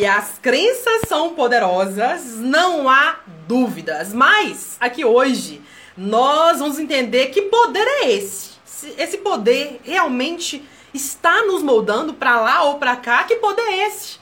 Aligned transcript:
que 0.00 0.06
as 0.06 0.38
crenças 0.38 1.02
são 1.06 1.34
poderosas, 1.34 2.36
não 2.38 2.88
há 2.88 3.16
dúvidas. 3.46 4.14
Mas 4.14 4.78
aqui 4.80 5.04
hoje 5.04 5.60
nós 5.94 6.58
vamos 6.58 6.78
entender 6.78 7.26
que 7.26 7.42
poder 7.42 7.86
é 7.86 8.10
esse. 8.10 8.52
Esse 8.96 9.18
poder 9.18 9.78
realmente 9.84 10.66
está 10.94 11.42
nos 11.42 11.62
moldando 11.62 12.14
para 12.14 12.40
lá 12.40 12.62
ou 12.62 12.78
para 12.78 12.96
cá. 12.96 13.24
Que 13.24 13.36
poder 13.36 13.60
é 13.60 13.88
esse? 13.88 14.18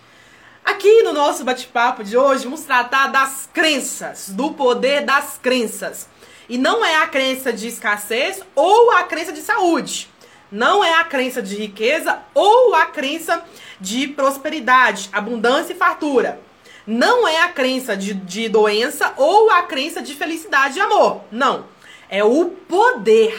Aqui 0.65 1.03
no 1.03 1.13
nosso 1.13 1.45
bate-papo 1.45 2.03
de 2.03 2.17
hoje, 2.17 2.43
vamos 2.43 2.63
tratar 2.63 3.07
das 3.07 3.49
crenças, 3.55 4.31
do 4.31 4.55
poder 4.55 5.05
das 5.05 5.39
crenças. 5.41 6.09
E 6.49 6.59
não 6.59 6.85
é 6.85 6.97
a 6.97 7.07
crença 7.07 7.53
de 7.53 7.69
escassez 7.69 8.43
ou 8.57 8.91
a 8.91 9.05
crença 9.05 9.33
de 9.33 9.43
saúde. 9.43 10.11
Não 10.51 10.83
é 10.83 10.95
a 10.95 11.05
crença 11.05 11.43
de 11.43 11.57
riqueza 11.57 12.19
ou 12.35 12.75
a 12.75 12.87
crença 12.87 13.45
de 13.81 14.09
prosperidade, 14.09 15.09
abundância 15.13 15.73
e 15.73 15.77
fartura. 15.77 16.41
Não 16.87 17.29
é 17.29 17.43
a 17.43 17.49
crença 17.49 17.97
de, 17.97 18.15
de 18.15 18.49
doença 18.49 19.13
ou 19.17 19.51
a 19.51 19.63
crença 19.63 20.01
de 20.01 20.15
felicidade 20.15 20.79
e 20.79 20.81
amor. 20.81 21.23
Não. 21.31 21.67
É 22.09 22.25
o 22.25 22.47
poder. 22.47 23.39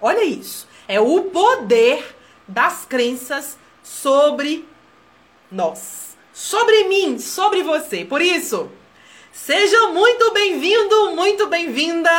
Olha 0.00 0.24
isso. 0.24 0.66
É 0.88 0.98
o 0.98 1.24
poder 1.24 2.16
das 2.48 2.86
crenças 2.86 3.58
sobre 3.82 4.66
nós. 5.52 6.16
Sobre 6.32 6.84
mim, 6.84 7.18
sobre 7.18 7.62
você. 7.62 8.04
Por 8.04 8.22
isso, 8.22 8.70
seja 9.46 9.88
muito 9.88 10.32
bem-vindo, 10.32 11.12
muito 11.12 11.46
bem-vinda 11.46 12.10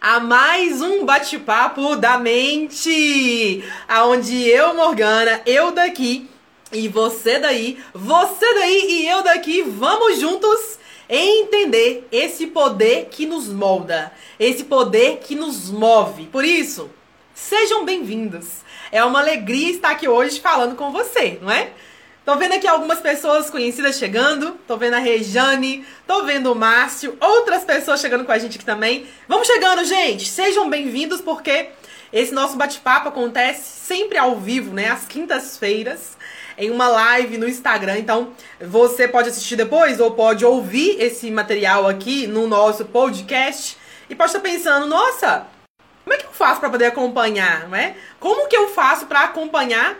a 0.00 0.18
mais 0.18 0.80
um 0.80 1.04
bate-papo 1.04 1.96
da 1.96 2.16
mente, 2.16 3.62
aonde 3.86 4.48
eu, 4.48 4.72
Morgana, 4.72 5.42
eu 5.44 5.70
daqui 5.70 6.30
e 6.72 6.88
você 6.88 7.38
daí, 7.38 7.78
você 7.92 8.54
daí 8.54 8.86
e 8.88 9.06
eu 9.06 9.22
daqui, 9.22 9.60
vamos 9.60 10.18
juntos 10.18 10.78
entender 11.10 12.08
esse 12.10 12.46
poder 12.46 13.08
que 13.10 13.26
nos 13.26 13.48
molda, 13.48 14.10
esse 14.40 14.64
poder 14.64 15.18
que 15.18 15.34
nos 15.34 15.68
move. 15.70 16.24
Por 16.28 16.42
isso, 16.42 16.90
sejam 17.34 17.84
bem-vindos. 17.84 18.62
É 18.90 19.04
uma 19.04 19.20
alegria 19.20 19.70
estar 19.70 19.90
aqui 19.90 20.08
hoje 20.08 20.40
falando 20.40 20.74
com 20.74 20.90
você, 20.90 21.38
não 21.42 21.50
é? 21.50 21.70
Tô 22.24 22.36
vendo 22.36 22.54
aqui 22.54 22.68
algumas 22.68 23.00
pessoas 23.00 23.50
conhecidas 23.50 23.98
chegando. 23.98 24.52
Tô 24.68 24.76
vendo 24.76 24.94
a 24.94 24.98
Rejane, 24.98 25.84
tô 26.06 26.22
vendo 26.22 26.52
o 26.52 26.54
Márcio, 26.54 27.16
outras 27.20 27.64
pessoas 27.64 28.00
chegando 28.00 28.24
com 28.24 28.30
a 28.30 28.38
gente 28.38 28.56
aqui 28.56 28.64
também. 28.64 29.08
Vamos 29.26 29.48
chegando, 29.48 29.84
gente! 29.84 30.28
Sejam 30.28 30.70
bem-vindos 30.70 31.20
porque 31.20 31.70
esse 32.12 32.32
nosso 32.32 32.56
bate-papo 32.56 33.08
acontece 33.08 33.62
sempre 33.64 34.18
ao 34.18 34.38
vivo, 34.38 34.72
né? 34.72 34.88
Às 34.88 35.04
quintas-feiras 35.04 36.16
em 36.56 36.70
uma 36.70 36.86
live 36.86 37.38
no 37.38 37.48
Instagram. 37.48 37.98
Então, 37.98 38.32
você 38.60 39.08
pode 39.08 39.30
assistir 39.30 39.56
depois 39.56 39.98
ou 39.98 40.12
pode 40.12 40.44
ouvir 40.44 41.02
esse 41.02 41.28
material 41.28 41.88
aqui 41.88 42.28
no 42.28 42.46
nosso 42.46 42.84
podcast 42.84 43.76
e 44.08 44.14
pode 44.14 44.30
estar 44.30 44.40
pensando: 44.40 44.86
nossa, 44.86 45.48
como 46.04 46.14
é 46.14 46.18
que 46.18 46.26
eu 46.26 46.32
faço 46.32 46.60
para 46.60 46.70
poder 46.70 46.86
acompanhar, 46.86 47.68
não 47.68 47.76
é? 47.76 47.96
Como 48.20 48.46
que 48.46 48.56
eu 48.56 48.68
faço 48.68 49.06
para 49.06 49.22
acompanhar 49.22 49.96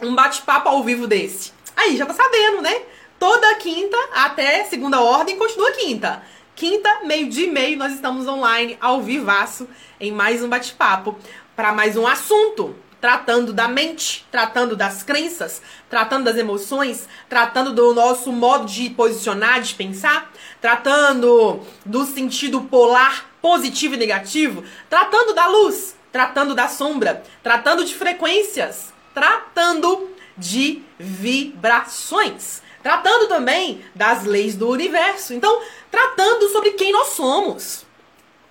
um 0.00 0.14
bate-papo 0.14 0.68
ao 0.68 0.84
vivo 0.84 1.08
desse? 1.08 1.53
Aí, 1.76 1.96
já 1.96 2.06
tá 2.06 2.14
sabendo, 2.14 2.62
né? 2.62 2.82
Toda 3.18 3.54
quinta 3.56 3.96
até 4.12 4.64
segunda 4.64 5.00
ordem 5.00 5.36
continua 5.36 5.72
quinta. 5.72 6.22
Quinta, 6.54 7.00
meio 7.04 7.28
dia 7.28 7.46
e 7.46 7.50
meio, 7.50 7.76
nós 7.76 7.92
estamos 7.92 8.28
online, 8.28 8.78
ao 8.80 9.02
vivaço, 9.02 9.68
em 9.98 10.12
mais 10.12 10.42
um 10.42 10.48
bate-papo, 10.48 11.18
para 11.56 11.72
mais 11.72 11.96
um 11.96 12.06
assunto 12.06 12.76
tratando 13.04 13.52
da 13.52 13.68
mente, 13.68 14.26
tratando 14.30 14.74
das 14.74 15.02
crenças, 15.02 15.60
tratando 15.90 16.24
das 16.24 16.38
emoções, 16.38 17.06
tratando 17.28 17.74
do 17.74 17.92
nosso 17.92 18.32
modo 18.32 18.64
de 18.64 18.88
posicionar, 18.88 19.60
de 19.60 19.74
pensar, 19.74 20.32
tratando 20.58 21.60
do 21.84 22.06
sentido 22.06 22.62
polar 22.62 23.26
positivo 23.42 23.92
e 23.92 23.98
negativo, 23.98 24.64
tratando 24.88 25.34
da 25.34 25.46
luz, 25.46 25.94
tratando 26.10 26.54
da 26.54 26.66
sombra, 26.66 27.22
tratando 27.42 27.84
de 27.84 27.94
frequências, 27.94 28.90
tratando 29.12 30.13
de 30.36 30.82
vibrações, 30.98 32.62
tratando 32.82 33.28
também 33.28 33.84
das 33.94 34.24
leis 34.24 34.56
do 34.56 34.68
universo. 34.68 35.32
Então, 35.32 35.60
tratando 35.90 36.48
sobre 36.48 36.72
quem 36.72 36.92
nós 36.92 37.08
somos, 37.08 37.84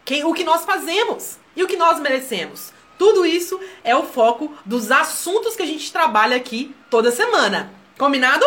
quem, 0.06 0.24
o 0.24 0.34
que 0.34 0.44
nós 0.44 0.66
fazemos 0.66 1.38
e 1.56 1.64
o 1.64 1.68
que 1.68 1.78
nós 1.78 2.00
merecemos. 2.00 2.72
Tudo 2.98 3.26
isso 3.26 3.60
é 3.84 3.96
o 3.96 4.04
foco 4.04 4.54
dos 4.66 4.92
assuntos 4.92 5.56
que 5.56 5.64
a 5.64 5.68
gente 5.68 5.92
trabalha 5.92 6.36
aqui 6.36 6.76
toda 6.90 7.12
semana. 7.12 7.72
Combinado? 7.98 8.46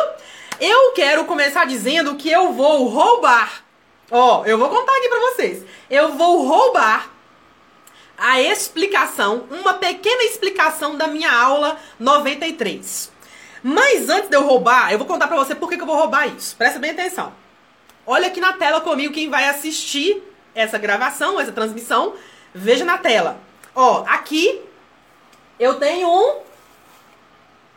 Eu 0.61 0.93
quero 0.93 1.25
começar 1.25 1.67
dizendo 1.67 2.15
que 2.15 2.31
eu 2.31 2.53
vou 2.53 2.89
roubar. 2.89 3.65
Ó, 4.11 4.45
eu 4.47 4.57
vou 4.57 4.69
contar 4.69 4.97
aqui 4.97 5.09
pra 5.09 5.21
vocês. 5.21 5.65
Eu 5.91 6.13
vou 6.13 6.47
roubar 6.47 7.11
a 8.17 8.41
explicação, 8.41 9.47
uma 9.51 9.75
pequena 9.75 10.23
explicação 10.25 10.97
da 10.97 11.07
minha 11.07 11.31
aula 11.31 11.79
93. 11.99 13.13
Mas 13.69 14.09
antes 14.09 14.31
de 14.31 14.37
eu 14.37 14.47
roubar, 14.47 14.93
eu 14.93 14.99
vou 14.99 15.09
contar 15.09 15.27
pra 15.27 15.37
você 15.37 15.53
por 15.53 15.69
que, 15.69 15.75
que 15.75 15.83
eu 15.83 15.87
vou 15.89 15.97
roubar 15.97 16.29
isso. 16.29 16.55
Presta 16.55 16.79
bem 16.79 16.93
atenção. 16.93 17.33
Olha 18.07 18.29
aqui 18.29 18.41
na 18.41 18.53
tela 18.53 18.81
comigo 18.81 19.13
quem 19.13 19.29
vai 19.29 19.49
assistir 19.49 20.23
essa 20.55 20.79
gravação, 20.79 21.41
essa 21.41 21.51
transmissão. 21.51 22.15
Veja 22.55 22.85
na 22.85 22.97
tela. 22.97 23.41
Ó, 23.75 24.05
aqui 24.07 24.63
eu 25.59 25.81
tenho 25.81 26.09
um 26.09 26.43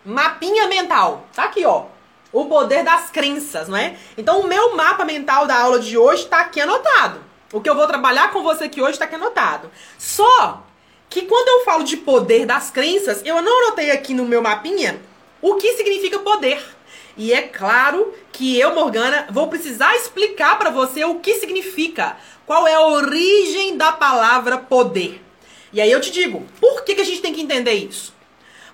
mapinha 0.06 0.68
mental. 0.68 1.26
Tá 1.34 1.46
aqui, 1.46 1.66
ó. 1.66 1.86
O 2.32 2.46
poder 2.46 2.84
das 2.84 3.10
crenças, 3.10 3.68
não 3.68 3.76
é? 3.76 3.98
Então, 4.16 4.42
o 4.42 4.48
meu 4.48 4.76
mapa 4.76 5.04
mental 5.04 5.48
da 5.48 5.60
aula 5.60 5.80
de 5.80 5.98
hoje 5.98 6.28
tá 6.28 6.42
aqui 6.42 6.62
anotado. 6.62 7.20
O 7.52 7.60
que 7.62 7.68
eu 7.68 7.74
vou 7.74 7.88
trabalhar 7.88 8.32
com 8.32 8.44
você 8.44 8.66
aqui 8.66 8.80
hoje 8.80 9.00
tá 9.00 9.06
aqui 9.06 9.16
anotado. 9.16 9.72
Só 9.98 10.62
que 11.10 11.24
quando 11.24 11.48
eu 11.48 11.66
falo 11.66 11.84
de 11.84 11.98
poder 11.98 12.46
das 12.46 12.70
crenças, 12.70 13.24
eu 13.26 13.42
não 13.42 13.64
anotei 13.64 13.90
aqui 13.90 14.14
no 14.14 14.26
meu 14.26 14.40
mapinha 14.40 15.09
o 15.42 15.56
que 15.56 15.74
significa 15.74 16.20
poder. 16.20 16.64
E 17.18 17.34
é 17.34 17.42
claro 17.42 18.14
que 18.32 18.58
eu, 18.58 18.74
Morgana, 18.74 19.28
vou 19.30 19.48
precisar 19.48 19.96
explicar 19.96 20.58
para 20.58 20.70
você 20.70 21.04
o 21.04 21.16
que 21.16 21.36
significa, 21.36 22.18
qual 22.46 22.68
é 22.68 22.76
a 22.76 22.88
origem 22.88 23.76
da 23.76 23.92
palavra 23.92 24.58
poder. 24.58 25.22
E 25.74 25.82
aí 25.82 25.92
eu 25.92 26.02
te 26.02 26.12
digo, 26.12 26.46
por 26.60 26.84
que, 26.84 26.96
que 26.96 27.02
a 27.02 27.06
gente 27.06 27.22
tem 27.22 27.34
que 27.34 27.42
entender 27.42 27.74
isso? 27.74 28.14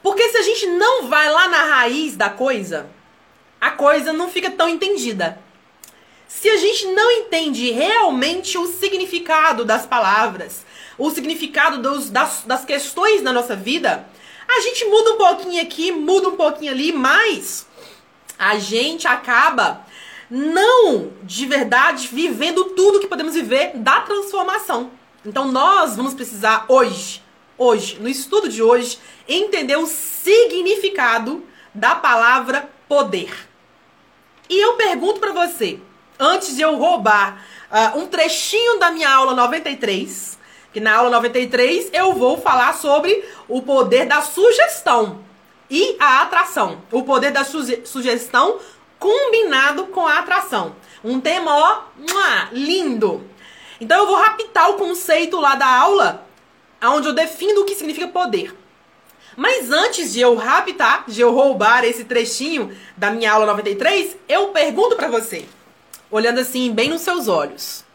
Porque 0.02 0.30
se 0.30 0.38
a 0.38 0.44
gente 0.44 0.68
não 0.68 1.08
vai 1.08 1.30
lá 1.30 1.48
na 1.48 1.64
raiz 1.64 2.16
da 2.16 2.30
coisa, 2.30 2.88
a 3.60 3.72
coisa 3.72 4.14
não 4.14 4.30
fica 4.30 4.52
tão 4.52 4.70
entendida. 4.70 5.40
Se 6.28 6.48
a 6.50 6.58
gente 6.58 6.86
não 6.88 7.12
entende 7.12 7.72
realmente 7.72 8.58
o 8.58 8.68
significado 8.68 9.66
das 9.66 9.86
palavras, 9.86 10.66
o 10.98 11.10
significado 11.10 11.82
dos, 11.82 12.10
das, 12.10 12.44
das 12.46 12.64
questões 12.64 13.22
na 13.22 13.34
nossa 13.34 13.56
vida, 13.56 14.08
a 14.48 14.60
gente 14.62 14.86
muda 14.86 15.12
um 15.12 15.18
pouquinho 15.18 15.62
aqui, 15.62 15.92
muda 15.92 16.30
um 16.30 16.36
pouquinho 16.36 16.72
ali, 16.72 16.92
mas 16.92 17.68
a 18.38 18.58
gente 18.58 19.08
acaba 19.08 19.86
não 20.30 21.12
de 21.24 21.46
verdade 21.46 22.10
vivendo 22.12 22.66
tudo 22.76 23.00
que 23.00 23.08
podemos 23.08 23.34
viver 23.34 23.72
da 23.76 24.02
transformação. 24.02 24.92
Então 25.26 25.52
nós 25.52 25.96
vamos 25.96 26.14
precisar 26.14 26.66
hoje, 26.68 27.24
hoje, 27.58 27.98
no 28.00 28.08
estudo 28.08 28.50
de 28.50 28.62
hoje, 28.62 29.00
entender 29.28 29.76
o 29.78 29.88
significado 29.88 31.44
da 31.74 31.96
palavra 31.96 32.70
poder. 32.88 33.32
E 34.50 34.60
eu 34.64 34.74
pergunto 34.74 35.20
para 35.20 35.34
você, 35.34 35.80
antes 36.20 36.56
de 36.56 36.62
eu 36.62 36.76
roubar 36.76 37.44
uh, 37.72 38.00
um 38.00 38.08
trechinho 38.08 38.78
da 38.80 38.92
minha 38.92 39.10
aula 39.10 39.34
93, 39.34 40.38
que 40.76 40.82
na 40.82 40.94
aula 40.94 41.10
93 41.10 41.90
eu 41.94 42.12
vou 42.12 42.38
falar 42.38 42.74
sobre 42.74 43.24
o 43.48 43.62
poder 43.62 44.06
da 44.06 44.22
sugestão 44.22 45.22
e 45.70 45.96
a 45.98 46.24
atração. 46.24 46.82
O 46.92 47.04
poder 47.04 47.32
da 47.32 47.46
suge 47.46 47.84
sugestão 47.86 48.60
combinado 49.00 49.86
com 49.86 50.06
a 50.06 50.20
atração. 50.20 50.76
Um 51.02 51.22
tema, 51.22 51.56
ó, 51.56 51.82
lindo. 52.52 53.26
Então 53.80 54.00
eu 54.00 54.06
vou 54.06 54.18
raptar 54.18 54.70
o 54.70 54.74
conceito 54.74 55.40
lá 55.40 55.56
da 55.56 55.66
aula, 55.66 56.28
onde 56.84 57.08
eu 57.08 57.14
defino 57.14 57.62
o 57.62 57.66
que 57.66 57.74
significa 57.74 58.10
poder. 58.10 58.54
Mas 59.38 59.72
antes 59.72 60.12
de 60.12 60.20
eu 60.20 60.36
raptar, 60.36 61.06
de 61.08 61.22
eu 61.22 61.34
roubar 61.34 61.86
esse 61.86 62.04
trechinho 62.04 62.78
da 62.98 63.12
minha 63.12 63.32
aula 63.32 63.46
93, 63.46 64.18
eu 64.28 64.50
pergunto 64.50 64.98
para 64.98 65.08
você, 65.08 65.46
olhando 66.12 66.42
assim 66.42 66.74
bem 66.74 66.90
nos 66.90 67.00
seus 67.00 67.30
olhos. 67.30 67.86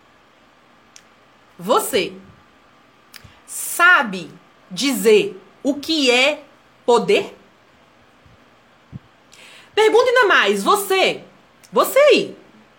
Você 1.58 2.14
sabe 3.80 4.30
dizer 4.70 5.40
o 5.62 5.72
que 5.72 6.10
é 6.10 6.44
poder? 6.84 7.34
Pergunta 9.74 10.10
ainda 10.10 10.26
mais, 10.26 10.62
você, 10.62 11.24
você 11.72 11.98
aí, 11.98 12.36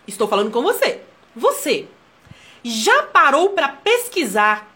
estou 0.07 0.27
falando 0.27 0.51
com 0.51 0.61
você. 0.61 1.01
Você 1.35 1.87
já 2.63 3.01
parou 3.01 3.49
para 3.49 3.69
pesquisar 3.69 4.71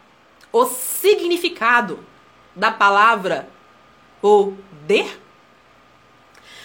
o 0.52 0.66
significado 0.66 2.04
da 2.56 2.72
palavra 2.72 3.48
poder? 4.20 5.22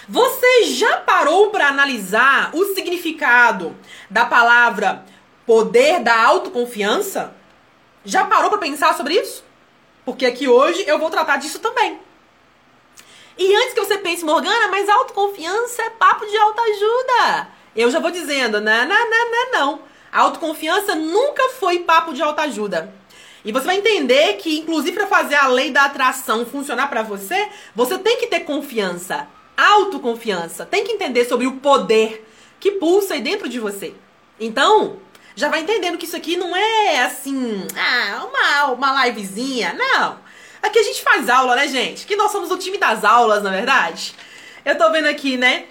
Você 0.09 0.63
já 0.63 0.97
parou 1.01 1.51
para 1.51 1.67
analisar 1.67 2.49
o 2.55 2.73
significado 2.73 3.77
da 4.09 4.25
palavra 4.25 5.05
poder 5.45 5.99
da 5.99 6.19
autoconfiança? 6.19 7.35
Já 8.03 8.25
parou 8.25 8.49
para 8.49 8.57
pensar 8.57 8.95
sobre 8.95 9.13
isso? 9.13 9.50
Porque 10.05 10.25
aqui 10.25 10.47
hoje 10.47 10.83
eu 10.87 10.97
vou 10.97 11.09
tratar 11.09 11.37
disso 11.37 11.59
também. 11.59 11.99
E 13.37 13.55
antes 13.55 13.73
que 13.73 13.79
você 13.79 13.97
pense, 13.97 14.23
Morgana, 14.23 14.67
mas 14.67 14.89
autoconfiança 14.89 15.81
é 15.81 15.89
papo 15.89 16.25
de 16.25 16.37
autoajuda. 16.37 17.47
Eu 17.75 17.89
já 17.89 17.99
vou 17.99 18.11
dizendo, 18.11 18.59
não, 18.59 18.85
não, 18.85 19.09
não, 19.09 19.31
não, 19.31 19.51
não. 19.51 19.81
Autoconfiança 20.11 20.93
nunca 20.93 21.49
foi 21.51 21.79
papo 21.79 22.13
de 22.13 22.21
autoajuda. 22.21 22.93
E 23.43 23.51
você 23.51 23.65
vai 23.65 23.77
entender 23.77 24.33
que, 24.33 24.59
inclusive, 24.59 24.95
para 24.95 25.07
fazer 25.07 25.35
a 25.35 25.47
lei 25.47 25.71
da 25.71 25.85
atração 25.85 26.45
funcionar 26.45 26.87
para 26.87 27.01
você, 27.01 27.49
você 27.75 27.97
tem 27.97 28.17
que 28.17 28.27
ter 28.27 28.41
confiança, 28.41 29.27
autoconfiança. 29.57 30.65
Tem 30.65 30.83
que 30.83 30.91
entender 30.91 31.25
sobre 31.25 31.47
o 31.47 31.53
poder 31.53 32.27
que 32.59 32.71
pulsa 32.71 33.15
aí 33.15 33.21
dentro 33.21 33.49
de 33.49 33.59
você. 33.59 33.95
Então, 34.39 34.97
já 35.35 35.49
vai 35.49 35.61
entendendo 35.61 35.97
que 35.97 36.05
isso 36.05 36.15
aqui 36.15 36.37
não 36.37 36.55
é 36.55 37.03
assim, 37.03 37.65
ah, 37.75 38.25
uma, 38.25 38.71
uma 38.73 39.05
livezinha. 39.05 39.73
Não. 39.73 40.19
Aqui 40.61 40.79
a 40.79 40.83
gente 40.83 41.01
faz 41.01 41.29
aula, 41.29 41.55
né, 41.55 41.67
gente? 41.67 42.05
Que 42.05 42.15
nós 42.15 42.31
somos 42.31 42.51
o 42.51 42.57
time 42.57 42.77
das 42.77 43.03
aulas, 43.03 43.41
na 43.41 43.49
verdade. 43.49 44.13
Eu 44.63 44.77
tô 44.77 44.91
vendo 44.91 45.07
aqui, 45.07 45.37
né? 45.37 45.65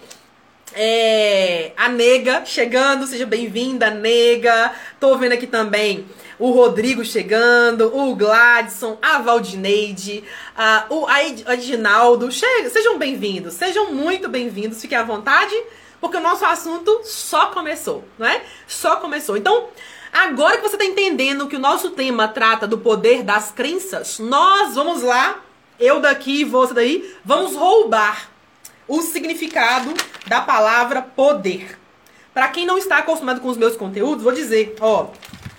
É, 0.73 1.73
a 1.77 1.89
Nega 1.89 2.45
chegando, 2.45 3.07
seja 3.07 3.27
bem-vinda, 3.27 3.91
Nega. 3.91 4.73
Tô 4.99 5.17
vendo 5.17 5.33
aqui 5.33 5.47
também 5.47 6.07
o 6.41 6.53
Rodrigo 6.53 7.05
chegando, 7.05 7.95
o 7.95 8.17
Gladson, 8.17 8.99
a 9.03 9.19
Valdineide, 9.19 10.25
a, 10.57 10.87
o 10.89 11.07
Edinaldo. 11.53 12.33
Sejam 12.33 12.99
bem-vindos, 12.99 13.55
sejam 13.55 13.93
muito 13.93 14.27
bem-vindos, 14.27 14.81
fiquem 14.81 14.97
à 14.97 15.03
vontade, 15.03 15.55
porque 16.01 16.17
o 16.17 16.21
nosso 16.21 16.45
assunto 16.45 17.01
só 17.05 17.47
começou, 17.47 18.05
não 18.19 18.27
é? 18.27 18.43
Só 18.67 18.97
começou. 18.97 19.37
Então, 19.37 19.69
agora 20.13 20.57
que 20.57 20.63
você 20.63 20.77
está 20.77 20.85
entendendo 20.85 21.49
que 21.49 21.57
o 21.57 21.61
nosso 21.61 21.91
tema 21.91 22.29
trata 22.29 22.67
do 22.67 22.79
poder 22.79 23.23
das 23.23 23.51
crenças, 23.51 24.19
nós 24.19 24.75
vamos 24.75 25.03
lá, 25.03 25.41
eu 25.79 26.01
daqui 26.01 26.41
e 26.41 26.45
você 26.45 26.75
daí, 26.75 27.15
vamos 27.25 27.55
roubar 27.55 28.31
o 28.89 29.03
significado 29.03 29.93
da 30.27 30.41
palavra 30.41 31.03
poder. 31.03 31.79
Para 32.33 32.49
quem 32.49 32.65
não 32.65 32.79
está 32.79 32.99
acostumado 32.99 33.41
com 33.41 33.49
os 33.49 33.57
meus 33.57 33.77
conteúdos, 33.77 34.23
vou 34.23 34.33
dizer, 34.33 34.77
ó, 34.81 35.09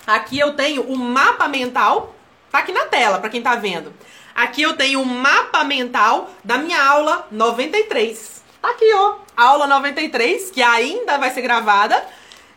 Aqui 0.06 0.38
eu 0.38 0.54
tenho 0.54 0.82
o 0.82 0.96
mapa 0.96 1.46
mental, 1.46 2.14
tá 2.50 2.58
aqui 2.58 2.72
na 2.72 2.86
tela 2.86 3.18
para 3.18 3.30
quem 3.30 3.40
tá 3.40 3.54
vendo. 3.54 3.94
Aqui 4.34 4.62
eu 4.62 4.76
tenho 4.76 5.00
o 5.00 5.06
mapa 5.06 5.62
mental 5.62 6.30
da 6.42 6.58
minha 6.58 6.82
aula 6.82 7.26
93. 7.30 8.41
Aqui, 8.62 8.92
ó, 8.94 9.16
aula 9.36 9.66
93, 9.66 10.50
que 10.50 10.62
ainda 10.62 11.18
vai 11.18 11.30
ser 11.30 11.42
gravada 11.42 12.00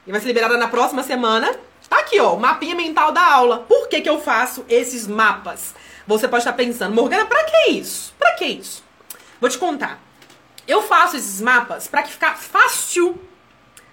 e 0.06 0.12
vai 0.12 0.22
ser 0.22 0.28
liberada 0.28 0.58
na 0.58 0.68
próxima 0.68 1.02
semana. 1.02 1.52
Tá 1.90 2.00
aqui, 2.00 2.20
ó, 2.20 2.36
o 2.36 2.40
mapinha 2.40 2.76
mental 2.76 3.12
da 3.12 3.26
aula. 3.26 3.60
Por 3.60 3.88
que 3.88 4.02
que 4.02 4.10
eu 4.10 4.22
faço 4.22 4.64
esses 4.70 5.08
mapas? 5.08 5.74
Você 6.06 6.28
pode 6.28 6.42
estar 6.42 6.54
pensando, 6.54 6.94
Morgana, 6.94 7.26
pra 7.26 7.44
que 7.46 7.72
isso? 7.72 8.14
Pra 8.20 8.34
que 8.34 8.46
isso? 8.46 8.84
Vou 9.42 9.50
te 9.50 9.58
contar. 9.58 10.00
Eu 10.68 10.82
faço 10.84 11.18
esses 11.18 11.42
mapas 11.42 11.88
para 11.88 12.04
que 12.04 12.12
ficar 12.12 12.38
fácil, 12.38 13.20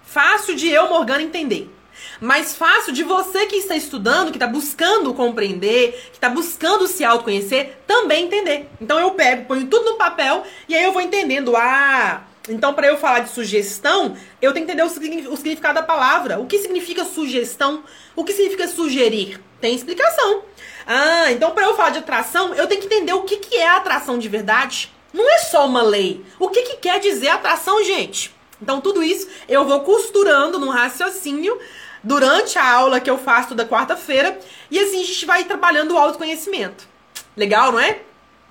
fácil 0.03 0.55
de 0.55 0.69
eu, 0.69 0.89
Morgana, 0.89 1.23
entender 1.23 1.71
mais 2.19 2.55
fácil 2.55 2.93
de 2.93 3.03
você 3.03 3.45
que 3.45 3.55
está 3.55 3.75
estudando, 3.75 4.31
que 4.31 4.37
está 4.37 4.47
buscando 4.47 5.13
compreender, 5.13 5.91
que 6.11 6.17
está 6.17 6.29
buscando 6.29 6.87
se 6.87 7.03
autoconhecer, 7.03 7.77
também 7.87 8.25
entender. 8.25 8.69
Então 8.79 8.99
eu 8.99 9.11
pego, 9.11 9.45
ponho 9.45 9.67
tudo 9.67 9.91
no 9.91 9.97
papel 9.97 10.43
e 10.67 10.75
aí 10.75 10.83
eu 10.83 10.91
vou 10.91 11.01
entendendo. 11.01 11.55
Ah, 11.55 12.23
então 12.49 12.73
para 12.73 12.87
eu 12.87 12.97
falar 12.97 13.19
de 13.19 13.31
sugestão, 13.31 14.15
eu 14.41 14.53
tenho 14.53 14.65
que 14.65 14.71
entender 14.71 14.83
o 14.83 15.35
significado 15.35 15.75
da 15.75 15.83
palavra. 15.83 16.39
O 16.39 16.45
que 16.45 16.59
significa 16.59 17.05
sugestão? 17.05 17.83
O 18.15 18.23
que 18.23 18.33
significa 18.33 18.67
sugerir? 18.67 19.39
Tem 19.59 19.75
explicação. 19.75 20.43
Ah, 20.85 21.31
então 21.31 21.51
para 21.51 21.65
eu 21.65 21.75
falar 21.75 21.91
de 21.91 21.99
atração, 21.99 22.53
eu 22.53 22.67
tenho 22.67 22.81
que 22.81 22.87
entender 22.87 23.13
o 23.13 23.23
que, 23.23 23.37
que 23.37 23.55
é 23.55 23.69
atração 23.69 24.17
de 24.17 24.27
verdade. 24.27 24.91
Não 25.13 25.29
é 25.29 25.37
só 25.37 25.67
uma 25.67 25.83
lei. 25.83 26.25
O 26.39 26.49
que, 26.49 26.63
que 26.63 26.77
quer 26.77 26.99
dizer 26.99 27.29
atração, 27.29 27.83
gente? 27.83 28.33
Então, 28.63 28.79
tudo 28.79 29.03
isso 29.03 29.27
eu 29.47 29.65
vou 29.65 29.81
costurando 29.81 30.57
num 30.57 30.69
raciocínio 30.69 31.59
durante 32.03 32.59
a 32.59 32.69
aula 32.69 32.99
que 32.99 33.09
eu 33.09 33.17
faço 33.17 33.55
da 33.55 33.65
quarta-feira. 33.65 34.37
E 34.69 34.77
assim 34.77 35.01
a 35.01 35.05
gente 35.05 35.25
vai 35.25 35.43
trabalhando 35.45 35.93
o 35.93 35.97
autoconhecimento. 35.97 36.87
Legal, 37.35 37.71
não 37.71 37.79
é? 37.79 37.99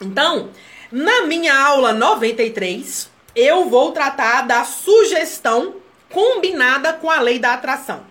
Então, 0.01 0.51
na 0.91 1.23
minha 1.23 1.57
aula 1.57 1.93
93, 1.93 3.11
eu 3.37 3.69
vou 3.69 3.93
tratar 3.93 4.43
da 4.43 4.65
sugestão 4.65 5.77
combinada 6.11 6.93
com 6.93 7.11
a 7.11 7.21
lei 7.21 7.39
da 7.39 7.55
atração. 7.55 8.05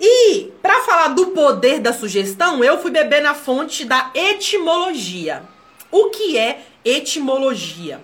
E 0.00 0.50
para 0.60 0.82
falar 0.82 1.08
do 1.08 1.28
poder 1.28 1.78
da 1.78 1.92
sugestão, 1.92 2.64
eu 2.64 2.80
fui 2.80 2.90
beber 2.90 3.22
na 3.22 3.34
fonte 3.34 3.84
da 3.84 4.10
etimologia. 4.14 5.44
O 5.90 6.10
que 6.10 6.36
é 6.36 6.62
etimologia? 6.84 8.00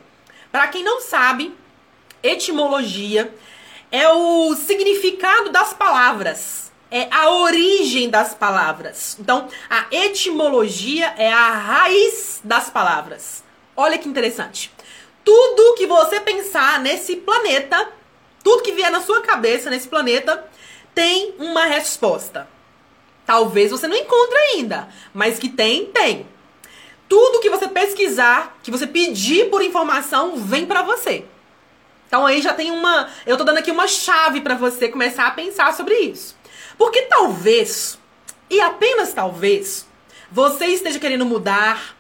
Para 0.52 0.68
quem 0.68 0.84
não 0.84 1.00
sabe, 1.00 1.52
etimologia 2.22 3.34
é 3.90 4.08
o 4.10 4.54
significado 4.54 5.50
das 5.50 5.72
palavras, 5.72 6.70
é 6.90 7.08
a 7.10 7.30
origem 7.30 8.08
das 8.08 8.34
palavras. 8.34 9.16
Então, 9.18 9.48
a 9.68 9.86
etimologia 9.90 11.14
é 11.16 11.32
a 11.32 11.50
raiz 11.50 12.40
das 12.44 12.70
palavras. 12.70 13.42
Olha 13.76 13.98
que 13.98 14.08
interessante. 14.08 14.72
Tudo 15.24 15.74
que 15.74 15.86
você 15.86 16.20
pensar 16.20 16.80
nesse 16.80 17.16
planeta, 17.16 17.88
tudo 18.42 18.62
que 18.62 18.72
vier 18.72 18.90
na 18.90 19.00
sua 19.00 19.20
cabeça 19.20 19.70
nesse 19.70 19.88
planeta, 19.88 20.48
tem 20.94 21.34
uma 21.38 21.64
resposta. 21.66 22.48
Talvez 23.26 23.70
você 23.70 23.86
não 23.86 23.96
encontre 23.96 24.38
ainda, 24.38 24.88
mas 25.12 25.38
que 25.38 25.50
tem, 25.50 25.86
tem. 25.86 26.26
Tudo 27.08 27.40
que 27.40 27.50
você 27.50 27.68
pesquisar, 27.68 28.58
que 28.62 28.70
você 28.70 28.86
pedir 28.86 29.50
por 29.50 29.62
informação, 29.62 30.36
vem 30.36 30.66
para 30.66 30.82
você. 30.82 31.24
Então 32.08 32.26
aí 32.26 32.42
já 32.42 32.54
tem 32.54 32.70
uma, 32.70 33.08
eu 33.24 33.36
tô 33.36 33.44
dando 33.44 33.58
aqui 33.58 33.70
uma 33.70 33.86
chave 33.86 34.40
para 34.40 34.54
você 34.54 34.88
começar 34.88 35.26
a 35.26 35.30
pensar 35.30 35.72
sobre 35.74 35.94
isso. 35.94 36.34
Porque 36.76 37.02
talvez, 37.02 37.98
e 38.50 38.60
apenas 38.60 39.12
talvez, 39.12 39.86
você 40.32 40.66
esteja 40.66 40.98
querendo 40.98 41.26
mudar, 41.26 41.94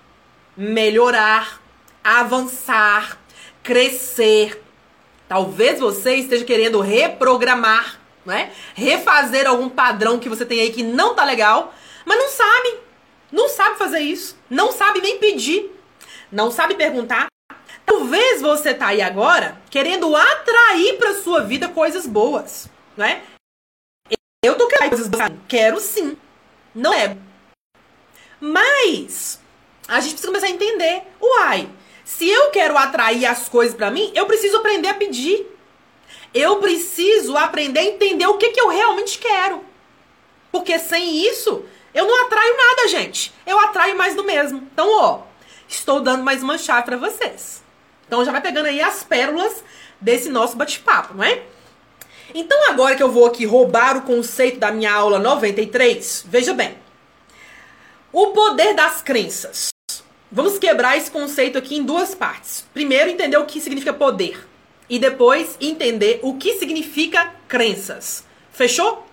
melhorar, 0.56 1.60
avançar, 2.02 3.18
crescer. 3.62 4.62
Talvez 5.28 5.78
você 5.78 6.14
esteja 6.14 6.44
querendo 6.44 6.80
reprogramar, 6.80 8.00
né? 8.24 8.50
Refazer 8.74 9.46
algum 9.46 9.68
padrão 9.68 10.18
que 10.18 10.28
você 10.28 10.46
tem 10.46 10.60
aí 10.60 10.72
que 10.72 10.82
não 10.82 11.14
tá 11.14 11.22
legal, 11.22 11.74
mas 12.06 12.18
não 12.18 12.28
sabe. 12.28 12.78
Não 13.30 13.46
sabe 13.46 13.76
fazer 13.76 14.00
isso, 14.00 14.38
não 14.48 14.72
sabe 14.72 15.02
nem 15.02 15.18
pedir, 15.18 15.70
não 16.32 16.50
sabe 16.50 16.74
perguntar, 16.74 17.26
Talvez 17.88 18.42
você 18.42 18.74
tá 18.74 18.88
aí 18.88 19.00
agora 19.00 19.58
querendo 19.70 20.14
atrair 20.14 20.98
para 20.98 21.14
sua 21.22 21.40
vida 21.40 21.68
coisas 21.68 22.06
boas, 22.06 22.68
não 22.94 23.06
é? 23.06 23.22
Eu 24.44 24.56
tô 24.56 24.68
querendo 24.68 24.90
coisas 24.90 25.08
boas, 25.08 25.32
quero 25.48 25.80
sim. 25.80 26.16
Não 26.74 26.92
é. 26.92 27.16
Mas 28.38 29.40
a 29.88 30.00
gente 30.00 30.12
precisa 30.12 30.28
começar 30.28 30.46
a 30.46 30.50
entender, 30.50 31.02
uai, 31.20 31.68
se 32.04 32.28
eu 32.28 32.50
quero 32.50 32.76
atrair 32.76 33.24
as 33.24 33.48
coisas 33.48 33.74
para 33.74 33.90
mim, 33.90 34.12
eu 34.14 34.26
preciso 34.26 34.58
aprender 34.58 34.88
a 34.88 34.94
pedir. 34.94 35.46
Eu 36.34 36.58
preciso 36.60 37.38
aprender 37.38 37.80
a 37.80 37.84
entender 37.84 38.26
o 38.26 38.36
que, 38.36 38.50
que 38.50 38.60
eu 38.60 38.68
realmente 38.68 39.18
quero. 39.18 39.64
Porque 40.52 40.78
sem 40.78 41.26
isso, 41.26 41.64
eu 41.94 42.06
não 42.06 42.26
atraio 42.26 42.54
nada, 42.54 42.88
gente. 42.88 43.32
Eu 43.46 43.58
atraio 43.58 43.96
mais 43.96 44.14
do 44.14 44.24
mesmo. 44.24 44.58
Então, 44.72 44.86
ó, 45.00 45.22
estou 45.66 46.00
dando 46.00 46.22
mais 46.22 46.42
uma 46.42 46.58
chave 46.58 46.84
para 46.84 46.98
vocês. 46.98 47.66
Então 48.08 48.24
já 48.24 48.32
vai 48.32 48.40
pegando 48.40 48.66
aí 48.66 48.80
as 48.80 49.04
pérolas 49.04 49.62
desse 50.00 50.30
nosso 50.30 50.56
bate-papo, 50.56 51.14
não 51.14 51.22
é? 51.22 51.42
Então 52.34 52.70
agora 52.70 52.96
que 52.96 53.02
eu 53.02 53.12
vou 53.12 53.26
aqui 53.26 53.44
roubar 53.44 53.98
o 53.98 54.02
conceito 54.02 54.58
da 54.58 54.72
minha 54.72 54.92
aula 54.92 55.18
93, 55.18 56.24
veja 56.26 56.54
bem. 56.54 56.76
O 58.10 58.28
poder 58.28 58.74
das 58.74 59.02
crenças. 59.02 59.68
Vamos 60.32 60.58
quebrar 60.58 60.96
esse 60.96 61.10
conceito 61.10 61.58
aqui 61.58 61.76
em 61.76 61.84
duas 61.84 62.14
partes. 62.14 62.66
Primeiro, 62.72 63.10
entender 63.10 63.36
o 63.36 63.44
que 63.44 63.60
significa 63.60 63.92
poder. 63.92 64.46
E 64.88 64.98
depois, 64.98 65.56
entender 65.60 66.20
o 66.22 66.36
que 66.36 66.54
significa 66.54 67.34
crenças. 67.46 68.24
Fechou? 68.50 69.06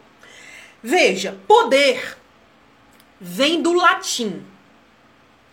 Veja, 0.81 1.37
poder 1.45 2.17
vem 3.19 3.61
do 3.61 3.73
latim. 3.73 4.45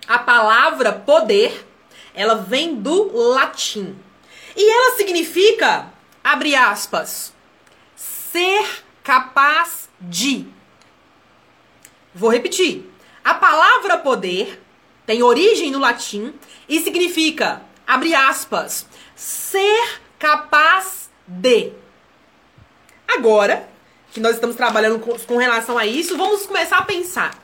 A 0.07 0.19
palavra 0.19 0.93
poder 0.93 1.67
ela 2.15 2.35
vem 2.35 2.75
do 2.77 3.17
latim. 3.33 3.99
E 4.55 4.71
ela 4.71 4.97
significa, 4.97 5.93
abre 6.23 6.55
aspas, 6.55 7.33
ser 7.97 8.83
capaz 9.03 9.89
de. 10.01 10.47
Vou 12.15 12.31
repetir. 12.31 12.91
A 13.25 13.35
palavra 13.35 13.99
poder 13.99 14.63
tem 15.07 15.23
origem 15.23 15.71
no 15.71 15.79
latim 15.79 16.35
e 16.69 16.81
significa, 16.81 17.63
abre 17.87 18.15
aspas, 18.15 18.87
ser 19.15 20.01
capaz 20.19 21.11
de. 21.27 21.73
Agora 23.09 23.69
que 24.13 24.21
nós 24.21 24.35
estamos 24.35 24.57
trabalhando 24.57 24.99
com, 24.99 25.19
com 25.19 25.37
relação 25.37 25.79
a 25.79 25.87
isso, 25.87 26.17
vamos 26.17 26.47
começar 26.47 26.79
a 26.79 26.83
pensar. 26.83 27.42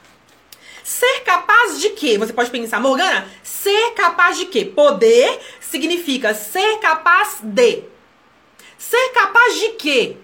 Ser 0.89 1.21
capaz 1.21 1.83
de 1.83 1.91
quê? 1.91 2.17
Você 2.17 2.33
pode 2.33 2.51
pensar, 2.51 2.81
Morgana, 2.81 3.29
ser 3.43 3.91
capaz 3.91 4.39
de 4.39 4.47
quê? 4.47 4.65
Poder 4.65 5.39
significa 5.61 6.33
ser 6.33 6.79
capaz 6.79 7.41
de. 7.43 7.83
Ser 8.79 9.11
capaz 9.11 9.61
de 9.61 9.69
quê? 9.73 10.17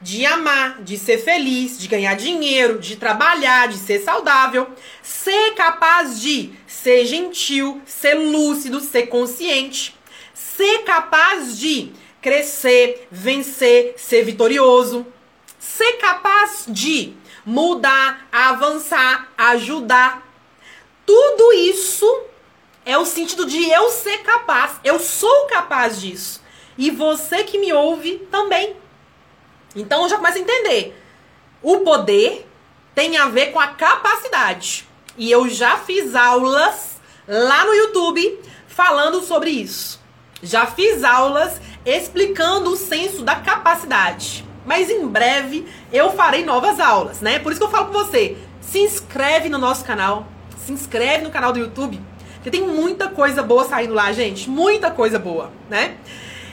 De 0.00 0.24
amar, 0.24 0.80
de 0.84 0.96
ser 0.96 1.18
feliz, 1.18 1.76
de 1.80 1.88
ganhar 1.88 2.14
dinheiro, 2.14 2.78
de 2.78 2.94
trabalhar, 2.94 3.66
de 3.66 3.76
ser 3.76 3.98
saudável. 3.98 4.68
Ser 5.02 5.56
capaz 5.56 6.20
de 6.20 6.52
ser 6.68 7.04
gentil, 7.04 7.82
ser 7.84 8.14
lúcido, 8.14 8.78
ser 8.78 9.08
consciente. 9.08 9.96
Ser 10.32 10.84
capaz 10.84 11.58
de 11.58 11.90
crescer, 12.22 13.08
vencer, 13.10 13.96
ser 13.98 14.22
vitorioso. 14.22 15.04
Ser 15.58 15.94
capaz 15.94 16.66
de 16.68 17.16
mudar, 17.48 18.28
avançar, 18.30 19.32
ajudar. 19.38 20.22
Tudo 21.06 21.54
isso 21.54 22.24
é 22.84 22.98
o 22.98 23.06
sentido 23.06 23.46
de 23.46 23.70
eu 23.70 23.88
ser 23.88 24.18
capaz. 24.18 24.72
Eu 24.84 24.98
sou 24.98 25.46
capaz 25.46 25.98
disso. 25.98 26.42
E 26.76 26.90
você 26.90 27.44
que 27.44 27.56
me 27.58 27.72
ouve 27.72 28.18
também. 28.30 28.76
Então 29.74 30.06
já 30.10 30.16
começo 30.16 30.36
a 30.36 30.40
entender. 30.42 30.94
O 31.62 31.78
poder 31.78 32.46
tem 32.94 33.16
a 33.16 33.28
ver 33.28 33.46
com 33.46 33.58
a 33.58 33.68
capacidade. 33.68 34.86
E 35.16 35.30
eu 35.30 35.48
já 35.48 35.78
fiz 35.78 36.14
aulas 36.14 37.00
lá 37.26 37.64
no 37.64 37.72
YouTube 37.72 38.40
falando 38.66 39.22
sobre 39.22 39.48
isso. 39.48 39.98
Já 40.42 40.66
fiz 40.66 41.02
aulas 41.02 41.58
explicando 41.86 42.72
o 42.72 42.76
senso 42.76 43.22
da 43.22 43.36
capacidade. 43.36 44.47
Mas 44.68 44.90
em 44.90 45.08
breve 45.08 45.66
eu 45.90 46.10
farei 46.10 46.44
novas 46.44 46.78
aulas, 46.78 47.22
né? 47.22 47.38
Por 47.38 47.50
isso 47.50 47.58
que 47.58 47.66
eu 47.66 47.70
falo 47.70 47.86
com 47.86 47.92
você, 47.94 48.36
se 48.60 48.78
inscreve 48.78 49.48
no 49.48 49.56
nosso 49.56 49.82
canal, 49.82 50.28
se 50.58 50.70
inscreve 50.70 51.24
no 51.24 51.30
canal 51.30 51.54
do 51.54 51.58
YouTube, 51.58 51.98
porque 52.34 52.50
tem 52.50 52.60
muita 52.60 53.08
coisa 53.08 53.42
boa 53.42 53.64
saindo 53.64 53.94
lá, 53.94 54.12
gente, 54.12 54.50
muita 54.50 54.90
coisa 54.90 55.18
boa, 55.18 55.50
né? 55.70 55.96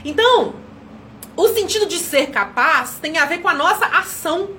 Então, 0.05 0.55
o 1.35 1.49
sentido 1.49 1.85
de 1.85 1.97
ser 1.97 2.27
capaz 2.27 2.97
tem 3.01 3.17
a 3.17 3.25
ver 3.25 3.39
com 3.39 3.49
a 3.49 3.53
nossa 3.53 3.85
ação. 3.85 4.51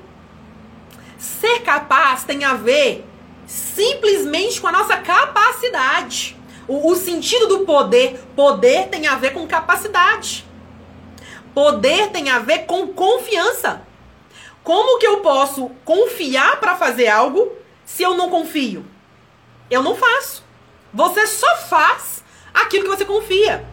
Ser 1.17 1.61
capaz 1.61 2.25
tem 2.25 2.45
a 2.45 2.53
ver 2.53 3.07
simplesmente 3.47 4.61
com 4.61 4.67
a 4.67 4.73
nossa 4.73 4.99
capacidade. 4.99 6.37
O, 6.69 6.91
o 6.91 6.95
sentido 6.95 7.47
do 7.47 7.61
poder, 7.61 8.21
poder 8.37 8.89
tem 8.89 9.07
a 9.07 9.15
ver 9.15 9.33
com 9.33 9.47
capacidade. 9.47 10.46
Poder 11.57 12.11
tem 12.11 12.29
a 12.29 12.39
ver 12.39 12.67
com 12.67 12.89
confiança. 12.89 13.81
Como 14.63 14.99
que 14.99 15.07
eu 15.07 15.23
posso 15.23 15.71
confiar 15.87 16.61
para 16.61 16.77
fazer 16.77 17.09
algo 17.09 17.51
se 17.83 18.03
eu 18.03 18.13
não 18.15 18.29
confio? 18.29 18.85
Eu 19.71 19.83
não 19.83 19.97
faço. 19.97 20.45
Você 20.93 21.27
só 21.27 21.57
faz 21.57 22.23
aquilo 22.53 22.85
que 22.85 22.91
você 22.91 23.07
confia. 23.07 23.67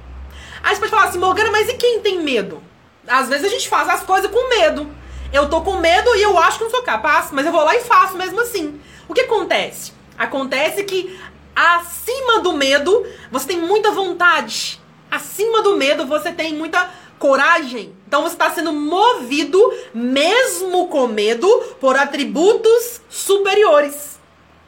Aí 0.63 0.73
você 0.73 0.79
pode 0.79 0.91
falar 0.91 1.09
assim, 1.09 1.19
Morgana, 1.19 1.51
mas 1.51 1.67
e 1.67 1.73
quem 1.73 1.99
tem 1.99 2.21
medo? 2.21 2.63
Às 3.05 3.27
vezes 3.27 3.47
a 3.47 3.49
gente 3.49 3.67
faz 3.67 3.89
as 3.89 4.01
coisas 4.01 4.31
com 4.31 4.47
medo. 4.47 4.89
Eu 5.33 5.49
tô 5.49 5.59
com 5.59 5.75
medo 5.75 6.15
e 6.15 6.21
eu 6.21 6.39
acho 6.39 6.59
que 6.59 6.63
não 6.63 6.71
sou 6.71 6.83
capaz, 6.83 7.31
mas 7.33 7.45
eu 7.45 7.51
vou 7.51 7.65
lá 7.65 7.75
e 7.75 7.81
faço 7.81 8.15
mesmo 8.15 8.39
assim. 8.39 8.79
O 9.09 9.13
que 9.13 9.19
acontece? 9.19 9.91
Acontece 10.17 10.85
que 10.85 11.19
acima 11.53 12.39
do 12.39 12.53
medo 12.53 13.05
você 13.29 13.47
tem 13.47 13.59
muita 13.59 13.91
vontade. 13.91 14.79
Acima 15.11 15.61
do 15.61 15.75
medo 15.75 16.05
você 16.05 16.31
tem 16.31 16.53
muita 16.53 17.02
coragem. 17.23 17.95
Então 18.05 18.21
você 18.21 18.35
está 18.35 18.51
sendo 18.51 18.73
movido, 18.73 19.57
mesmo 19.93 20.89
com 20.89 21.07
medo, 21.07 21.47
por 21.79 21.95
atributos 21.95 22.99
superiores. 23.09 24.19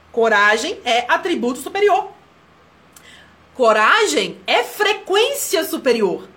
Coragem 0.10 0.80
é 0.86 1.00
atributo 1.10 1.60
superior. 1.60 2.14
Coragem 3.56 4.40
é 4.48 4.64
frequência 4.64 5.66
superior. 5.66 6.30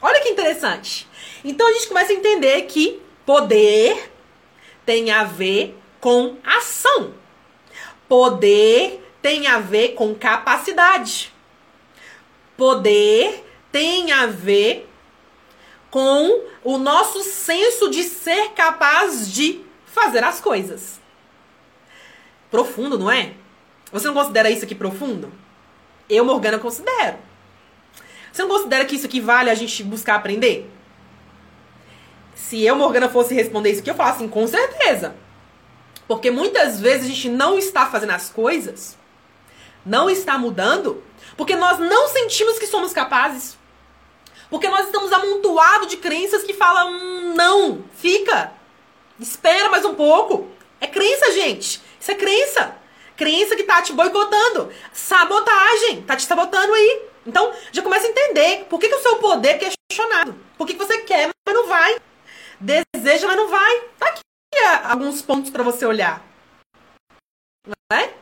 Olha 0.00 0.20
que 0.20 0.28
interessante. 0.28 1.08
Então 1.44 1.66
a 1.66 1.72
gente 1.72 1.88
começa 1.88 2.12
a 2.12 2.14
entender 2.14 2.62
que 2.62 3.02
poder 3.24 4.12
tem 4.84 5.10
a 5.10 5.24
ver 5.24 5.76
com 6.00 6.36
ação. 6.44 7.12
Poder 8.08 9.04
tem 9.20 9.48
a 9.48 9.58
ver 9.58 9.94
com 9.94 10.14
capacidade. 10.14 11.34
Poder 12.56 13.44
tem 13.72 14.12
a 14.12 14.26
ver 14.26 14.88
com 15.96 16.42
o 16.62 16.76
nosso 16.76 17.22
senso 17.22 17.88
de 17.88 18.02
ser 18.02 18.50
capaz 18.50 19.32
de 19.32 19.64
fazer 19.86 20.22
as 20.22 20.42
coisas. 20.42 21.00
Profundo, 22.50 22.98
não 22.98 23.10
é? 23.10 23.32
Você 23.90 24.06
não 24.06 24.12
considera 24.12 24.50
isso 24.50 24.62
aqui 24.62 24.74
profundo? 24.74 25.32
Eu, 26.06 26.22
Morgana, 26.22 26.58
considero. 26.58 27.16
Você 28.30 28.42
não 28.42 28.50
considera 28.50 28.84
que 28.84 28.94
isso 28.94 29.06
aqui 29.06 29.22
vale 29.22 29.48
a 29.48 29.54
gente 29.54 29.82
buscar 29.82 30.16
aprender? 30.16 30.70
Se 32.34 32.62
eu, 32.62 32.76
Morgana, 32.76 33.08
fosse 33.08 33.32
responder 33.32 33.70
isso 33.70 33.80
aqui, 33.80 33.88
eu 33.88 33.94
falasse 33.94 34.18
assim, 34.18 34.28
com 34.28 34.46
certeza. 34.46 35.16
Porque 36.06 36.30
muitas 36.30 36.78
vezes 36.78 37.04
a 37.04 37.08
gente 37.08 37.30
não 37.30 37.56
está 37.56 37.86
fazendo 37.86 38.10
as 38.10 38.28
coisas, 38.28 38.98
não 39.82 40.10
está 40.10 40.36
mudando, 40.36 41.02
porque 41.38 41.56
nós 41.56 41.78
não 41.78 42.06
sentimos 42.08 42.58
que 42.58 42.66
somos 42.66 42.92
capazes. 42.92 43.55
Porque 44.50 44.68
nós 44.68 44.86
estamos 44.86 45.12
amontoados 45.12 45.88
de 45.88 45.96
crenças 45.96 46.42
que 46.42 46.54
falam: 46.54 46.92
hum, 46.92 47.34
não, 47.34 47.84
fica, 47.94 48.52
espera 49.18 49.68
mais 49.68 49.84
um 49.84 49.94
pouco. 49.94 50.48
É 50.80 50.86
crença, 50.86 51.32
gente. 51.32 51.80
Isso 52.00 52.10
é 52.10 52.14
crença. 52.14 52.76
Crença 53.16 53.56
que 53.56 53.62
tá 53.62 53.80
te 53.80 53.92
boicotando. 53.92 54.70
Sabotagem. 54.92 56.02
Tá 56.02 56.16
te 56.16 56.24
sabotando 56.24 56.72
aí. 56.72 57.02
Então, 57.26 57.52
já 57.72 57.82
começa 57.82 58.06
a 58.06 58.10
entender 58.10 58.66
por 58.68 58.78
que, 58.78 58.88
que 58.88 58.94
o 58.94 59.02
seu 59.02 59.16
poder 59.16 59.56
é 59.56 59.58
questionado. 59.58 60.38
Por 60.56 60.66
que, 60.66 60.74
que 60.74 60.78
você 60.78 60.98
quer, 60.98 61.30
mas 61.46 61.54
não 61.54 61.66
vai. 61.66 61.96
Deseja, 62.60 63.26
mas 63.26 63.36
não 63.36 63.48
vai. 63.48 63.80
Tá 63.98 64.06
aqui 64.06 64.20
alguns 64.84 65.22
pontos 65.22 65.50
para 65.50 65.62
você 65.62 65.84
olhar. 65.84 66.22
Não 67.66 67.98
é? 67.98 68.12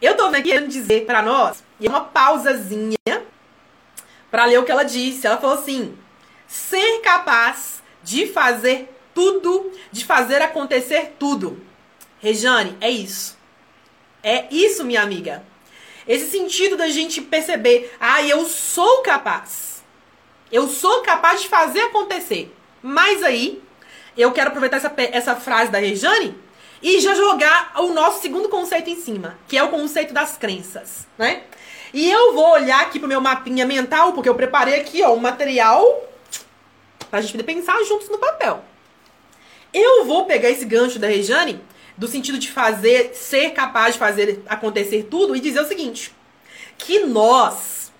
Eu 0.00 0.16
tô 0.16 0.26
aqui 0.26 0.42
querendo 0.42 0.68
dizer 0.68 1.06
para 1.06 1.22
nós, 1.22 1.64
e 1.80 1.86
é 1.86 1.88
uma 1.88 2.04
pausazinha 2.04 2.96
para 4.36 4.44
ler 4.44 4.58
o 4.58 4.64
que 4.64 4.70
ela 4.70 4.82
disse. 4.82 5.26
Ela 5.26 5.38
falou 5.38 5.58
assim: 5.58 5.96
ser 6.46 7.00
capaz 7.00 7.82
de 8.02 8.26
fazer 8.26 8.94
tudo, 9.14 9.72
de 9.90 10.04
fazer 10.04 10.42
acontecer 10.42 11.14
tudo. 11.18 11.64
Rejane, 12.20 12.76
é 12.78 12.90
isso. 12.90 13.38
É 14.22 14.46
isso, 14.50 14.84
minha 14.84 15.00
amiga. 15.00 15.42
Esse 16.06 16.30
sentido 16.30 16.76
da 16.76 16.86
gente 16.90 17.22
perceber, 17.22 17.96
ah, 17.98 18.22
eu 18.24 18.44
sou 18.44 18.98
capaz. 18.98 19.82
Eu 20.52 20.68
sou 20.68 21.00
capaz 21.00 21.40
de 21.40 21.48
fazer 21.48 21.80
acontecer. 21.80 22.54
Mas 22.82 23.22
aí, 23.22 23.62
eu 24.18 24.32
quero 24.32 24.48
aproveitar 24.48 24.76
essa, 24.76 24.92
essa 25.12 25.34
frase 25.34 25.70
da 25.70 25.78
Rejane 25.78 26.38
e 26.82 27.00
já 27.00 27.14
jogar 27.14 27.72
o 27.78 27.94
nosso 27.94 28.20
segundo 28.20 28.50
conceito 28.50 28.90
em 28.90 28.96
cima, 28.96 29.38
que 29.48 29.56
é 29.56 29.62
o 29.62 29.70
conceito 29.70 30.12
das 30.12 30.36
crenças, 30.36 31.06
né? 31.16 31.44
E 31.92 32.10
eu 32.10 32.34
vou 32.34 32.50
olhar 32.52 32.82
aqui 32.82 32.98
pro 32.98 33.08
meu 33.08 33.20
mapinha 33.20 33.64
mental, 33.64 34.12
porque 34.12 34.28
eu 34.28 34.34
preparei 34.34 34.80
aqui, 34.80 35.02
ó, 35.02 35.14
um 35.14 35.18
material 35.18 35.84
pra 37.10 37.20
gente 37.20 37.32
poder 37.32 37.44
pensar 37.44 37.82
juntos 37.84 38.08
no 38.08 38.18
papel. 38.18 38.62
Eu 39.72 40.04
vou 40.04 40.24
pegar 40.26 40.50
esse 40.50 40.64
gancho 40.64 40.98
da 40.98 41.06
Rejane, 41.06 41.60
do 41.96 42.08
sentido 42.08 42.38
de 42.38 42.50
fazer, 42.50 43.14
ser 43.14 43.50
capaz 43.50 43.94
de 43.94 43.98
fazer 43.98 44.42
acontecer 44.48 45.06
tudo, 45.10 45.36
e 45.36 45.40
dizer 45.40 45.60
o 45.60 45.68
seguinte: 45.68 46.14
que 46.78 47.00
nós, 47.00 47.92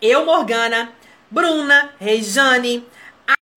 eu, 0.00 0.24
Morgana, 0.24 0.92
Bruna, 1.30 1.94
Rejane, 1.98 2.86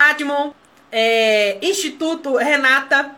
Admon, 0.01 0.51
é, 0.91 1.57
Instituto 1.61 2.35
Renata, 2.35 3.15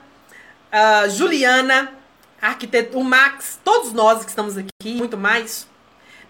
uh, 0.72 1.10
Juliana, 1.10 1.94
arquiteto, 2.42 2.98
o 2.98 3.04
Max, 3.04 3.60
todos 3.64 3.92
nós 3.92 4.24
que 4.24 4.30
estamos 4.30 4.58
aqui, 4.58 4.94
muito 4.94 5.18
mais 5.18 5.68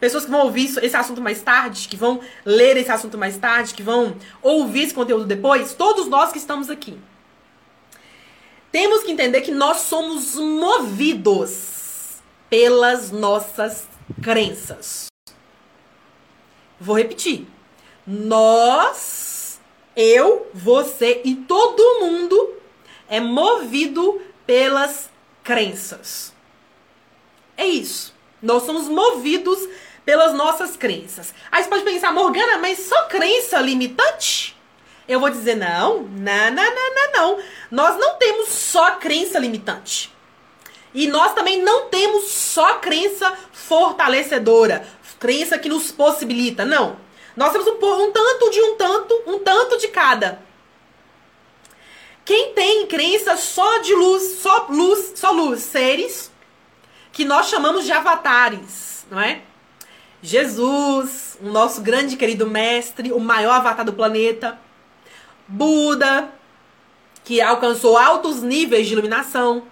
pessoas 0.06 0.26
que 0.26 0.30
vão 0.30 0.42
ouvir 0.42 0.66
esse 0.84 0.96
assunto 0.96 1.20
mais 1.20 1.42
tarde, 1.42 1.88
que 1.88 1.98
vão 1.98 2.22
ler 2.46 2.78
esse 2.78 2.92
assunto 2.92 3.18
mais 3.18 3.38
tarde, 3.38 3.74
que 3.74 3.82
vão 3.82 4.16
ouvir 4.40 4.84
esse 4.84 4.94
conteúdo 4.94 5.26
depois, 5.26 5.74
todos 5.74 6.08
nós 6.08 6.32
que 6.32 6.38
estamos 6.38 6.70
aqui. 6.70 6.96
Temos 8.72 9.02
que 9.02 9.12
entender 9.12 9.42
que 9.42 9.52
nós 9.52 9.78
somos 9.78 10.36
movidos 10.36 12.20
pelas 12.48 13.10
nossas 13.10 13.88
crenças. 14.22 15.08
Vou 16.80 16.96
repetir. 16.96 17.48
Nós, 18.06 19.60
eu, 19.96 20.52
você 20.54 21.20
e 21.26 21.34
todo 21.36 22.00
mundo 22.00 22.54
é 23.10 23.20
movido 23.20 24.22
pelas 24.46 25.10
crenças. 25.44 26.32
É 27.58 27.66
isso. 27.66 28.14
Nós 28.40 28.62
somos 28.64 28.88
movidos 28.88 29.58
pelas 30.06 30.34
nossas 30.34 30.78
crenças. 30.78 31.34
Aí 31.52 31.64
você 31.64 31.70
pode 31.70 31.84
pensar, 31.84 32.14
Morgana, 32.14 32.60
mas 32.60 32.80
só 32.80 33.04
crença 33.08 33.60
limitante? 33.60 34.56
Eu 35.08 35.20
vou 35.20 35.30
dizer 35.30 35.56
não, 35.56 36.04
não, 36.04 36.52
não, 36.52 36.76
não, 36.76 36.96
não, 36.96 37.12
não. 37.14 37.44
Nós 37.72 37.98
não 37.98 38.16
temos 38.16 38.50
só 38.50 38.92
crença 38.92 39.40
limitante. 39.40 40.14
E 40.94 41.08
nós 41.08 41.34
também 41.34 41.62
não 41.62 41.90
temos 41.90 42.30
só 42.30 42.76
crença 42.76 43.38
fortalecedora, 43.52 44.88
crença 45.20 45.58
que 45.58 45.68
nos 45.68 45.92
possibilita. 45.92 46.64
Não. 46.64 46.98
Nós 47.36 47.52
temos 47.52 47.68
um, 47.68 47.74
um 47.74 48.12
tanto 48.12 48.50
de 48.50 48.62
um 48.62 48.76
tanto, 48.76 49.24
um 49.28 49.40
tanto 49.40 49.78
de 49.78 49.90
cada. 49.90 50.40
Quem 52.24 52.54
tem 52.54 52.88
crença 52.88 53.36
só 53.38 53.80
de 53.80 53.94
luz, 53.94 54.40
só 54.40 54.68
luz, 54.70 55.14
só 55.16 55.32
luz, 55.32 55.62
seres 55.62 56.32
que 57.12 57.24
nós 57.24 57.48
chamamos 57.48 57.86
de 57.86 57.92
avatares, 57.92 59.06
não 59.10 59.20
é? 59.20 59.42
Jesus, 60.26 61.38
o 61.40 61.50
nosso 61.50 61.82
grande 61.82 62.18
querido 62.18 62.48
mestre, 62.48 63.12
o 63.12 63.20
maior 63.20 63.54
avatar 63.54 63.86
do 63.86 63.94
planeta. 63.94 64.60
Buda, 65.48 66.30
que 67.24 67.40
alcançou 67.40 67.96
altos 67.96 68.42
níveis 68.42 68.88
de 68.88 68.94
iluminação. 68.94 69.68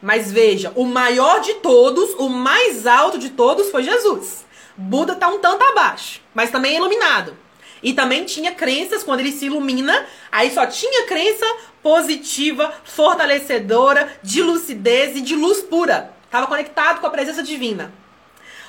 Mas 0.00 0.30
veja, 0.30 0.72
o 0.76 0.84
maior 0.84 1.40
de 1.40 1.54
todos, 1.54 2.14
o 2.14 2.28
mais 2.28 2.86
alto 2.86 3.18
de 3.18 3.30
todos 3.30 3.72
foi 3.72 3.82
Jesus. 3.82 4.46
Buda 4.76 5.14
está 5.14 5.26
um 5.26 5.40
tanto 5.40 5.64
abaixo, 5.64 6.20
mas 6.32 6.52
também 6.52 6.74
é 6.74 6.76
iluminado. 6.76 7.36
E 7.82 7.92
também 7.92 8.24
tinha 8.24 8.52
crenças, 8.52 9.02
quando 9.02 9.18
ele 9.18 9.32
se 9.32 9.46
ilumina, 9.46 10.06
aí 10.30 10.52
só 10.54 10.64
tinha 10.64 11.06
crença 11.06 11.44
positiva, 11.82 12.72
fortalecedora, 12.84 14.16
de 14.22 14.42
lucidez 14.42 15.16
e 15.16 15.20
de 15.20 15.34
luz 15.34 15.60
pura. 15.60 16.14
Estava 16.24 16.46
conectado 16.46 17.00
com 17.00 17.06
a 17.08 17.10
presença 17.10 17.42
divina. 17.42 17.92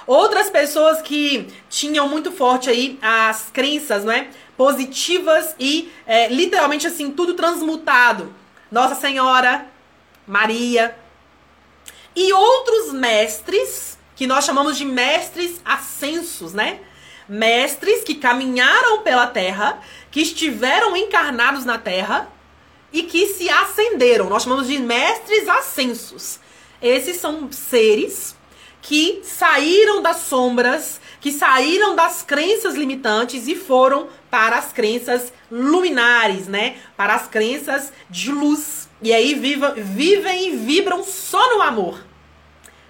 Outras 0.10 0.50
pessoas 0.50 1.04
que 1.04 1.48
tinham 1.70 2.10
muito 2.10 2.32
forte 2.32 2.68
aí 2.68 2.98
as 3.00 3.52
crenças, 3.54 4.04
né? 4.04 4.32
Positivas 4.58 5.54
e 5.60 5.94
é, 6.08 6.28
literalmente 6.30 6.88
assim, 6.88 7.12
tudo 7.12 7.36
transmutado. 7.36 8.34
Nossa 8.72 8.96
Senhora, 8.96 9.68
Maria, 10.26 10.98
e 12.16 12.34
outros 12.34 12.92
mestres, 12.92 14.00
que 14.16 14.26
nós 14.26 14.46
chamamos 14.46 14.80
de 14.80 14.84
mestres 14.84 15.62
ascensos, 15.64 16.56
né? 16.56 16.80
Mestres 17.28 18.04
que 18.04 18.16
caminharam 18.16 19.04
pela 19.04 19.28
terra, 19.28 19.80
que 20.10 20.22
estiveram 20.22 20.98
encarnados 20.98 21.66
na 21.66 21.78
terra 21.78 22.28
e 22.92 23.04
que 23.04 23.28
se 23.28 23.48
ascenderam. 23.48 24.28
Nós 24.28 24.42
chamamos 24.42 24.66
de 24.66 24.80
mestres 24.80 25.48
ascensos. 25.48 26.40
Esses 26.82 27.18
são 27.18 27.52
seres 27.52 28.39
que 28.82 29.22
saíram 29.24 30.02
das 30.02 30.18
sombras, 30.18 31.00
que 31.20 31.32
saíram 31.32 31.96
das 31.96 32.22
crenças 32.22 32.76
limitantes 32.76 33.48
e 33.48 33.56
foram 33.56 34.08
para 34.30 34.58
as 34.58 34.72
crenças 34.72 35.34
luminares, 35.52 36.48
né? 36.48 36.78
Para 36.96 37.16
as 37.16 37.28
crenças 37.28 37.92
de 38.10 38.32
luz. 38.32 38.88
E 39.02 39.14
aí 39.14 39.34
viva, 39.34 39.74
vivem 39.76 40.50
e 40.50 40.56
vibram 40.56 41.04
só 41.04 41.56
no 41.56 41.62
amor. 41.62 42.04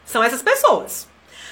São 0.05 0.23
essas 0.23 0.41
pessoas. 0.41 1.07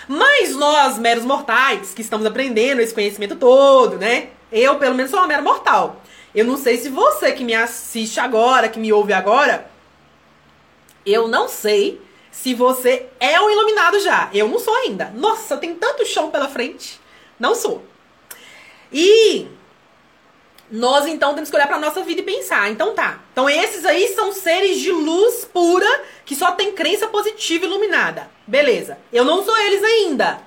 Mas 0.08 0.56
nós, 0.56 0.98
meros 0.98 1.25
mortais, 1.25 1.94
que 1.94 2.01
estamos 2.01 2.25
aprendendo 2.25 2.82
esse 2.82 2.94
conhecimento 2.94 3.36
todo, 3.36 3.98
né? 3.98 4.29
Eu, 4.51 4.75
pelo 4.75 4.96
menos, 4.96 5.12
sou 5.12 5.20
uma 5.20 5.27
mera 5.27 5.41
mortal. 5.41 6.01
Eu 6.34 6.46
não 6.46 6.58
sei 6.58 6.77
se 6.77 6.89
você 6.89 7.32
que 7.32 7.44
me 7.44 7.53
assiste 7.53 8.20
agora, 8.20 8.70
que 8.70 8.79
me 8.79 8.94
ouve 8.94 9.12
agora, 9.12 9.70
eu 11.06 11.27
não 11.27 11.48
sei 11.48 12.01
se 12.41 12.53
você 12.53 13.08
é 13.20 13.41
um 13.41 13.50
iluminado 13.50 14.00
já. 14.00 14.29
Eu 14.32 14.48
não 14.48 14.60
sou 14.60 14.75
ainda. 14.75 15.12
Nossa, 15.15 15.58
tem 15.58 15.74
tanto 15.74 16.06
chão 16.06 16.29
pela 16.29 16.48
frente. 16.48 17.00
Não 17.39 17.56
sou. 17.56 17.84
E 18.94 19.48
nós 20.70 21.08
então 21.08 21.34
temos 21.34 21.50
que 21.50 21.56
olhar 21.56 21.67
para 21.67 21.79
nossa 21.79 22.03
vida 22.03 22.22
e 22.22 22.24
pensar. 22.24 22.70
Então 22.70 22.94
tá. 22.94 23.22
Então 23.32 23.50
esses 23.50 23.84
aí 23.86 24.10
são 24.10 24.32
seres 24.32 24.79
de 24.79 24.91
luz 24.91 25.46
pura 25.46 26.03
que 26.25 26.36
só 26.36 26.51
tem 26.51 26.72
crença 26.74 27.08
positiva 27.08 27.65
iluminada. 27.65 28.29
Beleza. 28.46 29.00
Eu 29.11 29.25
não 29.25 29.44
sou 29.44 29.57
eles 29.57 29.83
ainda. 29.83 30.40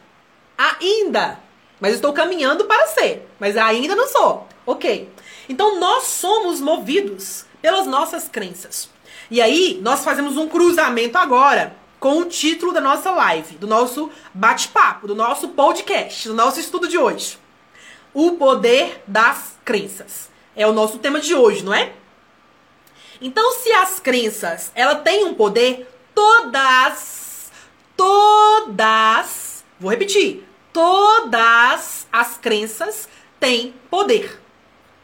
Ainda. 0.57 1.41
Mas 1.81 1.95
estou 1.95 2.13
caminhando 2.13 2.67
para 2.67 2.87
ser. 2.87 3.29
Mas 3.41 3.57
ainda 3.57 3.97
não 3.97 4.07
sou. 4.07 4.47
OK. 4.65 5.09
Então 5.49 5.81
nós 5.81 6.05
somos 6.05 6.61
movidos 6.61 7.45
pelas 7.61 7.89
nossas 7.89 8.29
crenças. 8.29 8.89
E 9.29 9.41
aí 9.41 9.81
nós 9.83 10.05
fazemos 10.05 10.37
um 10.37 10.49
cruzamento 10.49 11.19
agora 11.19 11.80
com 12.01 12.19
o 12.19 12.25
título 12.25 12.73
da 12.73 12.81
nossa 12.81 13.11
live, 13.11 13.57
do 13.57 13.67
nosso 13.67 14.11
bate-papo, 14.33 15.07
do 15.07 15.15
nosso 15.15 15.49
podcast, 15.49 16.27
do 16.27 16.35
nosso 16.35 16.59
estudo 16.59 16.89
de 16.89 16.97
hoje. 16.97 17.39
O 18.15 18.33
poder 18.33 19.05
das 19.07 19.59
crenças. 19.65 20.31
É 20.57 20.67
o 20.67 20.73
nosso 20.73 20.99
tema 20.99 21.21
de 21.21 21.35
hoje, 21.35 21.63
não 21.63 21.75
é? 21.75 21.93
Então, 23.21 23.53
se 23.53 23.71
as 23.73 24.01
crenças, 24.01 24.73
ela 24.75 24.95
tem 24.95 25.25
um 25.27 25.35
poder, 25.35 25.87
todas, 26.15 27.53
todas, 27.95 29.63
vou 29.79 29.91
repetir, 29.91 30.43
todas 30.73 32.09
as 32.11 32.39
crenças 32.39 33.09
têm 33.39 33.75
poder. 33.91 34.41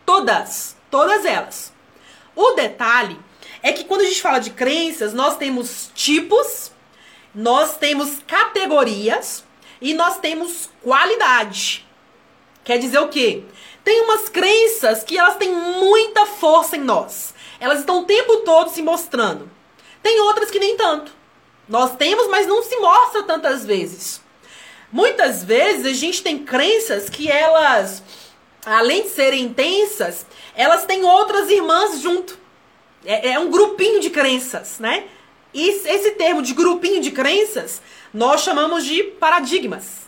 Todas, 0.06 0.76
todas 0.90 1.26
elas. 1.26 1.72
O 2.34 2.52
detalhe 2.52 3.18
é 3.62 3.72
que 3.72 3.84
quando 3.84 4.00
a 4.00 4.04
gente 4.04 4.22
fala 4.22 4.38
de 4.38 4.50
crenças, 4.50 5.12
nós 5.12 5.36
temos 5.36 5.90
tipos, 5.94 6.72
nós 7.36 7.76
temos 7.76 8.20
categorias 8.26 9.44
e 9.78 9.92
nós 9.92 10.18
temos 10.18 10.70
qualidade. 10.82 11.86
Quer 12.64 12.78
dizer 12.78 12.98
o 12.98 13.08
quê? 13.08 13.42
Tem 13.84 14.00
umas 14.00 14.30
crenças 14.30 15.04
que 15.04 15.18
elas 15.18 15.36
têm 15.36 15.52
muita 15.52 16.24
força 16.24 16.78
em 16.78 16.80
nós. 16.80 17.34
Elas 17.60 17.80
estão 17.80 18.00
o 18.00 18.04
tempo 18.04 18.38
todo 18.38 18.70
se 18.70 18.80
mostrando. 18.80 19.50
Tem 20.02 20.18
outras 20.20 20.50
que 20.50 20.58
nem 20.58 20.78
tanto. 20.78 21.12
Nós 21.68 21.94
temos, 21.96 22.26
mas 22.28 22.46
não 22.46 22.62
se 22.62 22.74
mostra 22.76 23.22
tantas 23.24 23.66
vezes. 23.66 24.22
Muitas 24.90 25.44
vezes 25.44 25.84
a 25.84 25.92
gente 25.92 26.22
tem 26.22 26.38
crenças 26.38 27.10
que 27.10 27.30
elas, 27.30 28.02
além 28.64 29.02
de 29.02 29.10
serem 29.10 29.44
intensas, 29.44 30.24
elas 30.54 30.86
têm 30.86 31.04
outras 31.04 31.50
irmãs 31.50 32.00
junto. 32.00 32.38
É, 33.04 33.32
é 33.32 33.38
um 33.38 33.50
grupinho 33.50 34.00
de 34.00 34.08
crenças, 34.08 34.78
né? 34.78 35.06
E 35.54 35.68
esse 35.68 36.12
termo 36.12 36.42
de 36.42 36.54
grupinho 36.54 37.00
de 37.00 37.10
crenças 37.10 37.80
nós 38.12 38.42
chamamos 38.42 38.84
de 38.84 39.02
paradigmas. 39.02 40.06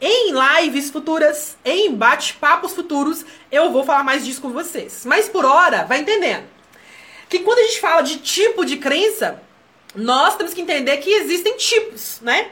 Em 0.00 0.32
lives 0.32 0.90
futuras, 0.90 1.56
em 1.64 1.94
bate-papos 1.94 2.72
futuros, 2.72 3.24
eu 3.50 3.70
vou 3.72 3.84
falar 3.84 4.04
mais 4.04 4.24
disso 4.24 4.40
com 4.40 4.50
vocês. 4.50 5.04
Mas 5.04 5.28
por 5.28 5.44
hora, 5.44 5.84
vai 5.84 6.00
entendendo. 6.00 6.44
Que 7.28 7.40
quando 7.40 7.58
a 7.58 7.62
gente 7.62 7.80
fala 7.80 8.02
de 8.02 8.18
tipo 8.18 8.64
de 8.64 8.76
crença, 8.76 9.42
nós 9.94 10.36
temos 10.36 10.54
que 10.54 10.60
entender 10.60 10.96
que 10.98 11.10
existem 11.10 11.56
tipos, 11.56 12.20
né? 12.20 12.50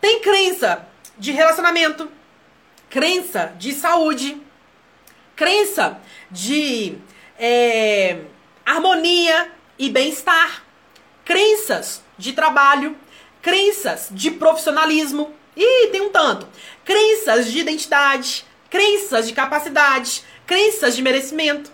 Tem 0.00 0.20
crença 0.20 0.86
de 1.16 1.32
relacionamento, 1.32 2.10
crença 2.90 3.54
de 3.58 3.72
saúde, 3.72 4.40
crença 5.34 6.00
de 6.30 6.96
é, 7.38 8.18
harmonia 8.64 9.52
e 9.78 9.88
bem-estar, 9.88 10.64
crenças 11.28 12.02
de 12.16 12.32
trabalho, 12.32 12.96
crenças 13.42 14.08
de 14.10 14.30
profissionalismo, 14.30 15.34
e 15.54 15.88
tem 15.88 16.00
um 16.00 16.08
tanto. 16.08 16.48
Crenças 16.86 17.52
de 17.52 17.58
identidade, 17.58 18.46
crenças 18.70 19.28
de 19.28 19.34
capacidade, 19.34 20.24
crenças 20.46 20.96
de 20.96 21.02
merecimento, 21.02 21.70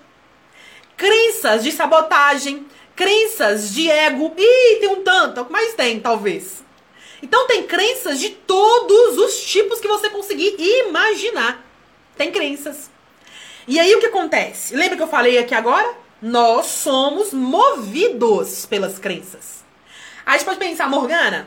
crenças 0.96 1.62
de 1.62 1.70
sabotagem, 1.70 2.66
crenças 2.96 3.72
de 3.72 3.88
ego. 3.88 4.34
E 4.36 4.80
tem 4.80 4.88
um 4.88 5.04
tanto, 5.04 5.38
é 5.38 5.42
o 5.44 5.46
que 5.46 5.52
mais 5.52 5.72
tem, 5.74 6.00
talvez. 6.00 6.64
Então 7.22 7.46
tem 7.46 7.62
crenças 7.62 8.18
de 8.18 8.30
todos 8.30 9.18
os 9.18 9.40
tipos 9.40 9.78
que 9.78 9.86
você 9.86 10.10
conseguir 10.10 10.56
imaginar. 10.58 11.64
Tem 12.16 12.32
crenças. 12.32 12.90
E 13.68 13.78
aí 13.78 13.94
o 13.94 14.00
que 14.00 14.06
acontece? 14.06 14.74
Lembra 14.74 14.96
que 14.96 15.02
eu 15.04 15.08
falei 15.08 15.38
aqui 15.38 15.54
agora? 15.54 16.03
Nós 16.24 16.64
somos 16.68 17.34
movidos 17.34 18.64
pelas 18.64 18.98
crenças. 18.98 19.62
Aí 20.24 20.36
a 20.36 20.38
gente 20.38 20.46
pode 20.46 20.58
pensar, 20.58 20.88
Morgana, 20.88 21.46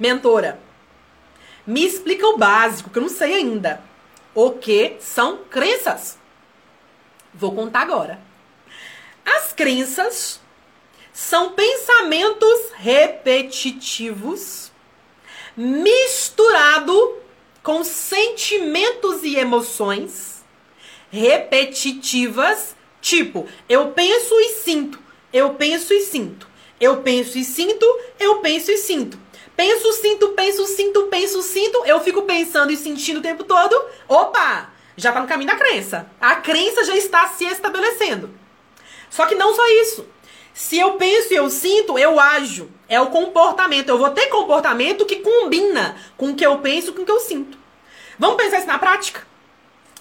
mentora, 0.00 0.58
me 1.64 1.86
explica 1.86 2.26
o 2.26 2.36
básico, 2.36 2.90
que 2.90 2.98
eu 2.98 3.02
não 3.02 3.08
sei 3.08 3.34
ainda. 3.34 3.80
O 4.34 4.50
que 4.50 4.96
são 4.98 5.44
crenças? 5.48 6.18
Vou 7.32 7.54
contar 7.54 7.82
agora. 7.82 8.18
As 9.24 9.52
crenças 9.52 10.40
são 11.12 11.52
pensamentos 11.52 12.72
repetitivos 12.74 14.72
misturado 15.56 17.22
com 17.62 17.84
sentimentos 17.84 19.22
e 19.22 19.36
emoções 19.36 20.44
repetitivas, 21.12 22.75
tipo, 23.06 23.46
eu 23.68 23.92
penso 23.92 24.34
e 24.40 24.48
sinto, 24.64 24.98
eu 25.32 25.54
penso 25.54 25.94
e 25.94 26.00
sinto, 26.00 26.48
eu 26.80 26.96
penso 27.02 27.38
e 27.38 27.44
sinto, 27.44 27.86
eu 28.18 28.40
penso 28.40 28.72
e 28.72 28.78
sinto. 28.78 29.16
Penso, 29.56 29.90
sinto, 29.92 30.28
penso, 30.30 30.66
sinto, 30.66 31.02
penso, 31.04 31.40
sinto. 31.40 31.82
Eu 31.86 31.98
fico 32.00 32.22
pensando 32.22 32.70
e 32.70 32.76
sentindo 32.76 33.20
o 33.20 33.22
tempo 33.22 33.42
todo. 33.42 33.74
Opa! 34.06 34.70
já 34.96 35.10
está 35.10 35.20
no 35.20 35.28
caminho 35.28 35.50
da 35.50 35.56
crença. 35.56 36.10
A 36.20 36.36
crença 36.36 36.84
já 36.84 36.96
está 36.96 37.28
se 37.28 37.44
estabelecendo. 37.44 38.30
Só 39.10 39.26
que 39.26 39.34
não 39.34 39.54
só 39.54 39.66
isso. 39.82 40.06
Se 40.52 40.78
eu 40.78 40.92
penso 40.92 41.32
e 41.32 41.36
eu 41.36 41.50
sinto, 41.50 41.98
eu 41.98 42.18
ajo. 42.18 42.70
É 42.88 43.00
o 43.00 43.10
comportamento. 43.10 43.90
Eu 43.90 43.98
vou 43.98 44.10
ter 44.10 44.26
comportamento 44.26 45.04
que 45.04 45.16
combina 45.16 45.96
com 46.16 46.30
o 46.30 46.34
que 46.34 46.44
eu 46.44 46.58
penso, 46.58 46.92
com 46.92 47.02
o 47.02 47.04
que 47.04 47.10
eu 47.10 47.20
sinto. 47.20 47.58
Vamos 48.18 48.36
pensar 48.36 48.58
isso 48.58 48.66
na 48.66 48.78
prática? 48.78 49.26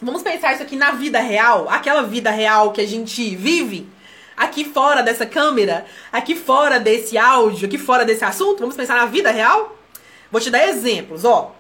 Vamos 0.02 0.22
pensar 0.22 0.54
isso 0.54 0.64
aqui 0.64 0.76
na 0.76 0.92
vida 0.92 1.20
real, 1.20 1.70
aquela 1.70 2.04
vida 2.04 2.30
real 2.30 2.74
que 2.74 2.82
a 2.82 2.88
gente 2.88 3.36
vive, 3.36 3.90
aqui 4.36 4.66
fora 4.66 5.02
dessa 5.02 5.26
câmera, 5.26 5.86
aqui 6.12 6.36
fora 6.36 6.80
desse 6.80 7.18
áudio, 7.18 7.68
aqui 7.68 7.78
fora 7.78 8.04
desse 8.04 8.26
assunto. 8.26 8.60
Vamos 8.60 8.76
pensar 8.76 8.96
na 8.96 9.06
vida 9.06 9.32
real? 9.32 9.78
Vou 10.30 10.42
te 10.42 10.50
dar 10.50 10.68
exemplos, 10.68 11.24
ó. 11.24 11.56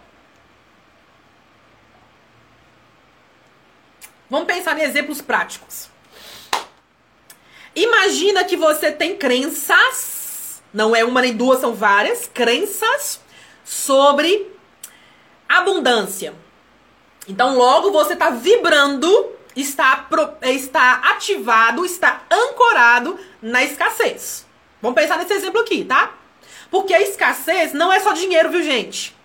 Vamos 4.30 4.48
pensar 4.48 4.78
em 4.78 4.82
exemplos 4.82 5.22
práticos. 5.22 5.88
Imagina 7.74 8.44
que 8.44 8.58
você 8.58 8.92
tem 8.92 9.16
crenças, 9.16 10.62
não 10.74 10.94
é 10.96 11.06
uma 11.06 11.22
nem 11.22 11.36
duas, 11.36 11.62
são 11.62 11.74
várias 11.74 12.28
crenças 12.28 13.22
sobre 13.64 14.52
abundância. 15.48 16.34
Então, 17.28 17.58
logo 17.58 17.92
você 17.92 18.14
está 18.14 18.30
vibrando, 18.30 19.32
está, 19.56 20.08
está 20.44 20.94
ativado, 21.12 21.86
está 21.86 22.24
ancorado 22.32 23.20
na 23.42 23.64
escassez. 23.64 24.46
Vamos 24.82 25.00
pensar 25.00 25.18
nesse 25.18 25.34
exemplo 25.34 25.62
aqui, 25.62 25.84
tá? 25.84 26.14
Porque 26.70 26.94
a 26.94 27.02
escassez 27.02 27.74
não 27.74 27.92
é 27.92 28.00
só 28.00 28.14
dinheiro, 28.14 28.52
viu, 28.52 28.62
gente? 28.62 29.16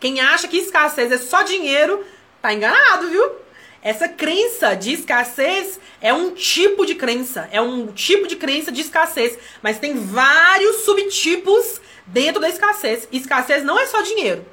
Quem 0.00 0.20
acha 0.20 0.48
que 0.48 0.56
escassez 0.56 1.10
é 1.12 1.18
só 1.18 1.42
dinheiro, 1.42 2.04
tá 2.40 2.52
enganado, 2.52 3.08
viu? 3.08 3.44
Essa 3.82 4.08
crença 4.08 4.74
de 4.74 4.94
escassez 4.94 5.78
é 6.00 6.12
um 6.12 6.30
tipo 6.30 6.86
de 6.86 6.94
crença, 6.94 7.48
é 7.52 7.60
um 7.60 7.88
tipo 7.88 8.26
de 8.26 8.36
crença 8.36 8.72
de 8.72 8.80
escassez, 8.80 9.38
mas 9.60 9.78
tem 9.78 9.94
vários 9.94 10.84
subtipos 10.84 11.82
dentro 12.06 12.40
da 12.40 12.48
escassez. 12.48 13.06
Escassez 13.12 13.62
não 13.62 13.78
é 13.78 13.86
só 13.86 14.00
dinheiro. 14.00 14.44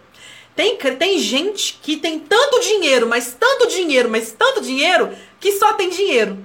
Tem, 0.56 0.78
tem 0.78 1.18
gente 1.20 1.80
que 1.82 1.98
tem 1.98 2.20
tanto 2.20 2.60
dinheiro, 2.60 3.08
mas 3.08 3.36
tanto 3.40 3.68
dinheiro, 3.68 4.10
mas 4.10 4.32
tanto 4.32 4.62
dinheiro, 4.62 5.16
que 5.40 5.54
só 5.54 5.74
tem 5.74 5.90
dinheiro. 5.90 6.38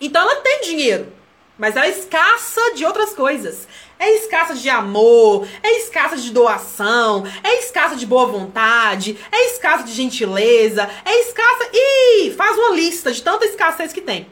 Então 0.00 0.22
ela 0.22 0.36
tem 0.36 0.62
dinheiro, 0.62 1.12
mas 1.58 1.76
ela 1.76 1.86
é 1.86 1.90
escassa 1.90 2.74
de 2.74 2.84
outras 2.84 3.12
coisas. 3.12 3.66
É 3.98 4.16
escassa 4.16 4.54
de 4.54 4.68
amor, 4.70 5.46
é 5.62 5.78
escassa 5.78 6.16
de 6.16 6.30
doação, 6.30 7.22
é 7.44 7.58
escassa 7.58 7.94
de 7.94 8.06
boa 8.06 8.26
vontade, 8.26 9.18
é 9.30 9.50
escassa 9.50 9.84
de 9.84 9.92
gentileza, 9.92 10.88
é 11.04 11.20
escassa. 11.20 11.68
Ih, 11.70 12.30
faz 12.30 12.56
uma 12.56 12.70
lista 12.70 13.12
de 13.12 13.22
tanta 13.22 13.44
escassez 13.44 13.92
que 13.92 14.00
tem. 14.00 14.26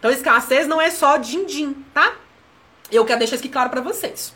Então, 0.00 0.10
escassez 0.10 0.66
não 0.66 0.80
é 0.80 0.90
só 0.90 1.16
din-din, 1.16 1.76
tá? 1.94 2.16
Eu 2.90 3.04
quero 3.04 3.20
deixar 3.20 3.36
isso 3.36 3.44
aqui 3.44 3.52
claro 3.52 3.70
para 3.70 3.80
vocês. 3.80 4.34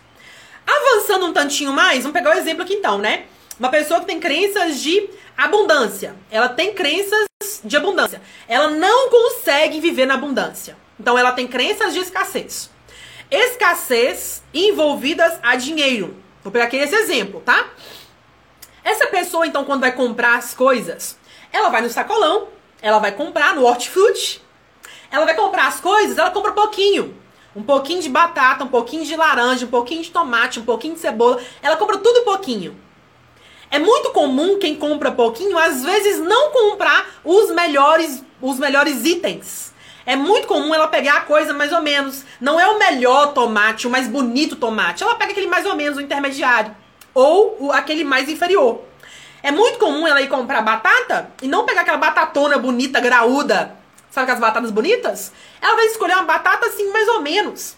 Avançando 0.64 1.26
um 1.26 1.32
tantinho 1.32 1.72
mais, 1.72 2.04
vamos 2.04 2.16
pegar 2.16 2.36
o 2.36 2.38
exemplo 2.38 2.62
aqui 2.62 2.74
então, 2.74 2.98
né? 2.98 3.26
Uma 3.58 3.70
pessoa 3.70 4.00
que 4.00 4.06
tem 4.06 4.20
crenças 4.20 4.80
de 4.80 5.10
abundância. 5.36 6.14
Ela 6.30 6.48
tem 6.48 6.72
crenças 6.72 7.26
de 7.64 7.76
abundância. 7.76 8.22
Ela 8.46 8.70
não 8.70 9.10
consegue 9.10 9.80
viver 9.80 10.06
na 10.06 10.14
abundância. 10.14 10.76
Então, 10.98 11.18
ela 11.18 11.32
tem 11.32 11.48
crenças 11.48 11.92
de 11.92 11.98
escassez. 11.98 12.70
Escassez 13.28 14.44
envolvidas 14.54 15.38
a 15.42 15.56
dinheiro. 15.56 16.16
Vou 16.42 16.52
pegar 16.52 16.66
aqui 16.66 16.76
esse 16.76 16.94
exemplo, 16.94 17.40
tá? 17.40 17.68
Essa 18.84 19.08
pessoa, 19.08 19.46
então, 19.46 19.64
quando 19.64 19.80
vai 19.80 19.92
comprar 19.92 20.36
as 20.36 20.54
coisas, 20.54 21.18
ela 21.52 21.68
vai 21.68 21.82
no 21.82 21.90
sacolão, 21.90 22.48
ela 22.80 23.00
vai 23.00 23.12
comprar 23.12 23.54
no 23.56 23.64
hortifruti, 23.64 24.40
ela 25.10 25.24
vai 25.24 25.34
comprar 25.34 25.66
as 25.66 25.80
coisas, 25.80 26.16
ela 26.16 26.30
compra 26.30 26.52
pouquinho. 26.52 27.16
Um 27.56 27.62
pouquinho 27.62 28.00
de 28.00 28.08
batata, 28.08 28.62
um 28.62 28.68
pouquinho 28.68 29.04
de 29.04 29.16
laranja, 29.16 29.66
um 29.66 29.70
pouquinho 29.70 30.02
de 30.02 30.10
tomate, 30.10 30.60
um 30.60 30.64
pouquinho 30.64 30.94
de 30.94 31.00
cebola. 31.00 31.42
Ela 31.60 31.76
compra 31.76 31.98
tudo 31.98 32.24
pouquinho. 32.24 32.87
É 33.70 33.78
muito 33.78 34.10
comum 34.10 34.58
quem 34.58 34.74
compra 34.76 35.12
pouquinho, 35.12 35.58
às 35.58 35.84
vezes, 35.84 36.18
não 36.20 36.50
comprar 36.50 37.06
os 37.24 37.50
melhores, 37.50 38.24
os 38.40 38.58
melhores 38.58 39.04
itens. 39.04 39.74
É 40.06 40.16
muito 40.16 40.48
comum 40.48 40.74
ela 40.74 40.88
pegar 40.88 41.18
a 41.18 41.20
coisa 41.20 41.52
mais 41.52 41.70
ou 41.70 41.82
menos. 41.82 42.24
Não 42.40 42.58
é 42.58 42.66
o 42.66 42.78
melhor 42.78 43.34
tomate, 43.34 43.86
o 43.86 43.90
mais 43.90 44.08
bonito 44.08 44.56
tomate. 44.56 45.02
Ela 45.02 45.16
pega 45.16 45.32
aquele 45.32 45.46
mais 45.46 45.66
ou 45.66 45.76
menos, 45.76 45.98
o 45.98 46.00
intermediário. 46.00 46.74
Ou 47.12 47.56
o, 47.60 47.72
aquele 47.72 48.04
mais 48.04 48.26
inferior. 48.26 48.80
É 49.42 49.50
muito 49.50 49.78
comum 49.78 50.06
ela 50.06 50.22
ir 50.22 50.28
comprar 50.28 50.62
batata 50.62 51.30
e 51.42 51.46
não 51.46 51.66
pegar 51.66 51.82
aquela 51.82 51.98
batatona 51.98 52.56
bonita, 52.58 53.00
graúda. 53.00 53.76
Sabe 54.10 54.24
aquelas 54.24 54.40
batatas 54.40 54.70
bonitas? 54.70 55.30
Ela 55.60 55.76
vai 55.76 55.84
escolher 55.86 56.14
uma 56.14 56.22
batata 56.22 56.66
assim, 56.66 56.90
mais 56.90 57.06
ou 57.06 57.20
menos. 57.20 57.76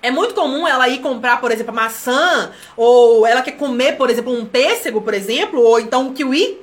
É 0.00 0.10
muito 0.10 0.34
comum 0.34 0.66
ela 0.66 0.88
ir 0.88 1.00
comprar, 1.00 1.40
por 1.40 1.50
exemplo, 1.50 1.74
maçã, 1.74 2.52
ou 2.76 3.26
ela 3.26 3.42
quer 3.42 3.52
comer, 3.52 3.96
por 3.96 4.08
exemplo, 4.08 4.32
um 4.32 4.46
pêssego, 4.46 5.00
por 5.00 5.12
exemplo, 5.12 5.60
ou 5.60 5.80
então 5.80 6.08
um 6.08 6.14
kiwi, 6.14 6.60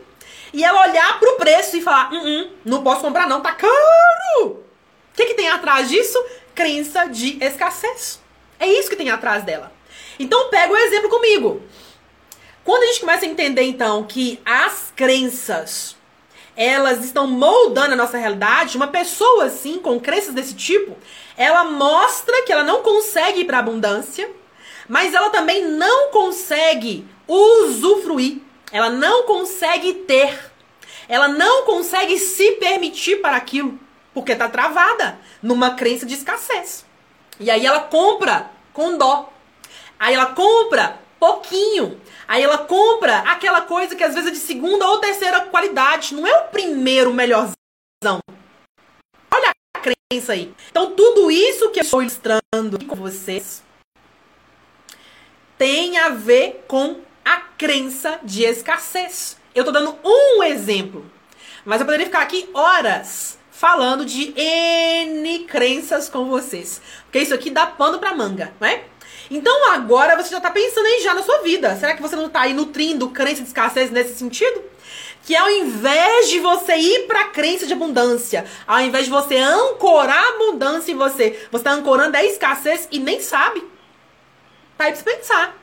e 0.54 0.64
ela 0.64 0.88
olhar 0.88 1.20
pro 1.20 1.36
preço 1.36 1.76
e 1.76 1.82
falar: 1.82 2.14
hum, 2.14 2.22
hum, 2.24 2.50
não 2.64 2.82
posso 2.82 3.02
comprar, 3.02 3.28
não, 3.28 3.42
tá 3.42 3.52
caro! 3.52 3.74
O 4.46 4.64
que, 5.14 5.26
que 5.26 5.34
tem 5.34 5.50
atrás 5.50 5.90
disso? 5.90 6.18
Crença 6.54 7.06
de 7.06 7.38
escassez. 7.44 8.22
É 8.58 8.68
isso 8.68 8.90
que 8.90 8.96
tem 8.96 9.10
atrás 9.10 9.44
dela. 9.44 9.72
Então 10.18 10.50
pega 10.50 10.72
o 10.72 10.78
exemplo 10.78 11.10
comigo. 11.10 11.62
Quando 12.64 12.84
a 12.84 12.86
gente 12.88 13.02
começa 13.02 13.26
a 13.26 13.28
entender 13.28 13.64
então 13.64 14.04
que 14.04 14.40
as 14.46 14.92
crenças 14.96 15.96
elas 16.56 17.04
estão 17.04 17.28
moldando 17.28 17.94
a 17.94 17.98
nossa 17.98 18.18
realidade, 18.18 18.78
uma 18.78 18.88
pessoa 18.88 19.46
assim 19.46 19.78
com 19.78 20.00
crenças 20.00 20.34
desse 20.34 20.56
tipo, 20.56 20.98
ela 21.38 21.64
mostra 21.66 22.44
que 22.44 22.52
ela 22.52 22.64
não 22.64 22.82
consegue 22.82 23.42
ir 23.42 23.46
para 23.46 23.60
abundância, 23.60 24.30
mas 24.88 25.14
ela 25.14 25.30
também 25.30 25.66
não 25.66 26.12
consegue 26.12 27.06
usufruir. 27.28 28.40
Ela 28.72 28.90
não 28.90 29.24
consegue 29.24 29.94
ter. 29.94 30.52
Ela 31.08 31.28
não 31.28 31.66
consegue 31.66 32.18
se 32.18 32.52
permitir 32.54 33.22
para 33.22 33.38
aquilo. 33.38 33.80
Porque 34.14 34.32
está 34.32 34.48
travada 34.48 35.20
numa 35.42 35.72
crença 35.72 36.06
de 36.06 36.14
escassez. 36.14 36.86
E 37.40 37.52
aí 37.52 37.66
ela 37.66 37.82
compra 37.82 38.50
com 38.74 38.98
dó. 38.98 39.32
Aí 40.00 40.14
ela 40.14 40.28
compra 40.28 41.00
pouquinho. 41.20 42.00
Aí 42.28 42.42
ela 42.42 42.60
compra 42.60 43.20
aquela 43.20 43.62
coisa 43.62 43.96
que 43.96 44.04
às 44.04 44.14
vezes 44.14 44.30
é 44.30 44.34
de 44.34 44.40
segunda 44.40 44.88
ou 44.88 45.00
terceira 45.00 45.42
qualidade. 45.42 46.16
Não 46.16 46.26
é 46.26 46.38
o 46.40 46.48
primeiro 46.48 47.14
melhorzão. 47.14 47.56
Crença 49.86 50.34
aí. 50.34 50.54
Então 50.72 50.92
tudo 50.92 51.30
isso 51.30 51.70
que 51.70 51.80
eu 51.80 51.84
estou 51.84 52.02
ilustrando 52.02 52.84
com 52.88 52.96
vocês 52.96 53.64
tem 55.58 55.98
a 55.98 56.10
ver 56.10 56.64
com 56.68 57.02
a 57.24 57.38
crença 57.38 58.20
de 58.24 58.44
escassez. 58.44 59.38
Eu 59.54 59.62
estou 59.62 59.74
dando 59.74 59.98
um 60.04 60.44
exemplo. 60.44 61.06
Mas 61.64 61.80
eu 61.80 61.86
poderia 61.86 62.06
ficar 62.06 62.22
aqui 62.22 62.50
horas 62.54 63.38
falando 63.52 64.06
de 64.06 64.34
N 64.40 65.40
crenças 65.46 66.10
com 66.10 66.26
vocês. 66.26 66.82
Porque 67.06 67.20
isso 67.20 67.34
aqui 67.34 67.50
dá 67.50 67.66
pano 67.66 68.00
pra 68.00 68.14
manga, 68.14 68.54
não 68.60 68.68
é? 68.68 68.84
Então 69.30 69.72
agora 69.72 70.16
você 70.16 70.30
já 70.30 70.40
tá 70.40 70.52
pensando 70.52 70.86
aí 70.86 71.02
já 71.02 71.14
na 71.14 71.24
sua 71.24 71.40
vida. 71.40 71.76
Será 71.76 71.96
que 71.96 72.02
você 72.02 72.16
não 72.16 72.30
tá 72.30 72.42
aí 72.42 72.54
nutrindo 72.54 73.10
crença 73.10 73.42
de 73.42 73.48
escassez 73.48 73.90
nesse 73.92 74.16
sentido? 74.16 74.62
Que 75.26 75.36
ao 75.36 75.50
invés 75.50 76.30
de 76.30 76.40
você 76.40 76.76
ir 76.76 77.08
pra 77.08 77.26
crença 77.26 77.68
de 77.68 77.74
abundância, 77.74 78.46
ao 78.66 78.80
invés 78.80 79.06
de 79.06 79.12
você 79.12 79.36
ancorar 79.36 80.24
a 80.24 80.30
abundância 80.30 80.92
em 80.92 80.96
você, 80.96 81.48
você 81.52 81.64
tá 81.64 81.72
ancorando 81.72 82.16
a 82.16 82.24
escassez 82.24 82.88
e 82.92 83.00
nem 83.00 83.20
sabe. 83.20 83.60
Tá 84.78 84.86
aí 84.86 84.94
pra 84.94 85.02
você 85.02 85.18
pensar. 85.18 85.58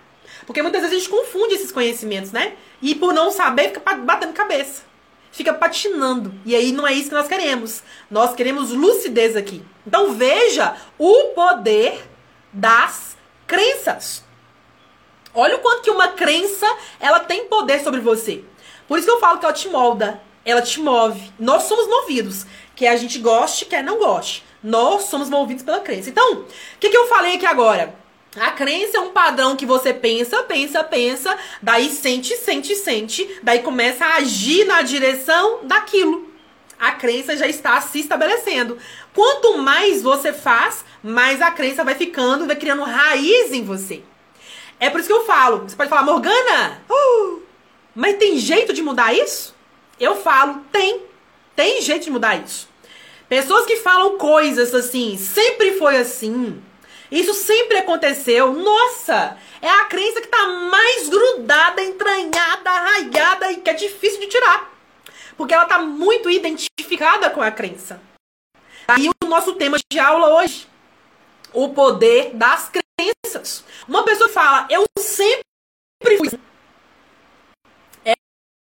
Porque 0.45 0.61
muitas 0.61 0.83
vezes 0.83 0.97
a 0.97 0.99
gente 0.99 1.11
confunde 1.11 1.55
esses 1.55 1.73
conhecimentos, 1.73 2.33
né? 2.33 2.55
E 2.83 2.95
por 2.95 3.15
não 3.15 3.31
saber, 3.31 3.69
fica 3.69 3.95
batendo 3.95 4.35
cabeça 4.35 4.93
fica 5.33 5.53
patinando. 5.55 6.33
E 6.45 6.55
aí 6.55 6.71
não 6.71 6.87
é 6.87 6.93
isso 6.93 7.09
que 7.09 7.15
nós 7.15 7.27
queremos. 7.27 7.83
Nós 8.11 8.35
queremos 8.35 8.71
lucidez 8.71 9.35
aqui. 9.35 9.65
Então 9.85 10.13
veja 10.13 10.77
o 10.99 11.31
poder 11.35 12.07
das 12.53 13.17
crenças. 13.47 14.23
Olha 15.35 15.57
o 15.57 15.61
quanto 15.61 15.83
que 15.83 15.91
uma 15.91 16.09
crença 16.09 16.67
ela 17.01 17.21
tem 17.21 17.47
poder 17.47 17.83
sobre 17.83 18.01
você. 18.01 18.45
Por 18.87 18.99
isso 18.99 19.07
que 19.07 19.13
eu 19.13 19.21
falo 19.21 19.39
que 19.39 19.45
ela 19.45 19.55
te 19.55 19.69
molda, 19.69 20.21
ela 20.45 20.63
te 20.63 20.81
move. 20.81 21.33
Nós 21.39 21.65
somos 21.65 21.87
movidos, 21.87 22.47
quer 22.75 22.89
a 22.89 22.97
gente 22.97 23.19
goste, 23.19 23.65
quer 23.65 23.83
não 23.83 23.99
goste. 23.99 24.45
Nós 24.63 25.05
somos 25.05 25.29
movidos 25.29 25.63
pela 25.63 25.81
crença. 25.81 26.11
Então, 26.11 26.35
o 26.35 26.47
que, 26.79 26.89
que 26.89 26.97
eu 26.97 27.09
falei 27.09 27.37
aqui 27.37 27.47
agora? 27.47 27.95
A 28.37 28.51
crença 28.53 28.97
é 28.97 29.01
um 29.01 29.11
padrão 29.11 29.57
que 29.57 29.67
você 29.67 29.93
pensa, 29.93 30.43
pensa, 30.45 30.83
pensa, 30.83 31.37
daí 31.61 31.91
sente, 31.91 32.35
sente, 32.37 32.75
sente, 32.75 33.41
daí 33.43 33.59
começa 33.59 34.07
a 34.07 34.17
agir 34.17 34.65
na 34.65 34.81
direção 34.81 35.61
daquilo. 35.65 36.31
A 36.79 36.93
crença 36.93 37.37
já 37.37 37.47
está 37.47 37.81
se 37.81 38.01
estabelecendo. 38.01 38.79
Quanto 39.15 39.59
mais 39.59 40.03
você 40.03 40.33
faz, 40.33 40.85
mais 41.03 41.43
a 41.43 41.51
crença 41.51 41.85
vai 41.85 41.95
ficando, 41.95 42.47
vai 42.47 42.57
criando 42.57 42.83
raiz 42.83 43.53
em 43.53 43.63
você. 43.63 44.03
É 44.81 44.89
por 44.89 44.99
isso 44.99 45.09
que 45.09 45.15
eu 45.15 45.27
falo. 45.27 45.69
Você 45.69 45.77
pode 45.77 45.91
falar, 45.91 46.03
Morgana, 46.03 46.83
uh, 46.91 47.43
mas 47.95 48.17
tem 48.17 48.39
jeito 48.39 48.73
de 48.73 48.83
mudar 48.83 49.13
isso? 49.13 49.55
Eu 49.99 50.17
falo, 50.17 50.65
tem. 50.73 51.03
Tem 51.55 51.81
jeito 51.83 52.05
de 52.05 52.11
mudar 52.11 52.37
isso. 52.37 52.69
Pessoas 53.29 53.65
que 53.67 53.77
falam 53.77 54.19
coisas 54.19 54.75
assim, 54.75 55.17
sempre 55.17 55.79
foi 55.79 55.97
assim. 55.97 56.63
Isso 57.11 57.35
sempre 57.35 57.79
aconteceu. 57.79 58.53
Nossa, 58.53 59.37
é 59.61 59.69
a 59.69 59.85
crença 59.85 60.21
que 60.21 60.29
tá 60.29 60.47
mais 60.47 61.09
grudada, 61.09 61.83
entranhada, 61.83 62.71
arraiada 62.71 63.53
e 63.53 63.57
que 63.59 63.71
é 63.71 63.75
difícil 63.75 64.21
de 64.21 64.29
tirar. 64.29 64.73
Porque 65.37 65.55
ela 65.55 65.67
tá 65.67 65.79
muito 65.79 66.31
identificada 66.31 67.31
com 67.31 67.43
a 67.43 67.51
crença. 67.51 68.01
E 68.99 69.09
o 69.09 69.29
nosso 69.29 69.55
tema 69.55 69.79
de 69.91 69.99
aula 69.99 70.41
hoje, 70.41 70.67
o 71.53 71.69
poder 71.69 72.35
das 72.35 72.71
crenças. 72.71 73.65
Uma 73.87 74.05
pessoa 74.05 74.29
fala, 74.29 74.67
eu 74.71 74.85
sempre 74.99 75.43
fui 76.19 76.27
assim. 76.27 76.41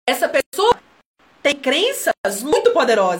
Essa 0.07 0.27
pessoa 0.27 0.77
tem 1.43 1.55
crenças 1.55 2.41
muito 2.41 2.71
poderosas. 2.71 3.19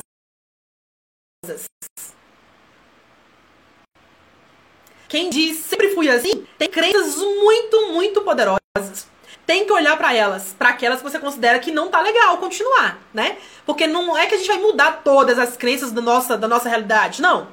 Quem 5.09 5.29
diz 5.29 5.57
sempre 5.57 5.93
fui 5.93 6.09
assim, 6.09 6.47
tem 6.57 6.69
crenças 6.69 7.17
muito, 7.17 7.91
muito 7.91 8.21
poderosas. 8.21 9.07
Tem 9.45 9.65
que 9.65 9.73
olhar 9.73 9.97
para 9.97 10.13
elas, 10.13 10.55
para 10.57 10.69
aquelas 10.69 11.01
que 11.01 11.03
você 11.03 11.19
considera 11.19 11.59
que 11.59 11.69
não 11.69 11.89
tá 11.89 11.99
legal 11.99 12.37
continuar, 12.37 12.97
né? 13.13 13.37
Porque 13.65 13.85
não 13.85 14.17
é 14.17 14.25
que 14.25 14.35
a 14.35 14.37
gente 14.37 14.47
vai 14.47 14.57
mudar 14.57 15.03
todas 15.03 15.37
as 15.37 15.57
crenças 15.57 15.91
da 15.91 16.01
nossa, 16.01 16.37
da 16.37 16.47
nossa 16.47 16.69
realidade, 16.69 17.21
não. 17.21 17.49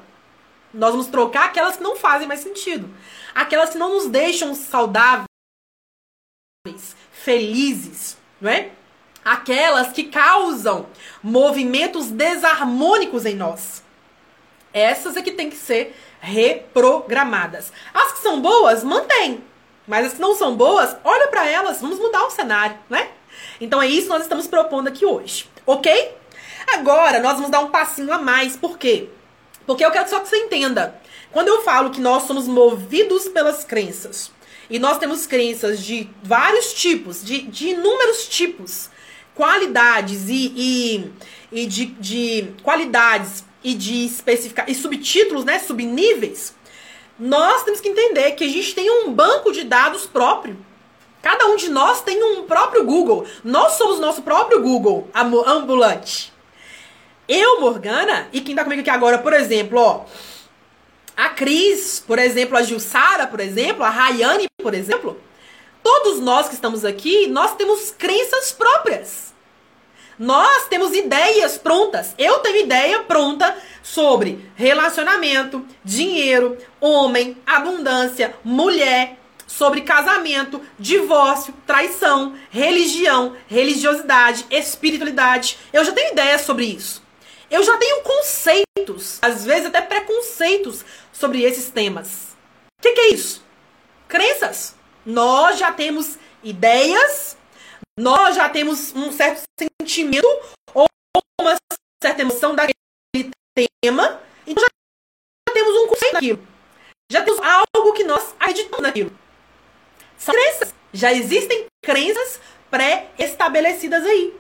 Nós 0.73 0.93
vamos 0.93 1.09
trocar 1.09 1.47
aquelas 1.47 1.77
que 1.77 1.83
não 1.83 1.97
fazem 1.97 2.29
mais 2.29 2.41
sentido. 2.41 2.89
Aquelas 3.35 3.71
que 3.71 3.79
não 3.79 3.95
nos 3.95 4.07
deixam 4.07 4.55
saudáveis, 4.55 5.27
felizes, 7.11 8.17
não 8.41 8.51
é? 8.51 8.71
Aquelas 9.25 9.93
que 9.93 10.05
causam 10.05 10.87
movimentos 11.23 12.11
desarmônicos 12.11 13.27
em 13.27 13.35
nós. 13.35 13.83
Essas 14.73 15.17
é 15.17 15.23
que 15.23 15.33
tem 15.33 15.51
que 15.51 15.57
ser 15.57 15.97
reprogramadas. 16.21 17.73
As 17.93 18.13
que 18.13 18.21
são 18.21 18.41
boas, 18.41 18.85
mantém. 18.85 19.43
Mas 19.87 20.07
as 20.07 20.13
que 20.15 20.21
não 20.21 20.35
são 20.35 20.57
boas, 20.57 20.97
olha 21.03 21.29
para 21.29 21.47
elas, 21.49 21.81
vamos 21.81 21.99
mudar 21.99 22.25
o 22.25 22.31
cenário, 22.31 22.79
né? 22.89 23.09
Então 23.61 23.83
é 23.83 23.87
isso 23.87 24.03
que 24.03 24.13
nós 24.13 24.23
estamos 24.23 24.47
propondo 24.47 24.89
aqui 24.89 25.05
hoje, 25.05 25.49
ok? 25.67 26.17
Agora 26.75 27.21
nós 27.21 27.35
vamos 27.35 27.51
dar 27.51 27.61
um 27.61 27.71
passinho 27.71 28.13
a 28.13 28.19
mais, 28.19 28.57
por 28.57 28.79
quê? 28.79 29.09
Porque 29.67 29.85
eu 29.85 29.91
quero 29.91 30.09
só 30.09 30.21
que 30.21 30.29
você 30.29 30.37
entenda. 30.37 31.01
Quando 31.33 31.49
eu 31.49 31.63
falo 31.63 31.91
que 31.91 32.01
nós 32.01 32.25
somos 32.25 32.47
movidos 32.47 33.29
pelas 33.29 33.65
crenças, 33.65 34.31
e 34.69 34.79
nós 34.79 34.99
temos 34.99 35.27
crenças 35.27 35.81
de 35.81 36.09
vários 36.23 36.73
tipos, 36.73 37.25
de, 37.25 37.43
de 37.43 37.71
inúmeros 37.71 38.29
tipos, 38.29 38.89
qualidades 39.35 40.29
e, 40.29 40.53
e, 40.57 41.13
e 41.53 41.67
de, 41.67 41.87
de 41.87 42.53
qualidades 42.63 43.45
e 43.63 43.75
de 43.75 44.07
especificar 44.07 44.69
e 44.69 44.75
subtítulos, 44.75 45.45
né, 45.45 45.59
subníveis, 45.59 46.55
nós 47.19 47.63
temos 47.65 47.81
que 47.81 47.89
entender 47.89 48.33
que 48.33 48.45
a 48.45 48.49
gente 48.49 48.75
tem 48.75 48.91
um 48.91 49.13
banco 49.13 49.53
de 49.53 49.65
dados 49.65 50.07
próprio. 50.07 50.57
Cada 51.23 51.47
um 51.47 51.57
de 51.57 51.69
nós 51.69 52.01
tem 52.01 52.23
um 52.23 52.45
próprio 52.45 52.85
Google. 52.85 53.27
Nós 53.45 53.75
somos 53.75 54.01
nosso 54.01 54.23
próprio 54.23 54.63
Google 54.63 55.09
ambulante. 55.15 56.33
Eu, 57.29 57.61
Morgana, 57.61 58.29
e 58.33 58.41
quem 58.41 58.57
tá 58.57 58.65
comigo 58.65 58.81
aqui 58.81 58.91
agora, 58.91 59.19
por 59.19 59.35
exemplo, 59.35 59.79
ó, 59.79 60.05
a 61.17 61.29
Cris, 61.29 62.03
por 62.05 62.19
exemplo, 62.19 62.57
a 62.57 62.63
Jussara, 62.63 63.27
por 63.27 63.39
exemplo, 63.39 63.85
a 63.85 63.91
Rayane, 63.91 64.47
por 64.63 64.73
exemplo, 64.73 65.21
todos 65.83 66.21
nós 66.21 66.49
que 66.49 66.55
estamos 66.55 66.85
aqui, 66.85 67.27
nós 67.27 67.55
temos 67.57 67.91
crenças 67.91 68.53
próprias. 68.53 69.31
Nós 70.19 70.69
temos 70.69 70.95
ideias 70.95 71.57
prontas. 71.57 72.15
Eu 72.19 72.41
tenho 72.41 72.65
ideia 72.65 73.01
pronta 73.05 73.57
sobre 73.83 74.51
relacionamento, 74.55 75.67
dinheiro, 75.83 76.59
homem, 76.79 77.37
abundância, 77.47 78.35
mulher, 78.45 79.19
sobre 79.47 79.81
casamento, 79.81 80.61
divórcio, 80.79 81.55
traição, 81.67 82.37
religião, 82.51 83.35
religiosidade, 83.49 84.45
espiritualidade. 84.51 85.59
Eu 85.73 85.85
já 85.85 85.93
tenho 85.93 86.13
ideias 86.13 86.43
sobre 86.43 86.67
isso. 86.67 87.03
Eu 87.51 87.63
já 87.65 87.77
tenho 87.79 88.03
conceitos, 88.03 89.19
às 89.21 89.45
vezes 89.45 89.67
até 89.67 89.81
preconceitos 89.81 90.85
sobre 91.13 91.43
esses 91.43 91.69
temas. 91.71 92.37
O 92.79 92.83
que, 92.83 92.93
que 92.93 93.01
é 93.01 93.15
isso? 93.15 93.45
Crenças. 94.07 94.77
Nós 95.05 95.59
já 95.59 95.73
temos 95.73 96.19
ideias 96.43 97.37
nós 98.01 98.35
já 98.35 98.49
temos 98.49 98.95
um 98.95 99.13
certo 99.13 99.43
sentimento 99.59 100.27
ou 100.73 100.87
uma 101.39 101.55
certa 102.03 102.23
emoção 102.23 102.55
daquele 102.55 103.31
tema, 103.83 104.23
então 104.47 104.65
já 104.65 105.53
temos 105.53 105.77
um 105.77 105.87
conceito 105.87 106.15
daquilo. 106.15 106.49
Já 107.13 107.23
temos 107.23 107.41
algo 107.41 107.93
que 107.93 108.05
nós 108.05 108.35
acreditamos 108.41 108.81
naquilo. 108.81 109.13
São 110.17 110.35
crenças. 110.35 110.75
Já 110.95 111.13
existem 111.13 111.67
crenças 111.85 112.41
pré-estabelecidas 112.71 114.05
aí. 114.05 114.35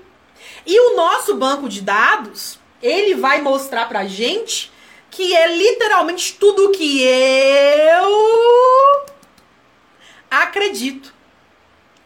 E 0.64 0.80
o 0.80 0.96
nosso 0.96 1.34
banco 1.34 1.68
de 1.68 1.82
dados, 1.82 2.58
ele 2.82 3.14
vai 3.14 3.42
mostrar 3.42 3.88
pra 3.88 4.06
gente 4.06 4.72
que 5.10 5.36
é 5.36 5.54
literalmente 5.54 6.34
tudo 6.34 6.70
que 6.70 7.02
eu 7.02 9.06
acredito. 10.30 11.12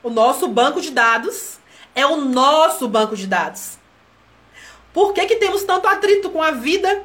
O 0.02 0.10
nosso 0.10 0.48
banco 0.48 0.80
de 0.80 0.90
dados 0.90 1.58
é 1.94 2.04
o 2.06 2.16
nosso 2.16 2.88
banco 2.88 3.16
de 3.16 3.26
dados. 3.26 3.78
Por 4.92 5.12
que, 5.12 5.26
que 5.26 5.36
temos 5.36 5.64
tanto 5.64 5.86
atrito 5.88 6.30
com 6.30 6.42
a 6.42 6.52
vida, 6.52 7.04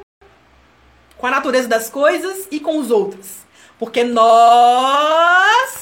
com 1.16 1.26
a 1.26 1.30
natureza 1.30 1.68
das 1.68 1.90
coisas 1.90 2.46
e 2.50 2.60
com 2.60 2.78
os 2.78 2.90
outros? 2.90 3.40
Porque 3.78 4.04
nós 4.04 5.80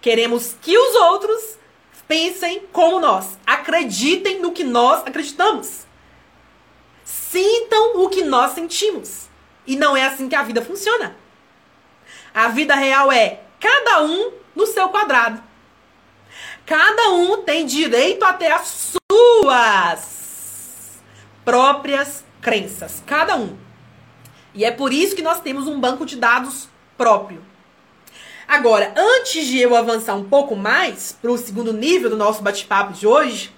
queremos 0.00 0.54
que 0.60 0.76
os 0.76 0.94
outros 0.94 1.58
pensem 2.06 2.66
como 2.72 3.00
nós, 3.00 3.38
acreditem 3.46 4.40
no 4.40 4.52
que 4.52 4.62
nós 4.62 5.02
acreditamos, 5.06 5.86
sintam 7.04 8.02
o 8.02 8.08
que 8.08 8.22
nós 8.22 8.52
sentimos. 8.52 9.28
E 9.66 9.76
não 9.76 9.96
é 9.96 10.04
assim 10.04 10.28
que 10.28 10.36
a 10.36 10.42
vida 10.42 10.60
funciona. 10.62 11.16
A 12.34 12.48
vida 12.48 12.74
real 12.74 13.10
é 13.10 13.40
cada 13.58 14.02
um 14.02 14.43
no 14.54 14.66
seu 14.66 14.88
quadrado. 14.88 15.42
Cada 16.66 17.10
um 17.10 17.42
tem 17.42 17.66
direito 17.66 18.24
a 18.24 18.32
ter 18.32 18.50
as 18.50 18.96
suas 19.12 21.02
próprias 21.44 22.24
crenças. 22.40 23.02
Cada 23.06 23.36
um. 23.36 23.56
E 24.54 24.64
é 24.64 24.70
por 24.70 24.92
isso 24.92 25.16
que 25.16 25.22
nós 25.22 25.40
temos 25.40 25.66
um 25.66 25.78
banco 25.80 26.06
de 26.06 26.16
dados 26.16 26.68
próprio. 26.96 27.44
Agora, 28.46 28.94
antes 28.96 29.46
de 29.46 29.58
eu 29.58 29.74
avançar 29.74 30.14
um 30.14 30.28
pouco 30.28 30.54
mais 30.54 31.16
para 31.20 31.30
o 31.30 31.38
segundo 31.38 31.72
nível 31.72 32.10
do 32.10 32.16
nosso 32.16 32.42
bate-papo 32.42 32.92
de 32.92 33.06
hoje, 33.06 33.52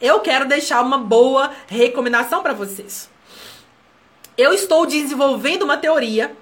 eu 0.00 0.20
quero 0.20 0.46
deixar 0.46 0.82
uma 0.82 0.98
boa 0.98 1.52
recomendação 1.66 2.42
para 2.42 2.52
vocês. 2.52 3.08
Eu 4.36 4.52
estou 4.52 4.84
desenvolvendo 4.84 5.62
uma 5.62 5.78
teoria 5.78 6.36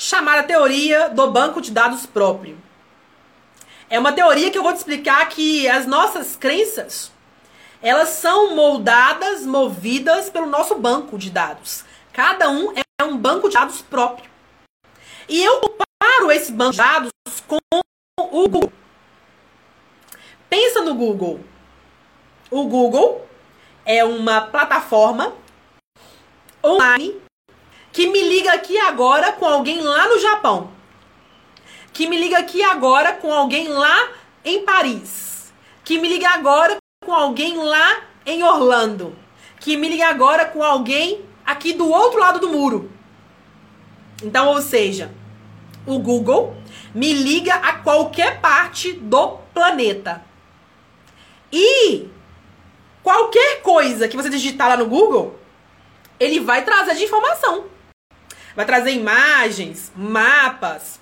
chamada 0.00 0.42
teoria 0.42 1.10
do 1.10 1.30
banco 1.30 1.60
de 1.60 1.70
dados 1.70 2.06
próprio. 2.06 2.58
É 3.90 3.98
uma 3.98 4.14
teoria 4.14 4.50
que 4.50 4.56
eu 4.56 4.62
vou 4.62 4.72
te 4.72 4.78
explicar 4.78 5.28
que 5.28 5.68
as 5.68 5.86
nossas 5.86 6.34
crenças, 6.36 7.12
elas 7.82 8.08
são 8.08 8.54
moldadas, 8.56 9.44
movidas 9.44 10.30
pelo 10.30 10.46
nosso 10.46 10.74
banco 10.76 11.18
de 11.18 11.28
dados. 11.28 11.84
Cada 12.14 12.48
um 12.48 12.72
é 12.74 13.04
um 13.04 13.14
banco 13.14 13.48
de 13.48 13.54
dados 13.54 13.82
próprio. 13.82 14.30
E 15.28 15.44
eu 15.44 15.60
comparo 15.60 16.32
esse 16.32 16.50
banco 16.50 16.72
de 16.72 16.78
dados 16.78 17.10
com 17.46 17.58
o 18.18 18.48
Google. 18.48 18.72
Pensa 20.48 20.80
no 20.80 20.94
Google. 20.94 21.40
O 22.50 22.64
Google 22.64 23.28
é 23.84 24.02
uma 24.02 24.40
plataforma 24.40 25.34
online 26.64 27.20
que 27.92 28.06
me 28.08 28.22
liga 28.22 28.52
aqui 28.52 28.78
agora 28.78 29.32
com 29.32 29.46
alguém 29.46 29.80
lá 29.80 30.08
no 30.08 30.18
Japão 30.18 30.80
que 31.92 32.06
me 32.08 32.16
liga 32.16 32.38
aqui 32.38 32.62
agora 32.62 33.12
com 33.12 33.32
alguém 33.32 33.68
lá 33.68 34.08
em 34.44 34.64
Paris, 34.64 35.52
que 35.84 35.98
me 35.98 36.08
liga 36.08 36.28
agora 36.30 36.76
com 37.04 37.12
alguém 37.12 37.56
lá 37.56 38.02
em 38.24 38.42
Orlando, 38.42 39.16
que 39.58 39.76
me 39.76 39.88
liga 39.88 40.08
agora 40.08 40.44
com 40.46 40.62
alguém 40.62 41.24
aqui 41.44 41.72
do 41.72 41.90
outro 41.90 42.20
lado 42.20 42.38
do 42.38 42.48
muro. 42.48 42.90
Então, 44.22 44.48
ou 44.48 44.60
seja, 44.60 45.10
o 45.86 45.98
Google 45.98 46.56
me 46.94 47.12
liga 47.12 47.54
a 47.54 47.74
qualquer 47.74 48.40
parte 48.40 48.92
do 48.92 49.38
planeta. 49.52 50.24
E 51.52 52.06
qualquer 53.02 53.62
coisa 53.62 54.06
que 54.06 54.16
você 54.16 54.30
digitar 54.30 54.68
lá 54.68 54.76
no 54.76 54.86
Google, 54.86 55.38
ele 56.18 56.38
vai 56.38 56.64
trazer 56.64 56.94
de 56.94 57.04
informação. 57.04 57.64
Vai 58.54 58.66
trazer 58.66 58.92
imagens, 58.92 59.92
mapas, 59.94 61.00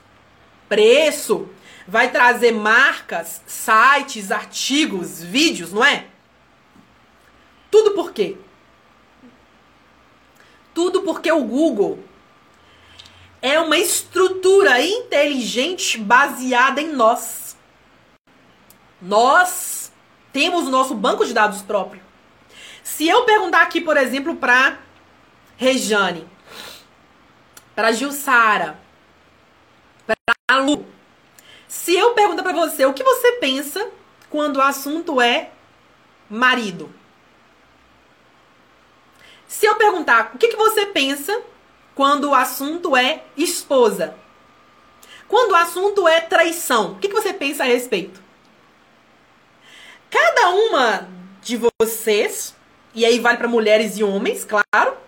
preço, 0.68 1.48
vai 1.86 2.10
trazer 2.10 2.52
marcas, 2.52 3.40
sites, 3.46 4.30
artigos, 4.30 5.22
vídeos, 5.22 5.72
não 5.72 5.84
é? 5.84 6.06
Tudo 7.70 7.92
por 7.92 8.12
quê? 8.12 8.36
Tudo 10.74 11.02
porque 11.02 11.32
o 11.32 11.42
Google 11.42 12.04
é 13.40 13.58
uma 13.58 13.78
estrutura 13.78 14.80
inteligente 14.84 15.98
baseada 15.98 16.80
em 16.80 16.92
nós. 16.92 17.56
Nós 19.00 19.92
temos 20.32 20.66
o 20.66 20.70
nosso 20.70 20.94
banco 20.94 21.24
de 21.24 21.32
dados 21.32 21.62
próprio. 21.62 22.02
Se 22.82 23.08
eu 23.08 23.24
perguntar 23.24 23.62
aqui, 23.62 23.80
por 23.80 23.96
exemplo, 23.96 24.36
para 24.36 24.78
Rejane, 25.56 26.26
para 27.78 27.92
Gilsara, 27.92 28.76
para 30.04 30.56
Lu, 30.56 30.84
se 31.68 31.94
eu 31.94 32.12
perguntar 32.12 32.42
para 32.42 32.52
você 32.52 32.84
o 32.84 32.92
que 32.92 33.04
você 33.04 33.34
pensa 33.34 33.88
quando 34.28 34.56
o 34.56 34.60
assunto 34.60 35.20
é 35.20 35.50
marido, 36.28 36.92
se 39.46 39.64
eu 39.64 39.76
perguntar 39.76 40.32
o 40.34 40.38
que, 40.38 40.48
que 40.48 40.56
você 40.56 40.86
pensa 40.86 41.40
quando 41.94 42.30
o 42.30 42.34
assunto 42.34 42.96
é 42.96 43.22
esposa, 43.36 44.16
quando 45.28 45.52
o 45.52 45.54
assunto 45.54 46.08
é 46.08 46.20
traição, 46.20 46.94
o 46.94 46.98
que, 46.98 47.06
que 47.06 47.14
você 47.14 47.32
pensa 47.32 47.62
a 47.62 47.66
respeito? 47.66 48.20
Cada 50.10 50.48
uma 50.50 51.08
de 51.40 51.56
vocês 51.80 52.56
e 52.92 53.04
aí 53.06 53.20
vale 53.20 53.38
para 53.38 53.46
mulheres 53.46 53.96
e 53.98 54.02
homens, 54.02 54.44
claro. 54.44 55.07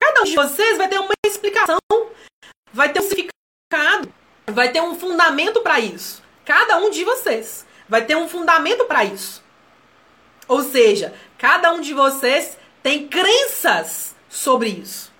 Cada 0.00 0.22
um 0.22 0.24
de 0.24 0.34
vocês 0.34 0.76
vai 0.76 0.88
ter 0.88 0.98
uma 0.98 1.12
explicação, 1.26 1.78
vai 2.72 2.92
ter 2.92 3.00
um 3.00 3.08
significado, 3.08 4.12
vai 4.46 4.70
ter 4.72 4.80
um 4.80 4.98
fundamento 4.98 5.60
para 5.60 5.80
isso. 5.80 6.22
Cada 6.44 6.78
um 6.78 6.90
de 6.90 7.04
vocês 7.04 7.66
vai 7.88 8.04
ter 8.04 8.16
um 8.16 8.28
fundamento 8.28 8.84
para 8.84 9.04
isso. 9.04 9.42
Ou 10.46 10.62
seja, 10.62 11.14
cada 11.36 11.72
um 11.72 11.80
de 11.80 11.92
vocês 11.92 12.56
tem 12.82 13.06
crenças 13.08 14.14
sobre 14.28 14.68
isso. 14.68 15.12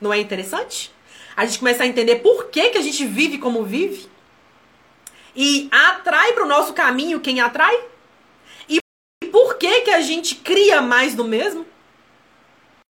Não 0.00 0.12
é 0.12 0.18
interessante? 0.18 0.92
A 1.36 1.46
gente 1.46 1.58
começa 1.58 1.82
a 1.82 1.86
entender 1.86 2.16
por 2.16 2.46
que, 2.46 2.70
que 2.70 2.78
a 2.78 2.82
gente 2.82 3.04
vive 3.04 3.38
como 3.38 3.64
vive 3.64 4.08
e 5.34 5.68
atrai 5.70 6.32
para 6.32 6.44
o 6.44 6.48
nosso 6.48 6.72
caminho 6.72 7.20
quem 7.20 7.40
atrai 7.40 7.88
por 9.30 9.56
que, 9.56 9.80
que 9.80 9.90
a 9.90 10.00
gente 10.00 10.34
cria 10.36 10.80
mais 10.80 11.14
do 11.14 11.24
mesmo? 11.24 11.66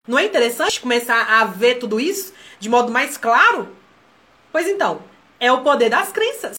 Não 0.08 0.18
é 0.18 0.24
interessante 0.24 0.80
começar 0.80 1.22
a 1.38 1.44
ver 1.44 1.74
tudo 1.74 2.00
isso 2.00 2.32
de 2.58 2.66
modo 2.70 2.90
mais 2.90 3.18
claro? 3.18 3.68
Pois 4.50 4.66
então, 4.66 5.02
é 5.38 5.52
o 5.52 5.62
poder 5.62 5.90
das 5.90 6.10
crenças. 6.10 6.56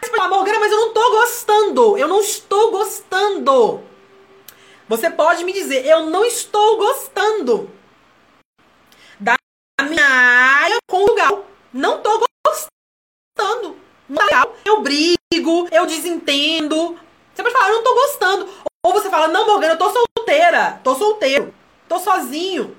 Mas, 0.00 0.30
Morgana, 0.30 0.60
mas 0.60 0.70
eu 0.70 0.78
não 0.78 0.94
tô 0.94 1.10
gostando. 1.10 1.98
Eu 1.98 2.06
não 2.06 2.20
estou 2.20 2.70
gostando. 2.70 3.82
Você 4.88 5.10
pode 5.10 5.42
me 5.42 5.52
dizer, 5.52 5.84
eu 5.84 6.06
não 6.06 6.24
estou 6.24 6.76
gostando 6.76 7.68
da 9.18 9.34
minha 9.82 10.06
área 10.06 10.76
conjugal. 10.88 11.44
Não 11.72 12.00
tô 12.00 12.24
gostando. 12.46 13.76
Não 14.08 14.24
legal. 14.24 14.54
Eu 14.64 14.80
brigo, 14.80 15.68
eu 15.72 15.86
desentendo. 15.86 16.96
Você 17.34 17.42
pode 17.42 17.52
falar, 17.52 17.70
eu 17.70 17.76
não 17.76 17.84
tô 17.84 17.94
gostando. 17.94 18.48
Ou 18.86 18.92
você 18.92 19.10
fala, 19.10 19.26
não, 19.26 19.44
Morgana, 19.44 19.74
eu 19.74 19.78
tô 19.78 19.90
solteira, 19.90 20.80
tô 20.84 20.94
solteiro, 20.94 21.52
tô 21.90 21.98
sozinho. 21.98 22.76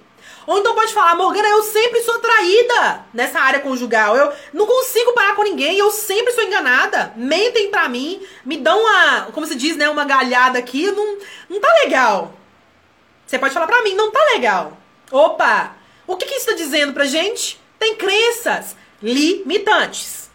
Ou 0.48 0.58
então 0.58 0.74
pode 0.74 0.94
falar, 0.94 1.16
Morgana, 1.16 1.50
eu 1.50 1.62
sempre 1.64 2.02
sou 2.02 2.18
traída 2.20 3.06
nessa 3.14 3.40
área 3.42 3.60
conjugal. 3.60 4.16
Eu 4.16 4.34
não 4.54 4.66
consigo 4.66 5.12
parar 5.12 5.36
com 5.36 5.44
ninguém, 5.44 5.78
eu 5.78 5.92
sempre 5.92 6.32
sou 6.32 6.44
enganada. 6.44 7.14
Mentem 7.18 7.70
pra 7.70 7.90
mim, 7.90 8.26
me 8.46 8.58
dão 8.58 8.80
uma, 8.80 9.28
como 9.34 9.46
se 9.46 9.56
diz, 9.56 9.76
né, 9.76 9.90
uma 9.90 10.06
galhada 10.06 10.58
aqui, 10.58 10.90
não, 10.92 11.18
não 11.50 11.60
tá 11.60 11.68
legal. 11.84 12.34
Você 13.28 13.38
pode 13.38 13.54
falar 13.54 13.68
pra 13.68 13.84
mim, 13.84 13.94
não 13.94 14.12
tá 14.12 14.24
legal. 14.34 14.78
Opa, 15.12 15.76
o 16.08 16.16
que, 16.16 16.26
que 16.26 16.36
isso 16.36 16.48
tá 16.48 16.54
dizendo 16.54 16.94
pra 16.94 17.06
gente? 17.06 17.62
Tem 17.78 17.96
crenças 17.96 18.76
limitantes. 19.04 20.32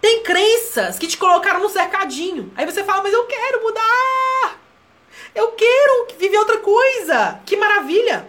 Tem 0.00 0.22
crenças 0.22 0.98
que 0.98 1.06
te 1.06 1.18
colocaram 1.18 1.60
no 1.60 1.68
cercadinho. 1.68 2.52
Aí 2.56 2.64
você 2.64 2.84
fala, 2.84 3.02
mas 3.02 3.12
eu 3.12 3.24
quero 3.24 3.62
mudar. 3.62 4.63
Eu 5.34 5.52
quero 5.52 6.06
viver 6.18 6.38
outra 6.38 6.60
coisa. 6.60 7.40
Que 7.44 7.56
maravilha. 7.56 8.28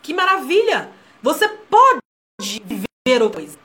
Que 0.00 0.14
maravilha. 0.14 0.92
Você 1.20 1.48
pode 1.48 2.00
viver 2.40 3.22
outra 3.22 3.40
coisa. 3.40 3.58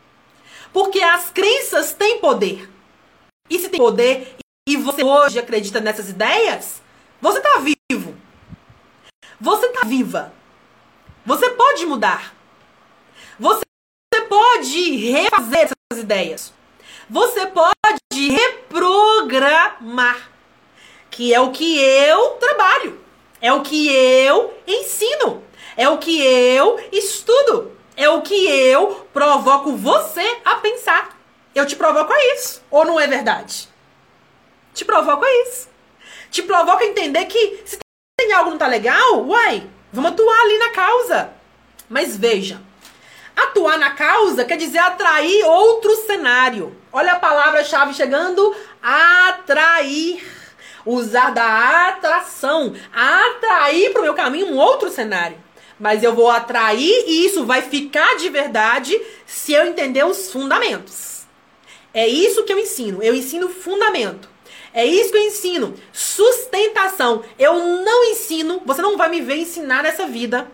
Porque 0.73 1.01
as 1.01 1.29
crenças 1.29 1.93
têm 1.93 2.19
poder. 2.19 2.69
E 3.49 3.59
se 3.59 3.69
tem 3.69 3.79
poder 3.79 4.35
e 4.67 4.75
você 4.75 5.03
hoje 5.03 5.39
acredita 5.39 5.79
nessas 5.79 6.09
ideias, 6.09 6.81
você 7.21 7.37
está 7.37 7.59
vivo. 7.59 8.17
Você 9.39 9.67
está 9.67 9.85
viva. 9.85 10.33
Você 11.25 11.49
pode 11.51 11.85
mudar. 11.85 12.35
Você 13.39 13.63
pode 14.27 14.95
refazer 14.97 15.65
essas 15.65 16.03
ideias. 16.03 16.53
Você 17.09 17.47
pode 17.47 18.29
reprogramar 18.29 20.36
que 21.17 21.33
é 21.33 21.39
o 21.41 21.49
que 21.49 21.81
eu 21.81 22.29
trabalho, 22.39 23.01
é 23.41 23.51
o 23.51 23.63
que 23.63 23.91
eu 23.91 24.53
ensino, 24.67 25.43
é 25.75 25.89
o 25.89 25.97
que 25.97 26.23
eu 26.23 26.79
estudo, 26.91 27.75
é 27.95 28.07
o 28.07 28.21
que 28.21 28.47
eu 28.47 29.07
provoco 29.11 29.75
você 29.75 30.37
a 30.45 30.57
pensar. 30.57 31.17
Eu 31.55 31.65
te 31.65 31.75
provoco 31.75 32.13
a 32.13 32.35
isso, 32.35 32.61
ou 32.69 32.85
não 32.85 32.99
é 32.99 33.07
verdade? 33.07 33.67
Te 34.75 34.85
provoco 34.85 35.25
a 35.25 35.33
isso. 35.41 35.67
Te 36.29 36.43
provoco 36.43 36.83
a 36.83 36.85
entender 36.85 37.25
que 37.25 37.63
se 37.65 37.79
tem 38.15 38.31
algo 38.33 38.51
não 38.51 38.59
tá 38.59 38.67
legal, 38.67 39.25
uai, 39.25 39.67
vamos 39.91 40.11
atuar 40.11 40.39
ali 40.41 40.59
na 40.59 40.69
causa. 40.69 41.31
Mas 41.89 42.15
veja, 42.15 42.61
atuar 43.35 43.79
na 43.79 43.89
causa 43.89 44.45
quer 44.45 44.57
dizer 44.57 44.77
atrair 44.77 45.43
outro 45.45 45.95
cenário. 45.95 46.77
Olha 46.93 47.13
a 47.13 47.19
palavra-chave 47.19 47.95
chegando: 47.95 48.55
atrair 48.83 50.37
usar 50.87 51.31
da 51.31 51.89
atração, 51.89 52.73
atrair 52.93 53.91
para 53.91 54.01
o 54.01 54.03
meu 54.03 54.13
caminho 54.13 54.47
um 54.47 54.57
outro 54.57 54.89
cenário. 54.89 55.37
Mas 55.79 56.01
eu 56.01 56.15
vou 56.15 56.29
atrair 56.29 57.03
e 57.05 57.25
isso 57.25 57.45
vai 57.45 57.61
ficar 57.61 58.15
de 58.17 58.29
verdade 58.29 58.99
se 59.25 59.53
eu 59.53 59.65
entender 59.65 60.03
os 60.05 60.31
fundamentos. 60.31 61.25
É 61.93 62.07
isso 62.07 62.43
que 62.43 62.53
eu 62.53 62.59
ensino. 62.59 63.01
Eu 63.03 63.13
ensino 63.13 63.49
fundamento. 63.49 64.29
É 64.73 64.85
isso 64.85 65.11
que 65.11 65.17
eu 65.17 65.21
ensino. 65.21 65.75
Sustentação. 65.91 67.23
Eu 67.37 67.53
não 67.57 68.03
ensino, 68.05 68.61
você 68.65 68.81
não 68.81 68.97
vai 68.97 69.09
me 69.09 69.21
ver 69.21 69.37
ensinar 69.37 69.83
nessa 69.83 70.07
vida. 70.07 70.47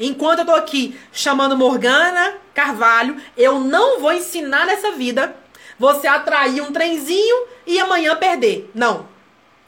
Enquanto 0.00 0.40
eu 0.40 0.46
tô 0.46 0.54
aqui 0.54 0.98
chamando 1.12 1.56
Morgana 1.56 2.34
Carvalho, 2.54 3.16
eu 3.36 3.60
não 3.60 4.00
vou 4.00 4.12
ensinar 4.12 4.66
nessa 4.66 4.92
vida 4.92 5.36
você 5.78 6.06
atrair 6.06 6.60
um 6.60 6.72
trenzinho 6.72 7.46
e 7.66 7.78
amanhã 7.78 8.16
perder. 8.16 8.70
Não. 8.74 9.11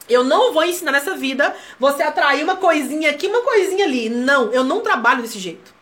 Eu 0.07 0.23
não 0.23 0.53
vou 0.53 0.63
ensinar 0.63 0.91
nessa 0.91 1.15
vida 1.15 1.55
você 1.79 2.03
atrair 2.03 2.43
uma 2.43 2.55
coisinha 2.57 3.09
aqui, 3.09 3.27
uma 3.27 3.41
coisinha 3.41 3.85
ali. 3.85 4.09
Não, 4.09 4.51
eu 4.51 4.63
não 4.63 4.81
trabalho 4.81 5.21
desse 5.21 5.39
jeito. 5.39 5.73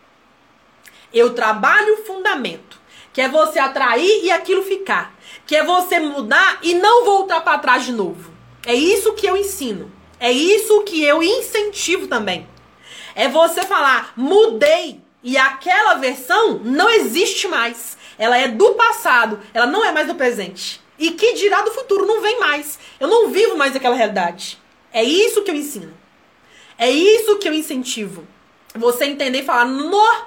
Eu 1.12 1.34
trabalho 1.34 2.04
fundamento, 2.04 2.80
que 3.12 3.20
é 3.20 3.28
você 3.28 3.58
atrair 3.58 4.24
e 4.24 4.30
aquilo 4.30 4.62
ficar, 4.62 5.14
que 5.46 5.54
é 5.54 5.62
você 5.62 6.00
mudar 6.00 6.58
e 6.62 6.74
não 6.74 7.04
voltar 7.04 7.40
para 7.42 7.58
trás 7.58 7.84
de 7.84 7.92
novo. 7.92 8.32
É 8.66 8.74
isso 8.74 9.12
que 9.12 9.26
eu 9.26 9.36
ensino. 9.36 9.92
É 10.18 10.32
isso 10.32 10.82
que 10.82 11.04
eu 11.04 11.22
incentivo 11.22 12.06
também. 12.06 12.48
É 13.14 13.28
você 13.28 13.62
falar, 13.62 14.12
mudei 14.16 15.00
e 15.22 15.36
aquela 15.36 15.94
versão 15.94 16.60
não 16.64 16.88
existe 16.90 17.46
mais. 17.46 17.96
Ela 18.18 18.38
é 18.38 18.48
do 18.48 18.72
passado, 18.74 19.40
ela 19.52 19.66
não 19.66 19.84
é 19.84 19.92
mais 19.92 20.06
do 20.06 20.14
presente. 20.14 20.83
E 20.98 21.10
que 21.12 21.34
dirá 21.34 21.62
do 21.62 21.72
futuro? 21.72 22.06
Não 22.06 22.20
vem 22.20 22.38
mais. 22.38 22.78
Eu 23.00 23.08
não 23.08 23.30
vivo 23.30 23.56
mais 23.56 23.74
aquela 23.74 23.96
realidade. 23.96 24.58
É 24.92 25.02
isso 25.02 25.42
que 25.42 25.50
eu 25.50 25.54
ensino. 25.54 25.92
É 26.78 26.90
isso 26.90 27.38
que 27.38 27.48
eu 27.48 27.52
incentivo. 27.52 28.26
Você 28.74 29.04
entender 29.04 29.40
e 29.40 29.44
falar: 29.44 29.64
no, 29.64 30.24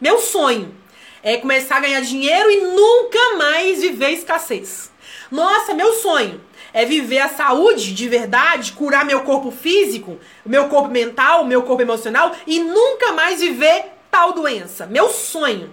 meu 0.00 0.18
sonho 0.18 0.74
é 1.22 1.36
começar 1.36 1.76
a 1.76 1.80
ganhar 1.80 2.00
dinheiro 2.00 2.50
e 2.50 2.60
nunca 2.60 3.36
mais 3.36 3.80
viver 3.80 4.10
escassez. 4.10 4.92
Nossa, 5.30 5.74
meu 5.74 5.92
sonho 5.94 6.40
é 6.72 6.84
viver 6.84 7.20
a 7.20 7.28
saúde 7.28 7.94
de 7.94 8.08
verdade, 8.08 8.72
curar 8.72 9.04
meu 9.04 9.22
corpo 9.22 9.50
físico, 9.50 10.18
meu 10.44 10.68
corpo 10.68 10.90
mental, 10.90 11.44
meu 11.44 11.62
corpo 11.62 11.82
emocional 11.82 12.34
e 12.46 12.58
nunca 12.60 13.12
mais 13.12 13.40
viver 13.40 13.86
tal 14.10 14.32
doença. 14.32 14.86
Meu 14.86 15.08
sonho. 15.08 15.72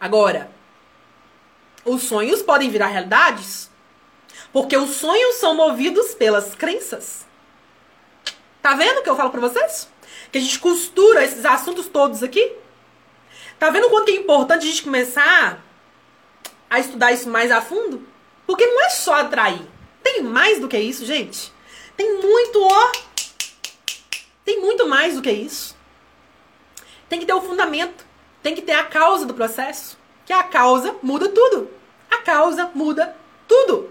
Agora, 0.00 0.50
os 1.84 2.02
sonhos 2.02 2.42
podem 2.42 2.70
virar 2.70 2.88
realidades? 2.88 3.70
Porque 4.52 4.76
os 4.76 4.96
sonhos 4.96 5.36
são 5.36 5.54
movidos 5.54 6.14
pelas 6.14 6.54
crenças. 6.54 7.26
Tá 8.62 8.74
vendo 8.74 8.98
o 8.98 9.02
que 9.02 9.10
eu 9.10 9.16
falo 9.16 9.30
para 9.30 9.40
vocês? 9.40 9.88
Que 10.32 10.38
a 10.38 10.40
gente 10.40 10.58
costura 10.58 11.24
esses 11.24 11.44
assuntos 11.44 11.86
todos 11.86 12.22
aqui? 12.22 12.52
Tá 13.58 13.70
vendo 13.70 13.90
quanto 13.90 14.10
é 14.10 14.14
importante 14.14 14.66
a 14.66 14.70
gente 14.70 14.82
começar 14.82 15.64
a 16.70 16.78
estudar 16.78 17.12
isso 17.12 17.28
mais 17.28 17.50
a 17.50 17.60
fundo? 17.60 18.06
Porque 18.46 18.66
não 18.66 18.84
é 18.84 18.90
só 18.90 19.14
atrair. 19.14 19.62
Tem 20.02 20.22
mais 20.22 20.60
do 20.60 20.68
que 20.68 20.78
isso, 20.78 21.04
gente. 21.04 21.52
Tem 21.96 22.20
muito, 22.20 22.62
ó. 22.62 22.92
Tem 24.44 24.60
muito 24.60 24.88
mais 24.88 25.14
do 25.14 25.22
que 25.22 25.30
isso. 25.30 25.76
Tem 27.08 27.18
que 27.18 27.26
ter 27.26 27.34
o 27.34 27.42
fundamento. 27.42 28.06
Tem 28.42 28.54
que 28.54 28.62
ter 28.62 28.72
a 28.72 28.84
causa 28.84 29.26
do 29.26 29.34
processo. 29.34 29.97
Que 30.28 30.32
a 30.34 30.42
causa 30.42 30.94
muda 31.02 31.26
tudo. 31.30 31.70
A 32.10 32.18
causa 32.18 32.70
muda 32.74 33.16
tudo. 33.48 33.90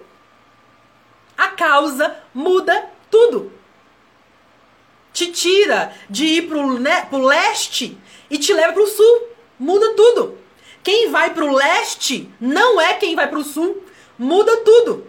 A 1.36 1.48
causa 1.48 2.16
muda 2.32 2.92
tudo. 3.10 3.52
Te 5.12 5.32
tira 5.32 5.92
de 6.08 6.26
ir 6.26 6.48
pro, 6.48 6.80
né, 6.80 7.06
pro 7.06 7.18
leste 7.18 7.98
e 8.30 8.38
te 8.38 8.54
leva 8.54 8.72
pro 8.72 8.86
sul. 8.86 9.30
Muda 9.58 9.96
tudo. 9.96 10.38
Quem 10.84 11.10
vai 11.10 11.34
pro 11.34 11.52
leste 11.52 12.32
não 12.40 12.80
é 12.80 12.94
quem 12.94 13.16
vai 13.16 13.28
pro 13.28 13.44
sul. 13.44 13.84
Muda 14.16 14.58
tudo. 14.58 15.08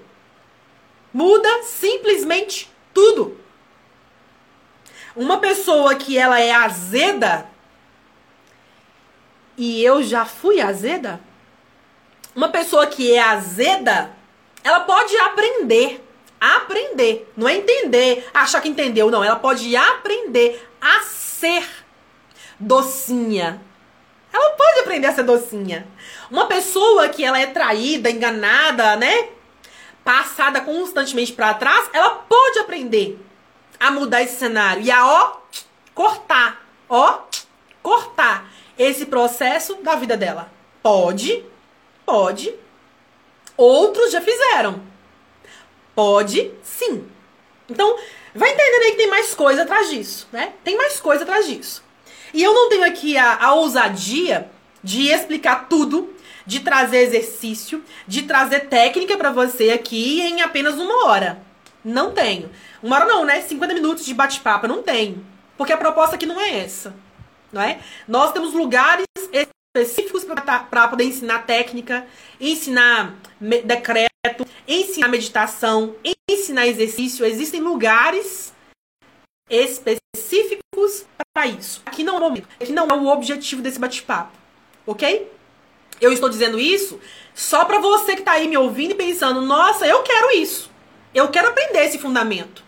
Muda 1.12 1.62
simplesmente 1.62 2.70
tudo. 2.94 3.38
Uma 5.14 5.36
pessoa 5.40 5.94
que 5.94 6.16
ela 6.16 6.40
é 6.40 6.52
azeda 6.52 7.46
e 9.58 9.84
eu 9.84 10.02
já 10.04 10.24
fui 10.24 10.60
azeda, 10.60 11.20
uma 12.34 12.48
pessoa 12.48 12.86
que 12.86 13.12
é 13.12 13.20
azeda, 13.20 14.12
ela 14.62 14.80
pode 14.80 15.16
aprender. 15.18 16.04
Aprender. 16.40 17.30
Não 17.36 17.48
é 17.48 17.56
entender, 17.56 18.28
achar 18.32 18.60
que 18.60 18.68
entendeu. 18.68 19.10
Não, 19.10 19.24
ela 19.24 19.34
pode 19.34 19.74
aprender 19.74 20.64
a 20.80 21.00
ser 21.00 21.68
docinha. 22.60 23.60
Ela 24.32 24.50
pode 24.50 24.80
aprender 24.80 25.08
a 25.08 25.14
ser 25.14 25.24
docinha. 25.24 25.88
Uma 26.30 26.46
pessoa 26.46 27.08
que 27.08 27.24
ela 27.24 27.40
é 27.40 27.46
traída, 27.46 28.08
enganada, 28.08 28.94
né? 28.94 29.30
Passada 30.04 30.60
constantemente 30.60 31.32
para 31.32 31.54
trás, 31.54 31.90
ela 31.92 32.10
pode 32.10 32.60
aprender 32.60 33.18
a 33.80 33.90
mudar 33.90 34.22
esse 34.22 34.38
cenário 34.38 34.82
e 34.82 34.90
a 34.92 35.04
ó 35.04 35.40
cortar, 35.92 36.64
ó 36.88 37.22
cortar 37.82 38.48
esse 38.78 39.06
processo 39.06 39.74
da 39.82 39.96
vida 39.96 40.16
dela. 40.16 40.50
Pode, 40.82 41.44
pode. 42.06 42.54
Outros 43.56 44.12
já 44.12 44.20
fizeram. 44.20 44.80
Pode, 45.94 46.52
sim. 46.62 47.04
Então, 47.68 47.98
vai 48.34 48.52
entendendo 48.52 48.82
aí 48.82 48.90
que 48.92 48.96
tem 48.96 49.10
mais 49.10 49.34
coisa 49.34 49.62
atrás 49.62 49.90
disso, 49.90 50.28
né? 50.32 50.52
Tem 50.62 50.76
mais 50.76 51.00
coisa 51.00 51.24
atrás 51.24 51.46
disso. 51.46 51.82
E 52.32 52.42
eu 52.42 52.54
não 52.54 52.68
tenho 52.68 52.84
aqui 52.84 53.16
a, 53.16 53.44
a 53.44 53.54
ousadia 53.54 54.48
de 54.82 55.08
explicar 55.08 55.68
tudo, 55.68 56.14
de 56.46 56.60
trazer 56.60 56.98
exercício, 56.98 57.82
de 58.06 58.22
trazer 58.22 58.68
técnica 58.68 59.16
para 59.16 59.32
você 59.32 59.70
aqui 59.70 60.20
em 60.20 60.40
apenas 60.40 60.76
uma 60.76 61.06
hora. 61.06 61.42
Não 61.84 62.12
tenho. 62.12 62.48
Uma 62.82 62.96
hora 62.96 63.06
não, 63.06 63.24
né? 63.24 63.40
50 63.40 63.74
minutos 63.74 64.04
de 64.04 64.14
bate-papo, 64.14 64.68
não 64.68 64.82
tenho. 64.82 65.26
Porque 65.56 65.72
a 65.72 65.76
proposta 65.76 66.14
aqui 66.14 66.26
não 66.26 66.40
é 66.40 66.60
essa 66.60 66.94
não 67.52 67.62
é? 67.62 67.80
Nós 68.06 68.32
temos 68.32 68.52
lugares 68.52 69.06
específicos 69.76 70.24
para 70.24 70.88
poder 70.88 71.04
ensinar 71.04 71.46
técnica, 71.46 72.06
ensinar 72.40 73.14
decreto, 73.64 74.46
ensinar 74.66 75.08
meditação, 75.08 75.94
ensinar 76.28 76.66
exercício. 76.66 77.24
Existem 77.24 77.60
lugares 77.60 78.52
específicos 79.48 81.06
para 81.32 81.46
isso. 81.46 81.82
Aqui 81.86 82.04
não 82.04 82.14
é 82.14 82.18
o 82.18 82.20
momento, 82.20 82.48
aqui 82.60 82.72
não 82.72 82.86
é 82.88 82.94
o 82.94 83.06
objetivo 83.06 83.62
desse 83.62 83.78
bate-papo, 83.78 84.32
ok? 84.86 85.32
Eu 86.00 86.12
estou 86.12 86.28
dizendo 86.28 86.60
isso 86.60 87.00
só 87.34 87.64
para 87.64 87.78
você 87.78 88.14
que 88.14 88.20
está 88.20 88.32
aí 88.32 88.48
me 88.48 88.56
ouvindo 88.56 88.92
e 88.92 88.94
pensando: 88.94 89.40
nossa, 89.42 89.86
eu 89.86 90.02
quero 90.02 90.30
isso. 90.36 90.70
Eu 91.14 91.28
quero 91.28 91.48
aprender 91.48 91.84
esse 91.84 91.98
fundamento. 91.98 92.62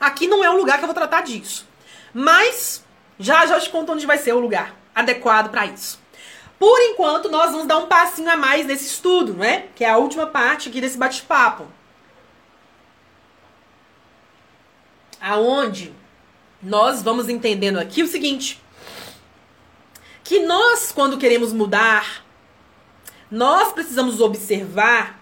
Aqui 0.00 0.26
não 0.26 0.42
é 0.42 0.50
o 0.50 0.56
lugar 0.56 0.78
que 0.78 0.84
eu 0.84 0.88
vou 0.88 0.94
tratar 0.94 1.22
disso. 1.22 1.68
Mas 2.12 2.81
já 3.18 3.46
já 3.46 3.60
te 3.60 3.70
conto 3.70 3.92
onde 3.92 4.06
vai 4.06 4.18
ser 4.18 4.32
o 4.32 4.40
lugar 4.40 4.74
adequado 4.94 5.50
para 5.50 5.66
isso. 5.66 6.00
Por 6.58 6.80
enquanto, 6.80 7.28
nós 7.28 7.50
vamos 7.50 7.66
dar 7.66 7.78
um 7.78 7.86
passinho 7.86 8.30
a 8.30 8.36
mais 8.36 8.66
nesse 8.66 8.86
estudo, 8.86 9.34
né? 9.34 9.66
Que 9.74 9.84
é 9.84 9.90
a 9.90 9.96
última 9.96 10.26
parte 10.26 10.68
aqui 10.68 10.80
desse 10.80 10.96
bate-papo. 10.96 11.66
Aonde 15.20 15.92
nós 16.62 17.02
vamos 17.02 17.28
entendendo 17.28 17.78
aqui 17.78 18.02
o 18.02 18.06
seguinte: 18.06 18.62
que 20.22 20.38
nós, 20.40 20.92
quando 20.92 21.18
queremos 21.18 21.52
mudar, 21.52 22.24
nós 23.28 23.72
precisamos 23.72 24.20
observar 24.20 25.18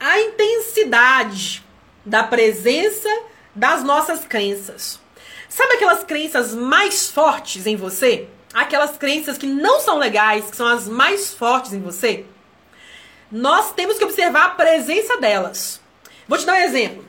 a 0.00 0.20
intensidade 0.20 1.62
da 2.04 2.22
presença 2.22 3.08
das 3.54 3.84
nossas 3.84 4.24
crenças. 4.24 5.00
Sabe 5.48 5.74
aquelas 5.74 6.04
crenças 6.04 6.54
mais 6.54 7.10
fortes 7.10 7.66
em 7.66 7.76
você? 7.76 8.28
Aquelas 8.52 8.96
crenças 8.96 9.38
que 9.38 9.46
não 9.46 9.80
são 9.80 9.98
legais, 9.98 10.50
que 10.50 10.56
são 10.56 10.66
as 10.66 10.86
mais 10.88 11.32
fortes 11.32 11.72
em 11.72 11.80
você? 11.80 12.26
Nós 13.30 13.72
temos 13.72 13.98
que 13.98 14.04
observar 14.04 14.44
a 14.46 14.50
presença 14.50 15.16
delas. 15.18 15.80
Vou 16.26 16.38
te 16.38 16.46
dar 16.46 16.54
um 16.54 16.62
exemplo. 16.62 17.04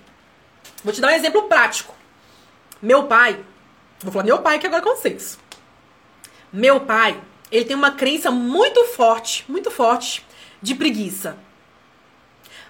Vou 0.83 0.93
te 0.93 1.01
dar 1.01 1.09
um 1.09 1.15
exemplo 1.15 1.43
prático. 1.43 1.93
Meu 2.81 3.03
pai, 3.03 3.43
vou 4.01 4.11
falar 4.11 4.25
meu 4.25 4.39
pai 4.39 4.59
que 4.59 4.67
agora 4.67 4.81
é 4.81 4.85
com 4.85 4.95
vocês. 4.95 5.37
Meu 6.51 6.81
pai, 6.81 7.21
ele 7.51 7.65
tem 7.65 7.75
uma 7.75 7.91
crença 7.91 8.31
muito 8.31 8.83
forte, 8.85 9.45
muito 9.49 9.69
forte 9.69 10.25
de 10.61 10.75
preguiça. 10.75 11.37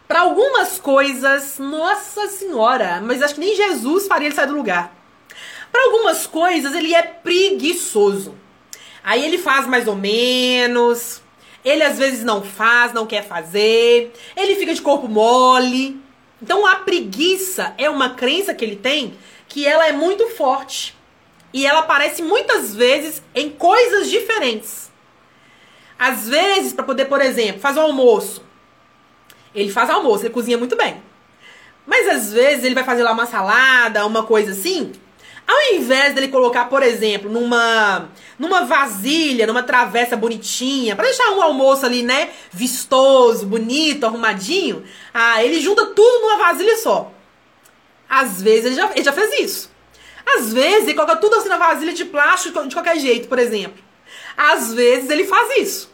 Para 0.08 0.22
algumas 0.22 0.80
coisas, 0.80 1.60
nossa 1.60 2.28
senhora, 2.28 3.00
mas 3.02 3.22
acho 3.22 3.36
que 3.36 3.40
nem 3.40 3.56
Jesus 3.56 4.08
faria 4.08 4.28
ele 4.28 4.36
sair 4.36 4.48
do 4.48 4.56
lugar. 4.56 4.99
Para 5.72 5.84
algumas 5.84 6.26
coisas 6.28 6.74
ele 6.74 6.94
é 6.94 7.02
preguiçoso. 7.02 8.36
Aí 9.04 9.24
ele 9.24 9.38
faz 9.38 9.68
mais 9.68 9.88
ou 9.88 9.96
menos. 9.96 11.22
Ele 11.64 11.84
às 11.84 11.98
vezes 11.98 12.24
não 12.24 12.44
faz, 12.44 12.94
não 12.94 13.06
quer 13.06 13.24
fazer. 13.24 14.14
Ele 14.36 14.56
fica 14.56 14.74
de 14.74 14.82
corpo 14.82 15.08
mole. 15.08 16.00
Então 16.42 16.66
a 16.66 16.78
preguiça 16.78 17.74
é 17.78 17.90
uma 17.90 18.12
crença 18.12 18.54
que 18.54 18.64
ele 18.64 18.76
tem 18.76 19.18
que 19.50 19.66
ela 19.66 19.88
é 19.88 19.92
muito 19.92 20.28
forte. 20.30 20.96
E 21.52 21.66
ela 21.66 21.80
aparece 21.80 22.22
muitas 22.22 22.76
vezes 22.76 23.22
em 23.34 23.50
coisas 23.50 24.10
diferentes. 24.10 24.92
Às 25.98 26.30
vezes, 26.30 26.72
para 26.72 26.86
poder, 26.86 27.06
por 27.06 27.20
exemplo, 27.20 27.60
fazer 27.60 27.80
o 27.80 27.84
almoço. 27.84 28.46
Ele 29.54 29.70
faz 29.70 29.90
almoço, 29.90 30.24
ele 30.24 30.34
cozinha 30.34 30.58
muito 30.58 30.78
bem. 30.78 31.02
Mas 31.86 32.08
às 32.08 32.32
vezes 32.32 32.64
ele 32.64 32.76
vai 32.76 32.84
fazer 32.84 33.02
lá 33.02 33.12
uma 33.12 33.26
salada, 33.26 34.06
uma 34.06 34.24
coisa 34.24 34.52
assim, 34.52 34.92
ao 35.50 35.76
invés 35.76 36.14
dele 36.14 36.28
colocar, 36.28 36.66
por 36.66 36.84
exemplo, 36.84 37.30
numa 37.32 38.10
numa 38.38 38.66
vasilha, 38.66 39.47
numa 39.47 39.64
travessa 39.64 40.16
bonitinha, 40.16 40.95
para 40.95 41.06
deixar 41.06 41.32
um 41.32 41.41
almoço 41.41 41.86
ali, 41.86 42.04
né, 42.04 42.30
vistoso, 42.52 43.47
bonito, 43.47 44.06
arrumadinho, 44.06 44.84
ah, 45.14 45.43
ele 45.43 45.60
junta 45.60 45.88
tudo 45.88 46.22
numa 46.22 46.38
vasilha 46.38 46.78
só. 46.78 47.12
Às 48.08 48.41
vezes 48.41 48.66
ele 48.66 48.76
já, 48.76 48.91
ele 48.91 49.04
já 49.04 49.12
fez 49.12 49.39
isso. 49.39 49.72
Às 50.26 50.54
vezes 50.54 50.84
ele 50.84 50.93
coloca 50.93 51.16
tudo 51.16 51.36
assim 51.36 51.50
na 51.50 51.58
vasilha 51.58 51.93
de 51.93 52.06
plástico 52.06 52.68
de 52.68 52.76
qualquer 52.76 52.97
jeito, 53.00 53.28
por 53.28 53.39
exemplo. 53.39 53.84
Às 54.38 54.74
vezes 54.74 55.10
ele 55.10 55.26
faz 55.26 55.58
isso. 55.58 55.91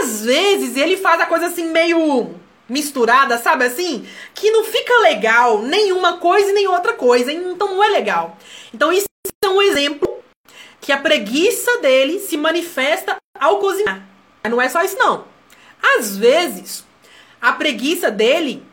Às 0.00 0.24
vezes 0.24 0.76
ele 0.76 0.96
faz 0.96 1.20
a 1.20 1.26
coisa 1.26 1.46
assim 1.46 1.70
meio 1.70 2.34
misturada, 2.68 3.38
sabe 3.38 3.64
assim? 3.64 4.06
Que 4.34 4.50
não 4.50 4.64
fica 4.64 4.98
legal 5.00 5.62
nenhuma 5.62 6.18
coisa 6.18 6.50
e 6.50 6.52
nem 6.52 6.66
outra 6.66 6.92
coisa, 6.92 7.32
então 7.32 7.74
não 7.74 7.82
é 7.82 7.88
legal. 7.88 8.36
Então 8.72 8.92
isso 8.92 9.06
é 9.44 9.48
um 9.48 9.62
exemplo 9.62 10.18
que 10.80 10.92
a 10.92 10.98
preguiça 10.98 11.78
dele 11.78 12.18
se 12.20 12.36
manifesta 12.36 13.16
ao 13.38 13.58
cozinhar. 13.58 14.06
Mas 14.42 14.52
não 14.52 14.60
é 14.60 14.68
só 14.68 14.82
isso 14.82 14.98
não. 14.98 15.24
Às 15.82 16.16
vezes, 16.16 16.84
a 17.40 17.52
preguiça 17.52 18.10
dele 18.10 18.64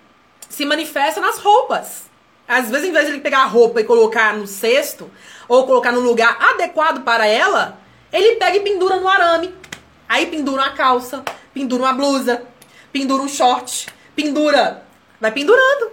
se 0.49 0.65
manifesta 0.65 1.19
nas 1.19 1.39
roupas. 1.39 2.03
Às 2.47 2.69
vezes, 2.69 2.89
em 2.89 2.91
vez 2.91 3.05
de 3.05 3.13
ele 3.13 3.21
pegar 3.21 3.39
a 3.39 3.47
roupa 3.47 3.81
e 3.81 3.83
colocar 3.83 4.35
no 4.35 4.45
cesto, 4.45 5.09
ou 5.47 5.65
colocar 5.65 5.91
no 5.91 6.01
lugar 6.01 6.37
adequado 6.39 7.03
para 7.03 7.25
ela, 7.25 7.79
ele 8.11 8.35
pega 8.35 8.57
e 8.57 8.61
pendura 8.61 8.97
no 8.97 9.07
arame. 9.07 9.53
Aí 10.07 10.27
pendura 10.27 10.61
uma 10.61 10.71
calça, 10.71 11.23
pendura 11.53 11.83
uma 11.83 11.93
blusa, 11.93 12.45
pendura 12.93 13.23
um 13.23 13.27
short, 13.27 13.87
pendura. 14.15 14.85
Vai 15.19 15.31
pendurando. 15.31 15.91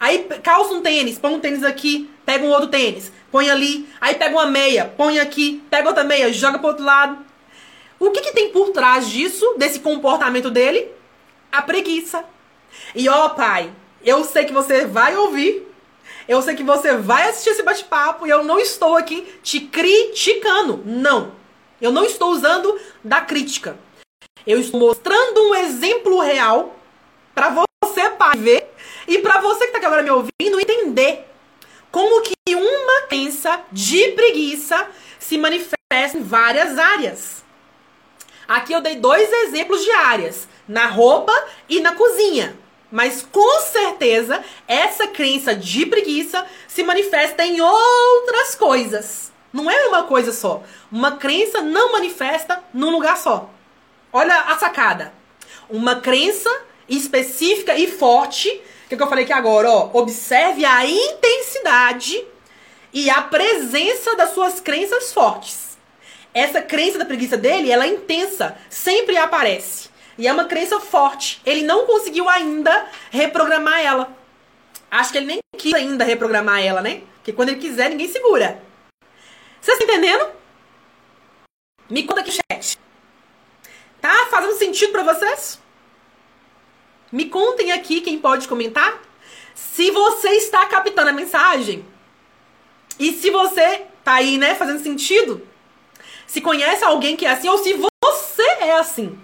Aí 0.00 0.28
calça 0.42 0.74
um 0.74 0.82
tênis, 0.82 1.18
põe 1.18 1.34
um 1.34 1.40
tênis 1.40 1.62
aqui, 1.62 2.10
pega 2.26 2.44
um 2.44 2.50
outro 2.50 2.68
tênis, 2.68 3.10
põe 3.30 3.48
ali. 3.48 3.88
Aí 4.00 4.16
pega 4.16 4.34
uma 4.34 4.46
meia, 4.46 4.92
põe 4.96 5.18
aqui, 5.18 5.62
pega 5.70 5.88
outra 5.88 6.04
meia, 6.04 6.32
joga 6.32 6.58
pro 6.58 6.68
outro 6.68 6.84
lado. 6.84 7.24
O 7.98 8.10
que, 8.10 8.20
que 8.20 8.32
tem 8.32 8.50
por 8.50 8.70
trás 8.70 9.08
disso, 9.08 9.54
desse 9.56 9.80
comportamento 9.80 10.50
dele? 10.50 10.90
A 11.50 11.62
preguiça. 11.62 12.24
E 12.94 13.08
ó, 13.08 13.30
pai, 13.30 13.72
eu 14.04 14.24
sei 14.24 14.44
que 14.44 14.52
você 14.52 14.84
vai 14.84 15.16
ouvir, 15.16 15.66
eu 16.26 16.42
sei 16.42 16.54
que 16.54 16.62
você 16.62 16.96
vai 16.96 17.28
assistir 17.28 17.50
esse 17.50 17.62
bate-papo 17.62 18.26
e 18.26 18.30
eu 18.30 18.42
não 18.42 18.58
estou 18.58 18.96
aqui 18.96 19.22
te 19.42 19.60
criticando. 19.60 20.82
Não. 20.84 21.32
Eu 21.80 21.92
não 21.92 22.04
estou 22.04 22.30
usando 22.32 22.78
da 23.02 23.20
crítica. 23.20 23.78
Eu 24.46 24.60
estou 24.60 24.78
mostrando 24.78 25.40
um 25.48 25.54
exemplo 25.54 26.20
real 26.20 26.76
para 27.34 27.66
você, 27.82 28.10
pai, 28.10 28.36
ver 28.36 28.74
e 29.08 29.18
para 29.18 29.40
você 29.40 29.66
que 29.66 29.76
está 29.76 29.86
agora 29.86 30.02
me 30.02 30.10
ouvindo 30.10 30.60
entender 30.60 31.26
como 31.90 32.20
que 32.20 32.34
uma 32.54 33.02
crença 33.08 33.62
de 33.72 34.08
preguiça 34.12 34.86
se 35.18 35.38
manifesta 35.38 36.18
em 36.18 36.22
várias 36.22 36.78
áreas. 36.78 37.42
Aqui 38.46 38.74
eu 38.74 38.82
dei 38.82 38.96
dois 38.96 39.32
exemplos 39.32 39.82
de 39.82 39.90
áreas, 39.92 40.46
na 40.68 40.88
roupa 40.88 41.32
e 41.66 41.80
na 41.80 41.92
cozinha. 41.92 42.58
Mas 42.92 43.22
com 43.22 43.60
certeza 43.60 44.44
essa 44.68 45.06
crença 45.06 45.54
de 45.54 45.86
preguiça 45.86 46.44
se 46.68 46.82
manifesta 46.82 47.46
em 47.46 47.62
outras 47.62 48.54
coisas. 48.54 49.32
Não 49.50 49.70
é 49.70 49.86
uma 49.86 50.02
coisa 50.02 50.32
só. 50.32 50.62
Uma 50.92 51.12
crença 51.12 51.62
não 51.62 51.92
manifesta 51.92 52.62
num 52.74 52.90
lugar 52.90 53.16
só. 53.16 53.53
Olha 54.16 54.42
a 54.42 54.56
sacada. 54.56 55.12
Uma 55.68 55.96
crença 56.00 56.48
específica 56.88 57.76
e 57.76 57.90
forte, 57.90 58.48
que, 58.88 58.94
é 58.94 58.96
que 58.96 59.02
eu 59.02 59.08
falei 59.08 59.24
aqui 59.24 59.32
agora, 59.32 59.68
ó, 59.68 59.90
observe 59.92 60.64
a 60.64 60.86
intensidade 60.86 62.24
e 62.92 63.10
a 63.10 63.22
presença 63.22 64.14
das 64.14 64.30
suas 64.30 64.60
crenças 64.60 65.12
fortes. 65.12 65.76
Essa 66.32 66.62
crença 66.62 66.96
da 66.96 67.04
preguiça 67.04 67.36
dele, 67.36 67.72
ela 67.72 67.86
é 67.86 67.88
intensa, 67.88 68.56
sempre 68.70 69.16
aparece. 69.16 69.88
E 70.16 70.28
é 70.28 70.32
uma 70.32 70.44
crença 70.44 70.78
forte. 70.78 71.42
Ele 71.44 71.62
não 71.62 71.84
conseguiu 71.84 72.28
ainda 72.28 72.86
reprogramar 73.10 73.80
ela. 73.80 74.16
Acho 74.92 75.10
que 75.10 75.18
ele 75.18 75.26
nem 75.26 75.38
quis 75.58 75.74
ainda 75.74 76.04
reprogramar 76.04 76.62
ela, 76.62 76.80
né? 76.80 77.02
Porque 77.16 77.32
quando 77.32 77.48
ele 77.48 77.60
quiser, 77.60 77.90
ninguém 77.90 78.06
segura. 78.06 78.62
Vocês 79.60 79.76
estão 79.76 79.92
entendendo? 79.92 80.28
Me 81.90 82.04
conta 82.04 82.20
aqui, 82.20 82.30
chat. 82.30 82.83
Tá 84.04 84.28
fazendo 84.30 84.58
sentido 84.58 84.92
para 84.92 85.02
vocês? 85.02 85.58
Me 87.10 87.24
contem 87.24 87.72
aqui 87.72 88.02
quem 88.02 88.18
pode 88.18 88.46
comentar. 88.46 89.00
Se 89.54 89.90
você 89.90 90.28
está 90.32 90.66
captando 90.66 91.08
a 91.08 91.12
mensagem. 91.14 91.82
E 92.98 93.14
se 93.14 93.30
você 93.30 93.86
tá 94.04 94.16
aí, 94.16 94.36
né, 94.36 94.54
fazendo 94.56 94.82
sentido. 94.82 95.48
Se 96.26 96.42
conhece 96.42 96.84
alguém 96.84 97.16
que 97.16 97.24
é 97.24 97.30
assim 97.30 97.48
ou 97.48 97.56
se 97.56 97.72
você 97.72 98.42
é 98.60 98.72
assim. 98.72 99.18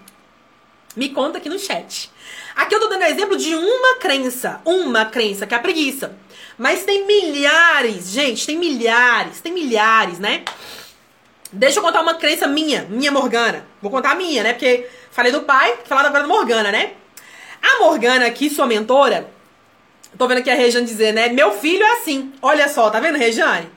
Me 0.96 1.10
conta 1.10 1.36
aqui 1.36 1.50
no 1.50 1.58
chat. 1.58 2.10
Aqui 2.56 2.74
eu 2.74 2.80
tô 2.80 2.86
dando 2.86 3.04
exemplo 3.04 3.36
de 3.36 3.54
uma 3.54 3.96
crença. 3.96 4.62
Uma 4.64 5.04
crença, 5.04 5.46
que 5.46 5.52
é 5.52 5.58
a 5.58 5.60
preguiça. 5.60 6.16
Mas 6.56 6.84
tem 6.84 7.06
milhares, 7.06 8.08
gente, 8.08 8.46
tem 8.46 8.56
milhares, 8.56 9.42
tem 9.42 9.52
milhares, 9.52 10.18
né? 10.18 10.42
Deixa 11.52 11.80
eu 11.80 11.82
contar 11.82 12.00
uma 12.00 12.14
crença 12.14 12.46
minha, 12.46 12.82
minha 12.88 13.10
Morgana. 13.10 13.66
Vou 13.82 13.90
contar 13.90 14.12
a 14.12 14.14
minha, 14.14 14.42
né? 14.42 14.52
Porque 14.52 14.88
falei 15.10 15.32
do 15.32 15.42
pai, 15.42 15.78
falar 15.84 16.02
agora 16.02 16.22
da 16.22 16.28
Morgana, 16.28 16.70
né? 16.70 16.92
A 17.60 17.80
Morgana 17.80 18.26
aqui, 18.26 18.48
sua 18.48 18.66
mentora, 18.66 19.28
tô 20.16 20.28
vendo 20.28 20.38
aqui 20.38 20.50
a 20.50 20.54
Rejane 20.54 20.86
dizer, 20.86 21.12
né? 21.12 21.28
Meu 21.28 21.52
filho 21.52 21.82
é 21.82 21.92
assim. 21.94 22.32
Olha 22.40 22.68
só, 22.68 22.88
tá 22.88 23.00
vendo, 23.00 23.18
Rejane? 23.18 23.68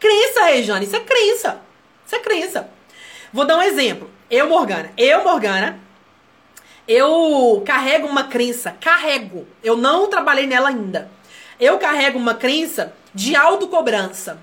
Crença, 0.00 0.44
Rejane, 0.46 0.86
isso 0.86 0.96
é 0.96 1.00
crença. 1.00 1.60
Isso 2.04 2.16
é 2.16 2.18
crença. 2.18 2.68
Vou 3.32 3.44
dar 3.44 3.58
um 3.58 3.62
exemplo. 3.62 4.10
Eu, 4.28 4.48
Morgana. 4.48 4.90
Eu, 4.96 5.22
Morgana, 5.22 5.78
eu 6.88 7.62
carrego 7.64 8.08
uma 8.08 8.24
crença, 8.24 8.76
carrego. 8.80 9.46
Eu 9.62 9.76
não 9.76 10.08
trabalhei 10.08 10.46
nela 10.48 10.70
ainda. 10.70 11.08
Eu 11.60 11.78
carrego 11.78 12.18
uma 12.18 12.34
crença 12.34 12.92
de 13.14 13.36
autocobrança. 13.36 14.42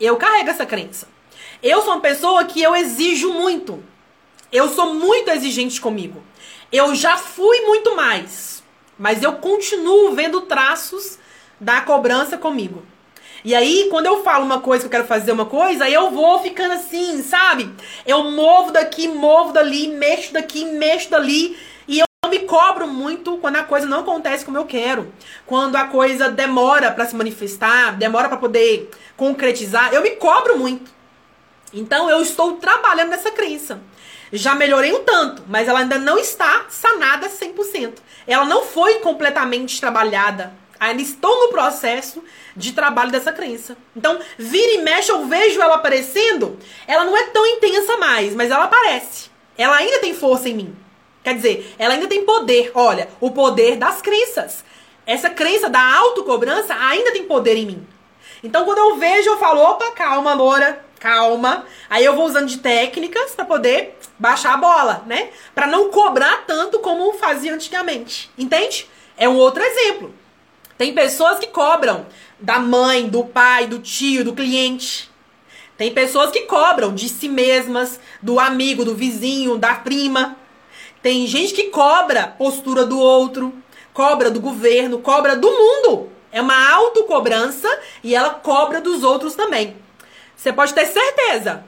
Eu 0.00 0.16
carrego 0.16 0.48
essa 0.48 0.64
crença. 0.64 1.17
Eu 1.62 1.82
sou 1.82 1.94
uma 1.94 2.00
pessoa 2.00 2.44
que 2.44 2.62
eu 2.62 2.76
exijo 2.76 3.32
muito. 3.32 3.82
Eu 4.52 4.68
sou 4.68 4.94
muito 4.94 5.28
exigente 5.30 5.80
comigo. 5.80 6.22
Eu 6.70 6.94
já 6.94 7.16
fui 7.16 7.60
muito 7.62 7.96
mais, 7.96 8.62
mas 8.96 9.22
eu 9.24 9.34
continuo 9.34 10.12
vendo 10.12 10.42
traços 10.42 11.18
da 11.58 11.80
cobrança 11.80 12.38
comigo. 12.38 12.84
E 13.44 13.56
aí, 13.56 13.88
quando 13.90 14.06
eu 14.06 14.22
falo 14.22 14.44
uma 14.44 14.60
coisa 14.60 14.82
que 14.82 14.86
eu 14.86 14.90
quero 14.90 15.06
fazer 15.06 15.32
uma 15.32 15.46
coisa, 15.46 15.84
aí 15.84 15.94
eu 15.94 16.10
vou 16.10 16.40
ficando 16.40 16.74
assim, 16.74 17.22
sabe? 17.22 17.70
Eu 18.06 18.30
movo 18.30 18.70
daqui, 18.70 19.08
movo 19.08 19.52
dali, 19.52 19.88
mexo 19.88 20.32
daqui, 20.32 20.64
mexo 20.64 21.10
dali. 21.10 21.56
E 21.88 21.98
eu 21.98 22.30
me 22.30 22.40
cobro 22.40 22.86
muito 22.86 23.36
quando 23.38 23.56
a 23.56 23.64
coisa 23.64 23.86
não 23.86 24.00
acontece 24.00 24.44
como 24.44 24.58
eu 24.58 24.64
quero. 24.64 25.12
Quando 25.44 25.74
a 25.74 25.84
coisa 25.84 26.30
demora 26.30 26.92
para 26.92 27.06
se 27.06 27.16
manifestar, 27.16 27.96
demora 27.96 28.28
para 28.28 28.36
poder 28.36 28.90
concretizar, 29.16 29.92
eu 29.92 30.02
me 30.02 30.10
cobro 30.10 30.56
muito. 30.56 30.97
Então 31.72 32.08
eu 32.08 32.22
estou 32.22 32.54
trabalhando 32.56 33.10
nessa 33.10 33.30
crença. 33.30 33.80
Já 34.32 34.54
melhorei 34.54 34.92
um 34.92 35.04
tanto, 35.04 35.42
mas 35.48 35.68
ela 35.68 35.80
ainda 35.80 35.98
não 35.98 36.18
está 36.18 36.66
sanada 36.68 37.28
100%. 37.28 37.94
Ela 38.26 38.44
não 38.44 38.62
foi 38.62 38.94
completamente 39.00 39.80
trabalhada. 39.80 40.52
Ainda 40.78 41.02
estou 41.02 41.46
no 41.46 41.48
processo 41.48 42.22
de 42.54 42.72
trabalho 42.72 43.10
dessa 43.10 43.32
crença. 43.32 43.76
Então, 43.96 44.18
vira 44.38 44.74
e 44.74 44.82
mexe, 44.82 45.10
eu 45.10 45.26
vejo 45.26 45.60
ela 45.60 45.76
aparecendo, 45.76 46.58
ela 46.86 47.04
não 47.04 47.16
é 47.16 47.24
tão 47.24 47.44
intensa 47.46 47.96
mais, 47.96 48.34
mas 48.34 48.50
ela 48.50 48.64
aparece. 48.64 49.30
Ela 49.56 49.76
ainda 49.76 49.98
tem 49.98 50.14
força 50.14 50.48
em 50.48 50.54
mim. 50.54 50.76
Quer 51.24 51.34
dizer, 51.34 51.74
ela 51.78 51.94
ainda 51.94 52.06
tem 52.06 52.24
poder. 52.24 52.70
Olha, 52.74 53.08
o 53.20 53.30
poder 53.30 53.76
das 53.76 54.00
crenças. 54.00 54.64
Essa 55.04 55.30
crença 55.30 55.68
da 55.68 55.82
autocobrança 55.96 56.74
ainda 56.74 57.12
tem 57.12 57.24
poder 57.24 57.56
em 57.56 57.66
mim. 57.66 57.86
Então, 58.42 58.64
quando 58.64 58.78
eu 58.78 58.96
vejo, 58.96 59.30
eu 59.30 59.38
falo: 59.38 59.60
opa, 59.60 59.90
calma, 59.92 60.32
loura, 60.32 60.84
calma. 60.98 61.64
Aí 61.88 62.04
eu 62.04 62.14
vou 62.14 62.26
usando 62.26 62.48
de 62.48 62.58
técnicas 62.58 63.32
para 63.32 63.44
poder 63.44 63.98
baixar 64.18 64.54
a 64.54 64.56
bola, 64.56 65.04
né? 65.06 65.30
Para 65.54 65.66
não 65.66 65.90
cobrar 65.90 66.44
tanto 66.46 66.80
como 66.80 67.12
fazia 67.14 67.54
antigamente. 67.54 68.30
Entende? 68.36 68.88
É 69.16 69.28
um 69.28 69.36
outro 69.36 69.62
exemplo. 69.62 70.14
Tem 70.76 70.94
pessoas 70.94 71.38
que 71.38 71.48
cobram 71.48 72.06
da 72.38 72.58
mãe, 72.58 73.08
do 73.08 73.24
pai, 73.24 73.66
do 73.66 73.78
tio, 73.78 74.24
do 74.24 74.34
cliente. 74.34 75.10
Tem 75.76 75.92
pessoas 75.92 76.30
que 76.30 76.42
cobram 76.42 76.94
de 76.94 77.08
si 77.08 77.28
mesmas, 77.28 78.00
do 78.20 78.38
amigo, 78.38 78.84
do 78.84 78.94
vizinho, 78.94 79.56
da 79.56 79.74
prima. 79.74 80.36
Tem 81.02 81.26
gente 81.26 81.52
que 81.52 81.64
cobra 81.64 82.26
postura 82.26 82.84
do 82.84 82.98
outro, 82.98 83.54
cobra 83.92 84.30
do 84.30 84.40
governo, 84.40 84.98
cobra 84.98 85.36
do 85.36 85.48
mundo. 85.48 86.10
É 86.30 86.40
uma 86.40 86.70
autocobrança 86.72 87.68
e 88.02 88.14
ela 88.14 88.30
cobra 88.30 88.80
dos 88.80 89.02
outros 89.02 89.34
também. 89.34 89.76
Você 90.38 90.52
pode 90.52 90.72
ter 90.72 90.86
certeza. 90.86 91.64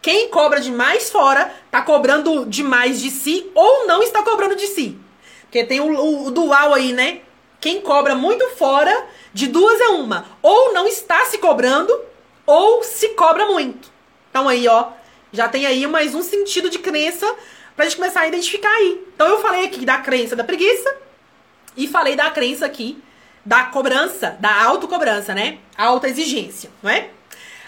Quem 0.00 0.28
cobra 0.28 0.60
demais 0.60 1.10
fora 1.10 1.52
tá 1.68 1.82
cobrando 1.82 2.46
demais 2.46 3.00
de 3.00 3.10
si 3.10 3.50
ou 3.54 3.88
não 3.88 4.02
está 4.02 4.22
cobrando 4.22 4.54
de 4.54 4.68
si. 4.68 4.96
Porque 5.42 5.64
tem 5.64 5.80
o, 5.80 5.92
o, 5.92 6.26
o 6.26 6.30
dual 6.30 6.72
aí, 6.72 6.92
né? 6.92 7.22
Quem 7.60 7.80
cobra 7.80 8.14
muito 8.14 8.48
fora, 8.50 9.06
de 9.32 9.48
duas 9.48 9.80
é 9.80 9.88
uma. 9.88 10.26
Ou 10.40 10.72
não 10.72 10.86
está 10.86 11.24
se 11.24 11.38
cobrando, 11.38 11.92
ou 12.46 12.84
se 12.84 13.08
cobra 13.10 13.46
muito. 13.46 13.90
Então 14.30 14.48
aí, 14.48 14.68
ó, 14.68 14.88
já 15.32 15.48
tem 15.48 15.66
aí 15.66 15.84
mais 15.86 16.14
um 16.14 16.22
sentido 16.22 16.70
de 16.70 16.78
crença 16.78 17.26
pra 17.74 17.84
gente 17.86 17.96
começar 17.96 18.20
a 18.20 18.28
identificar 18.28 18.70
aí. 18.70 19.04
Então 19.12 19.26
eu 19.26 19.40
falei 19.40 19.64
aqui 19.64 19.84
da 19.84 19.98
crença 19.98 20.36
da 20.36 20.44
preguiça 20.44 20.94
e 21.76 21.88
falei 21.88 22.14
da 22.14 22.30
crença 22.30 22.64
aqui 22.64 23.02
da 23.44 23.64
cobrança, 23.64 24.36
da 24.38 24.62
autocobrança, 24.62 25.34
né? 25.34 25.58
Alta 25.76 26.08
exigência, 26.08 26.70
não 26.80 26.90
é? 26.90 27.10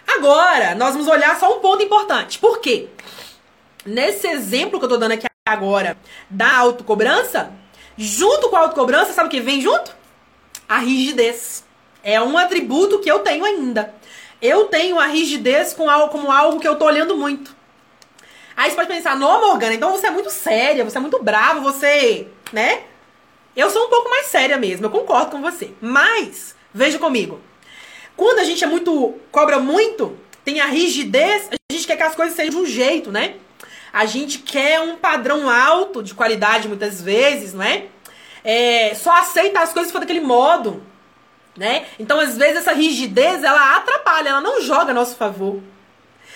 Agora, 0.07 0.75
nós 0.75 0.93
vamos 0.93 1.09
olhar 1.09 1.39
só 1.39 1.57
um 1.57 1.61
ponto 1.61 1.83
importante. 1.83 2.39
Por 2.39 2.61
quê? 2.61 2.89
Nesse 3.85 4.27
exemplo 4.27 4.79
que 4.79 4.85
eu 4.85 4.89
tô 4.89 4.97
dando 4.97 5.13
aqui 5.13 5.27
agora 5.47 5.97
da 6.29 6.57
autocobrança, 6.57 7.53
Junto 7.97 8.51
com 8.51 8.57
a 8.57 8.61
autocobrança, 8.61 9.15
sabe 9.15 9.29
o 9.29 9.31
que 9.31 9.41
vem 9.41 9.61
junto? 9.61 9.95
A 10.69 10.79
rigidez. 10.79 11.65
É 12.03 12.21
um 12.21 12.37
atributo 12.37 12.99
que 12.99 13.11
eu 13.11 13.21
tenho 13.21 13.45
ainda. 13.45 13.95
Eu 14.41 14.65
tenho 14.65 14.99
a 15.01 15.07
rigidez 15.07 15.73
com 15.73 15.89
algo, 15.89 16.13
como 16.13 16.31
algo 16.31 16.61
que 16.61 16.69
eu 16.69 16.77
tô 16.77 16.85
olhando 16.85 17.17
muito. 17.17 17.57
Aí 18.55 18.71
você 18.71 18.77
pode 18.77 18.89
pensar, 18.89 19.17
não, 19.17 19.49
Morgana, 19.49 19.75
então 19.75 19.91
você 19.91 20.07
é 20.07 20.11
muito 20.11 20.31
séria, 20.31 20.85
você 20.85 20.99
é 20.99 21.01
muito 21.01 21.23
brava, 21.23 21.61
você, 21.61 22.29
né? 22.53 22.83
Eu 23.55 23.71
sou 23.71 23.87
um 23.87 23.91
pouco 23.91 24.11
mais 24.11 24.27
séria 24.27 24.59
mesmo, 24.59 24.87
eu 24.87 24.91
concordo 24.91 25.31
com 25.31 25.41
você. 25.41 25.73
Mas, 25.81 26.55
veja 26.73 26.99
comigo. 26.99 27.41
Quando 28.17 28.39
a 28.39 28.45
gente 28.45 28.65
é 28.65 28.67
muito, 28.67 29.15
cobra 29.31 29.59
muito, 29.59 30.17
tem 30.45 30.61
a 30.61 30.67
rigidez, 30.67 31.49
a 31.51 31.73
gente 31.73 31.87
quer 31.87 31.97
que 31.97 32.03
as 32.03 32.15
coisas 32.15 32.35
sejam 32.35 32.51
de 32.51 32.57
um 32.57 32.67
jeito, 32.67 33.13
né? 33.13 33.35
A 33.93 34.07
gente 34.07 34.39
quer 34.39 34.81
um 34.81 34.97
padrão 34.97 35.51
alto 35.51 36.03
de 36.03 36.15
qualidade 36.15 36.69
muitas 36.69 37.01
vezes, 37.01 37.53
não 37.53 37.63
é? 37.65 37.85
só 38.95 39.13
aceita 39.13 39.61
as 39.61 39.73
coisas 39.73 39.91
for 39.91 39.99
daquele 39.99 40.21
modo, 40.21 40.83
né? 41.57 41.87
Então, 41.99 42.21
às 42.21 42.37
vezes, 42.37 42.59
essa 42.59 42.73
rigidez, 42.73 43.43
ela 43.43 43.77
atrapalha, 43.77 44.29
ela 44.29 44.41
não 44.41 44.61
joga 44.63 44.93
a 44.93 44.95
nosso 44.95 45.17
favor. 45.17 45.61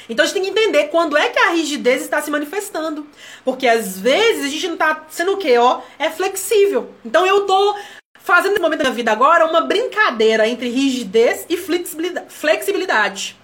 Então 0.08 0.24
a 0.24 0.26
gente 0.26 0.34
tem 0.34 0.42
que 0.42 0.50
entender 0.50 0.88
quando 0.88 1.16
é 1.16 1.28
que 1.28 1.38
a 1.38 1.50
rigidez 1.50 2.02
está 2.02 2.20
se 2.20 2.32
manifestando. 2.32 3.06
Porque 3.44 3.68
às 3.68 3.96
vezes 4.00 4.44
a 4.44 4.48
gente 4.48 4.66
não 4.66 4.74
está 4.74 5.06
sendo 5.08 5.34
o 5.34 5.36
quê? 5.36 5.56
Ó, 5.56 5.82
é 6.00 6.10
flexível. 6.10 6.92
Então 7.04 7.24
eu 7.24 7.46
tô 7.46 7.76
fazendo 8.22 8.50
nesse 8.50 8.62
momento 8.62 8.78
da 8.78 8.84
minha 8.84 8.94
vida 8.94 9.12
agora 9.12 9.46
uma 9.46 9.62
brincadeira 9.62 10.46
entre 10.46 10.68
rigidez 10.68 11.46
e 11.48 11.56
flexibilidade. 11.56 13.36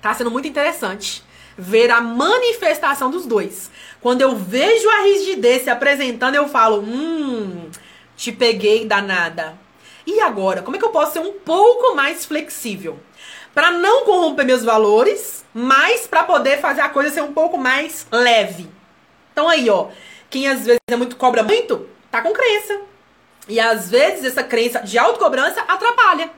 Tá 0.00 0.14
sendo 0.14 0.30
muito 0.30 0.48
interessante 0.48 1.22
ver 1.58 1.90
a 1.90 2.00
manifestação 2.00 3.10
dos 3.10 3.26
dois. 3.26 3.70
Quando 4.00 4.22
eu 4.22 4.34
vejo 4.34 4.88
a 4.88 5.02
rigidez 5.02 5.62
se 5.62 5.70
apresentando, 5.70 6.34
eu 6.34 6.48
falo: 6.48 6.80
hum, 6.80 7.70
te 8.16 8.32
peguei 8.32 8.86
danada. 8.86 9.58
E 10.06 10.20
agora, 10.20 10.62
como 10.62 10.76
é 10.76 10.78
que 10.78 10.84
eu 10.84 10.90
posso 10.90 11.12
ser 11.12 11.18
um 11.20 11.32
pouco 11.32 11.94
mais 11.94 12.24
flexível? 12.24 12.98
Para 13.52 13.70
não 13.72 14.04
corromper 14.04 14.46
meus 14.46 14.64
valores, 14.64 15.44
mas 15.52 16.06
para 16.06 16.22
poder 16.22 16.60
fazer 16.60 16.80
a 16.80 16.88
coisa 16.88 17.10
ser 17.10 17.22
um 17.22 17.32
pouco 17.32 17.58
mais 17.58 18.06
leve. 18.10 18.68
Então 19.32 19.48
aí, 19.48 19.68
ó, 19.68 19.88
quem 20.30 20.48
às 20.48 20.64
vezes 20.64 20.80
é 20.88 20.96
muito 20.96 21.16
cobra 21.16 21.42
muito, 21.42 21.86
tá 22.10 22.22
com 22.22 22.32
crença. 22.32 22.80
E 23.48 23.58
às 23.58 23.90
vezes 23.90 24.24
essa 24.24 24.42
crença 24.42 24.80
de 24.80 24.98
autocobrança 24.98 25.60
atrapalha. 25.62 26.30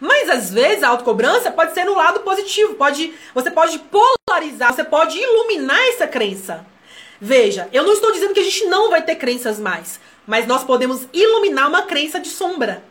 Mas 0.00 0.28
às 0.28 0.50
vezes 0.50 0.82
a 0.82 0.88
autocobrança 0.88 1.50
pode 1.50 1.74
ser 1.74 1.84
no 1.84 1.94
lado 1.94 2.20
positivo, 2.20 2.74
pode, 2.74 3.12
você 3.34 3.50
pode 3.50 3.78
polarizar, 3.78 4.72
você 4.72 4.84
pode 4.84 5.18
iluminar 5.18 5.80
essa 5.88 6.06
crença. 6.06 6.64
Veja, 7.20 7.68
eu 7.72 7.82
não 7.82 7.92
estou 7.92 8.12
dizendo 8.12 8.32
que 8.32 8.40
a 8.40 8.44
gente 8.44 8.66
não 8.66 8.90
vai 8.90 9.02
ter 9.02 9.16
crenças 9.16 9.58
mais, 9.58 9.98
mas 10.26 10.46
nós 10.46 10.62
podemos 10.62 11.08
iluminar 11.12 11.68
uma 11.68 11.82
crença 11.82 12.20
de 12.20 12.28
sombra. 12.28 12.84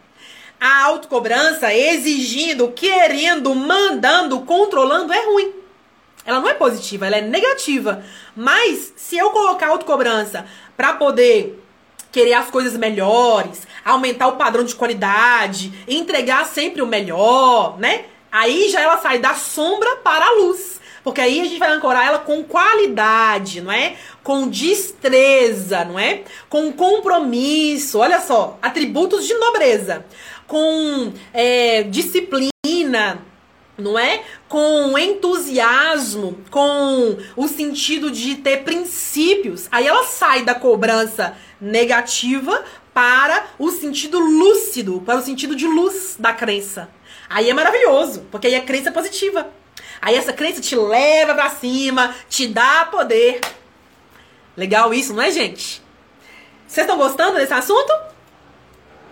A 0.60 0.86
autocobrança 0.86 1.74
exigindo, 1.74 2.72
querendo, 2.72 3.54
mandando, 3.56 4.42
controlando 4.42 5.14
é 5.14 5.26
ruim. 5.26 5.54
Ela 6.26 6.42
não 6.42 6.50
é 6.50 6.54
positiva, 6.54 7.08
ela 7.08 7.18
é 7.18 7.22
negativa. 7.22 8.04
Mas 8.36 8.92
se 8.98 9.16
eu 9.18 9.30
colocar 9.30 9.70
autocobrança 9.70 10.46
para 10.76 10.94
poder 10.94 11.58
querer 12.18 12.34
as 12.34 12.50
coisas 12.50 12.76
melhores, 12.76 13.68
aumentar 13.86 14.28
o 14.28 14.38
padrão 14.38 14.64
de 14.64 14.74
qualidade, 14.74 15.72
entregar 15.88 16.48
sempre 16.48 16.82
o 16.82 16.88
melhor, 16.88 17.78
né? 17.78 18.06
Aí 18.32 18.70
já 18.70 18.82
ela 18.82 18.98
sai 18.98 19.20
da 19.20 19.36
sombra 19.36 19.98
para 19.98 20.26
a 20.26 20.32
luz. 20.32 20.82
Porque 21.04 21.22
aí 21.22 21.40
a 21.40 21.44
gente 21.46 21.60
vai 21.60 21.70
ancorar 21.70 22.08
ela 22.08 22.18
com 22.18 22.44
qualidade, 22.44 23.62
não 23.62 23.72
é? 23.72 23.98
Com 24.24 24.48
destreza, 24.48 25.86
não 25.86 26.00
é? 26.00 26.24
Com 26.50 26.74
compromisso. 26.74 28.00
Olha 28.00 28.20
só, 28.20 28.58
atributos 28.64 29.28
de 29.28 29.36
nobreza. 29.36 30.04
Com 30.48 31.14
é, 31.32 31.84
disciplina, 31.84 33.22
não 33.78 33.98
é? 33.98 34.24
Com 34.50 34.98
entusiasmo, 34.98 36.40
com 36.50 37.16
o 37.36 37.48
sentido 37.48 38.10
de 38.10 38.36
ter 38.38 38.64
princípios. 38.64 39.68
Aí 39.72 39.86
ela 39.86 40.04
sai 40.04 40.42
da 40.42 40.56
cobrança 40.56 41.38
negativa 41.60 42.64
para 42.94 43.46
o 43.60 43.70
sentido 43.72 44.20
lúcido, 44.20 45.02
para 45.02 45.20
o 45.20 45.22
sentido 45.22 45.56
de 45.56 45.68
luz 45.68 46.16
da 46.18 46.34
crença. 46.34 46.90
Aí 47.30 47.50
é 47.50 47.54
maravilhoso, 47.54 48.26
porque 48.32 48.48
aí 48.48 48.56
é 48.56 48.62
crença 48.62 48.92
positiva. 48.92 49.50
Aí 50.02 50.16
essa 50.16 50.34
crença 50.34 50.62
te 50.62 50.76
leva 50.76 51.34
para 51.34 51.50
cima, 51.50 52.16
te 52.30 52.48
dá 52.48 52.86
poder. 52.86 53.42
Legal 54.56 54.94
isso, 54.94 55.14
não 55.14 55.22
é, 55.22 55.32
gente? 55.32 55.82
Vocês 56.68 56.86
estão 56.86 56.98
gostando 56.98 57.38
desse 57.38 57.54
assunto? 57.54 57.94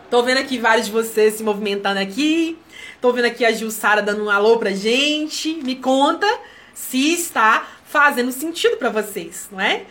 Tô 0.09 0.23
vendo 0.23 0.37
aqui 0.37 0.57
vários 0.57 0.87
de 0.87 0.91
vocês 0.91 1.35
se 1.35 1.43
movimentando 1.43 1.99
aqui. 1.99 2.57
Tô 3.01 3.11
vendo 3.11 3.25
aqui 3.25 3.45
a 3.45 3.51
Jussara 3.51 4.01
dando 4.01 4.23
um 4.23 4.29
alô 4.29 4.57
pra 4.57 4.71
gente. 4.71 5.53
Me 5.63 5.75
conta 5.75 6.27
se 6.73 7.13
está 7.13 7.67
fazendo 7.85 8.31
sentido 8.31 8.77
para 8.77 8.89
vocês, 8.89 9.47
não 9.51 9.59
é? 9.59 9.85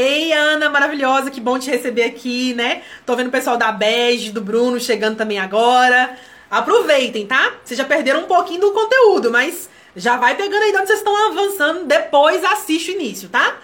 Ei, 0.00 0.32
Ana, 0.32 0.70
maravilhosa, 0.70 1.28
que 1.28 1.40
bom 1.40 1.58
te 1.58 1.68
receber 1.68 2.04
aqui, 2.04 2.54
né? 2.54 2.82
Tô 3.04 3.16
vendo 3.16 3.26
o 3.26 3.32
pessoal 3.32 3.56
da 3.56 3.72
Bege, 3.72 4.30
do 4.30 4.40
Bruno 4.40 4.78
chegando 4.78 5.16
também 5.16 5.40
agora. 5.40 6.16
Aproveitem, 6.48 7.26
tá? 7.26 7.54
Vocês 7.64 7.76
já 7.76 7.84
perderam 7.84 8.20
um 8.20 8.26
pouquinho 8.28 8.60
do 8.60 8.70
conteúdo, 8.70 9.28
mas 9.28 9.68
já 9.96 10.16
vai 10.16 10.36
pegando 10.36 10.62
aí 10.62 10.70
de 10.70 10.76
onde 10.76 10.86
vocês 10.86 11.00
estão 11.00 11.26
avançando, 11.32 11.84
depois 11.84 12.44
assiste 12.44 12.92
o 12.92 12.94
início, 12.94 13.28
tá? 13.28 13.56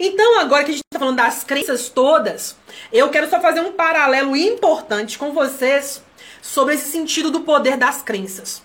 Então, 0.00 0.40
agora 0.40 0.64
que 0.64 0.72
a 0.72 0.74
gente 0.74 0.82
tá 0.92 0.98
falando 0.98 1.18
das 1.18 1.44
crenças 1.44 1.88
todas, 1.88 2.56
eu 2.92 3.08
quero 3.10 3.30
só 3.30 3.40
fazer 3.40 3.60
um 3.60 3.70
paralelo 3.70 4.34
importante 4.34 5.16
com 5.16 5.30
vocês 5.30 6.02
sobre 6.42 6.74
esse 6.74 6.90
sentido 6.90 7.30
do 7.30 7.42
poder 7.42 7.76
das 7.76 8.02
crenças. 8.02 8.60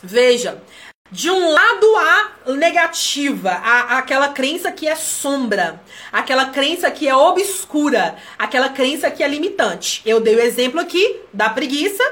Veja, 0.00 0.62
de 1.10 1.30
um 1.30 1.52
lado 1.52 1.96
a 1.96 2.52
negativa, 2.52 3.50
a, 3.50 3.98
aquela 3.98 4.28
crença 4.28 4.72
que 4.72 4.88
é 4.88 4.96
sombra, 4.96 5.80
aquela 6.12 6.46
crença 6.46 6.90
que 6.90 7.08
é 7.08 7.14
obscura, 7.14 8.16
aquela 8.38 8.68
crença 8.68 9.10
que 9.10 9.22
é 9.22 9.28
limitante. 9.28 10.02
Eu 10.04 10.20
dei 10.20 10.34
o 10.34 10.40
exemplo 10.40 10.80
aqui 10.80 11.20
da 11.32 11.48
preguiça 11.48 12.02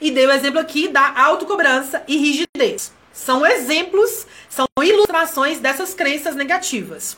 e 0.00 0.10
dei 0.10 0.26
o 0.26 0.32
exemplo 0.32 0.60
aqui 0.60 0.88
da 0.88 1.20
autocobrança 1.20 2.02
e 2.06 2.16
rigidez. 2.16 2.92
São 3.12 3.44
exemplos, 3.44 4.26
são 4.48 4.66
ilustrações 4.82 5.58
dessas 5.58 5.94
crenças 5.94 6.34
negativas. 6.34 7.16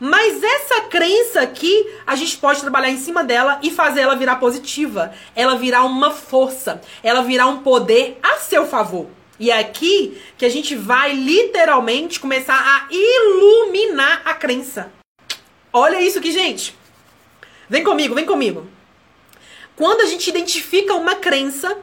Mas 0.00 0.42
essa 0.42 0.82
crença 0.82 1.40
aqui, 1.40 1.86
a 2.06 2.16
gente 2.16 2.36
pode 2.36 2.60
trabalhar 2.60 2.90
em 2.90 2.98
cima 2.98 3.22
dela 3.22 3.58
e 3.62 3.70
fazer 3.70 4.00
ela 4.00 4.16
virar 4.16 4.36
positiva, 4.36 5.12
ela 5.36 5.56
virar 5.56 5.84
uma 5.84 6.10
força, 6.10 6.80
ela 7.02 7.22
virar 7.22 7.46
um 7.46 7.58
poder 7.58 8.18
a 8.22 8.36
seu 8.38 8.66
favor. 8.66 9.06
E 9.38 9.50
é 9.50 9.58
aqui 9.58 10.20
que 10.38 10.44
a 10.44 10.48
gente 10.48 10.74
vai 10.74 11.12
literalmente 11.12 12.20
começar 12.20 12.54
a 12.54 12.88
iluminar 12.92 14.22
a 14.24 14.34
crença. 14.34 14.92
Olha 15.72 16.00
isso 16.00 16.18
aqui, 16.18 16.30
gente. 16.30 16.76
Vem 17.68 17.82
comigo, 17.82 18.14
vem 18.14 18.24
comigo. 18.24 18.66
Quando 19.74 20.02
a 20.02 20.06
gente 20.06 20.28
identifica 20.30 20.94
uma 20.94 21.16
crença, 21.16 21.76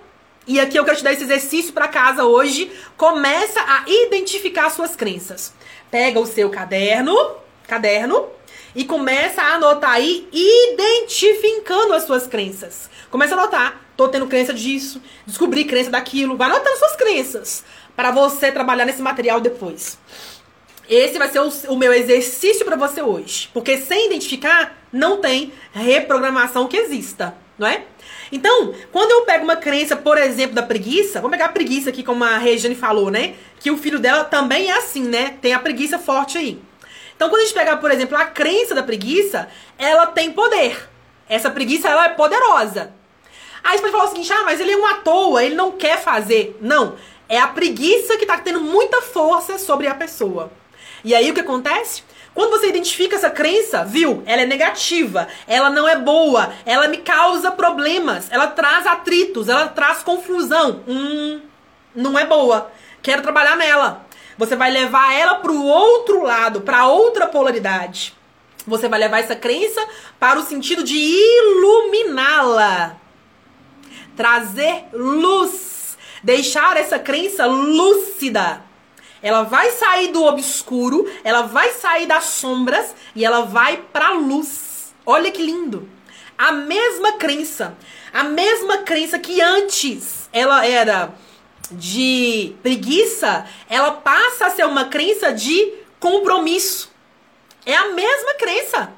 e 0.48 0.60
aqui 0.60 0.78
eu 0.78 0.86
quero 0.86 0.98
te 0.98 1.04
dar 1.04 1.12
esse 1.12 1.24
exercício 1.24 1.74
para 1.74 1.90
casa 1.90 2.24
hoje, 2.24 2.72
começa 2.96 3.60
a 3.60 3.84
identificar 3.88 4.70
suas 4.70 4.96
crenças. 4.96 5.54
Pega 5.90 6.20
o 6.20 6.26
seu 6.26 6.50
caderno, 6.50 7.36
caderno, 7.68 8.30
e 8.74 8.86
começa 8.86 9.42
a 9.42 9.56
anotar 9.56 9.92
aí, 9.92 10.28
identificando 10.32 11.94
as 11.94 12.04
suas 12.04 12.28
crenças. 12.28 12.90
Começa 13.12 13.36
a 13.36 13.38
anotar. 13.38 13.82
Tô 13.96 14.08
tendo 14.08 14.26
crença 14.26 14.54
disso, 14.54 15.00
descobri 15.28 15.66
crença 15.66 15.92
daquilo. 15.92 16.38
Vai 16.38 16.50
anotando 16.50 16.78
suas 16.78 16.96
crenças 16.96 17.64
para 17.96 18.10
você 18.10 18.52
trabalhar 18.52 18.86
nesse 18.86 19.02
material 19.02 19.40
depois. 19.40 20.00
Esse 20.90 21.20
vai 21.20 21.30
ser 21.30 21.40
o, 21.40 21.50
o 21.68 21.78
meu 21.78 21.94
exercício 21.94 22.66
para 22.66 22.76
você 22.76 23.02
hoje. 23.02 23.50
Porque 23.54 23.78
sem 23.78 24.08
identificar, 24.08 24.76
não 24.92 25.18
tem 25.22 25.54
reprogramação 25.72 26.68
que 26.68 26.78
exista, 26.78 27.36
não 27.60 27.68
é? 27.68 27.84
Então, 28.32 28.74
quando 28.92 29.12
eu 29.12 29.22
pego 29.24 29.44
uma 29.44 29.58
crença, 29.58 29.96
por 29.96 30.18
exemplo, 30.18 30.56
da 30.56 30.64
preguiça, 30.64 31.20
vamos 31.20 31.36
pegar 31.36 31.46
a 31.46 31.54
preguiça 31.54 31.90
aqui, 31.90 32.02
como 32.02 32.24
a 32.24 32.38
Regiane 32.38 32.76
falou, 32.76 33.12
né? 33.12 33.36
Que 33.60 33.70
o 33.70 33.78
filho 33.78 34.00
dela 34.00 34.24
também 34.24 34.72
é 34.72 34.78
assim, 34.78 35.04
né? 35.04 35.36
Tem 35.42 35.54
a 35.54 35.60
preguiça 35.60 36.00
forte 36.00 36.38
aí. 36.38 36.62
Então, 37.16 37.30
quando 37.30 37.42
a 37.42 37.46
gente 37.46 37.54
pegar, 37.54 37.78
por 37.78 37.92
exemplo, 37.92 38.18
a 38.18 38.26
crença 38.26 38.74
da 38.74 38.82
preguiça, 38.82 39.48
ela 39.78 40.08
tem 40.08 40.32
poder. 40.32 40.90
Essa 41.30 41.52
preguiça, 41.52 41.88
ela 41.88 42.06
é 42.06 42.10
poderosa. 42.10 42.94
Aí 43.64 43.78
você 43.78 43.82
pode 43.82 43.92
falar 43.92 44.06
o 44.06 44.10
seguinte, 44.10 44.34
ah, 44.34 44.44
mas 44.44 44.60
ele 44.60 44.72
é 44.72 44.78
um 44.78 44.86
à 44.86 44.96
toa, 44.96 45.44
ele 45.44 45.56
não 45.56 45.72
quer 45.72 46.02
fazer. 46.02 46.58
Não, 46.62 46.96
é 47.30 47.40
a 47.40 47.48
preguiça 47.48 48.18
que 48.18 48.24
está 48.24 48.38
tendo 48.38 48.62
muita 48.62 49.02
força 49.02 49.58
sobre 49.58 49.88
a 49.88 49.96
pessoa. 49.96 50.52
E 51.04 51.16
aí 51.16 51.32
o 51.32 51.34
que 51.34 51.42
acontece? 51.42 52.04
Quando 52.34 52.52
você 52.52 52.70
identifica 52.70 53.16
essa 53.16 53.30
crença, 53.30 53.84
viu? 53.84 54.24
Ela 54.26 54.44
é 54.44 54.46
negativa, 54.46 55.28
ela 55.48 55.70
não 55.70 55.88
é 55.88 55.98
boa, 55.98 56.54
ela 56.66 56.88
me 56.88 56.98
causa 56.98 57.52
problemas, 57.52 58.28
ela 58.32 58.48
traz 58.48 58.88
atritos, 58.88 59.50
ela 59.50 59.68
traz 59.68 60.02
confusão. 60.02 60.82
Hum, 60.88 61.42
não 61.94 62.18
é 62.18 62.26
boa. 62.26 62.72
Quero 63.02 63.22
trabalhar 63.22 63.58
nela. 63.58 64.06
Você 64.38 64.56
vai 64.56 64.72
levar 64.72 65.14
ela 65.14 65.36
para 65.36 65.52
o 65.52 65.66
outro 65.66 66.24
lado, 66.24 66.62
para 66.62 66.88
outra 66.88 67.28
polaridade. 67.28 68.16
Você 68.66 68.88
vai 68.88 69.00
levar 69.00 69.20
essa 69.20 69.36
crença 69.36 69.86
para 70.20 70.40
o 70.40 70.44
sentido 70.44 70.84
de 70.84 70.96
iluminá-la. 70.96 72.96
Trazer 74.22 74.84
luz. 74.94 75.98
Deixar 76.22 76.78
essa 76.78 77.00
crença 77.00 77.48
lúcida. 77.48 78.62
Ela 79.20 79.42
vai 79.42 79.72
sair 79.72 80.10
do 80.10 80.24
obscuro, 80.24 81.12
ela 81.24 81.42
vai 81.42 81.72
sair 81.72 82.06
das 82.06 82.26
sombras 82.26 82.94
e 83.16 83.26
ela 83.26 83.42
vai 83.42 83.78
para 83.78 84.12
luz. 84.12 84.94
Olha 85.08 85.32
que 85.32 85.42
lindo. 85.42 85.90
A 86.38 86.52
mesma 86.52 87.14
crença, 87.14 87.76
a 88.14 88.24
mesma 88.24 88.78
crença 88.84 89.18
que 89.18 89.42
antes 89.42 90.30
ela 90.32 90.68
era 90.68 91.16
de 91.72 92.54
preguiça, 92.62 93.48
ela 93.68 93.90
passa 93.90 94.46
a 94.46 94.50
ser 94.52 94.68
uma 94.68 94.86
crença 94.86 95.34
de 95.34 95.74
compromisso. 96.00 96.92
É 97.66 97.76
a 97.76 97.88
mesma 97.88 98.36
crença. 98.36 98.94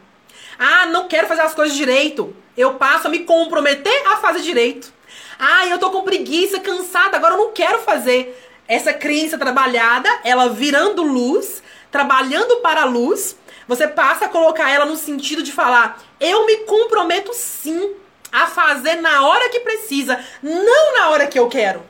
Ah, 0.60 0.86
não 0.88 1.08
quero 1.08 1.30
fazer 1.30 1.44
as 1.44 1.56
coisas 1.56 1.78
direito. 1.78 2.36
Eu 2.58 2.74
passo 2.74 3.08
a 3.08 3.10
me 3.10 3.20
comprometer 3.20 4.06
a 4.08 4.18
fazer 4.18 4.42
direito. 4.42 4.92
Ah, 5.38 5.68
eu 5.68 5.80
tô 5.80 5.90
com 5.92 6.04
preguiça, 6.04 6.60
cansada, 6.60 7.18
agora 7.18 7.34
eu 7.34 7.38
não 7.40 7.52
quero 7.52 7.80
fazer. 7.80 8.40
Essa 8.68 8.94
crença 8.94 9.38
trabalhada, 9.38 10.10
ela 10.24 10.50
virando 10.50 11.04
luz, 11.04 11.62
trabalhando 11.92 12.58
para 12.58 12.82
a 12.82 12.86
luz, 12.86 13.38
você 13.68 13.88
passa 13.88 14.26
a 14.26 14.30
colocar 14.30 14.70
ela 14.70 14.86
no 14.86 14.96
sentido 14.96 15.44
de 15.44 15.52
falar: 15.52 16.02
eu 16.20 16.46
me 16.46 16.58
comprometo 16.58 17.34
sim 17.34 17.96
a 18.32 18.48
fazer 18.48 18.96
na 18.96 19.26
hora 19.26 19.50
que 19.50 19.60
precisa, 19.60 20.24
não 20.42 20.94
na 20.94 21.10
hora 21.10 21.28
que 21.28 21.38
eu 21.38 21.48
quero. 21.48 21.84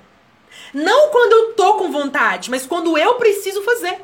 Não 0.74 1.10
quando 1.10 1.34
eu 1.34 1.54
tô 1.54 1.76
com 1.76 1.92
vontade, 1.92 2.50
mas 2.50 2.66
quando 2.66 2.98
eu 2.98 3.16
preciso 3.16 3.62
fazer. 3.62 4.02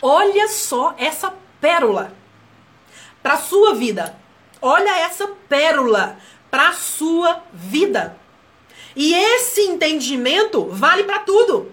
Olha 0.00 0.48
só 0.48 0.94
essa 0.98 1.32
pérola 1.60 2.12
para 3.22 3.36
sua 3.36 3.74
vida. 3.74 4.16
Olha 4.60 5.00
essa 5.00 5.28
pérola 5.48 6.18
para 6.50 6.72
sua 6.72 7.42
vida. 7.52 8.16
E 8.94 9.14
esse 9.14 9.62
entendimento 9.62 10.66
vale 10.66 11.04
para 11.04 11.20
tudo. 11.20 11.70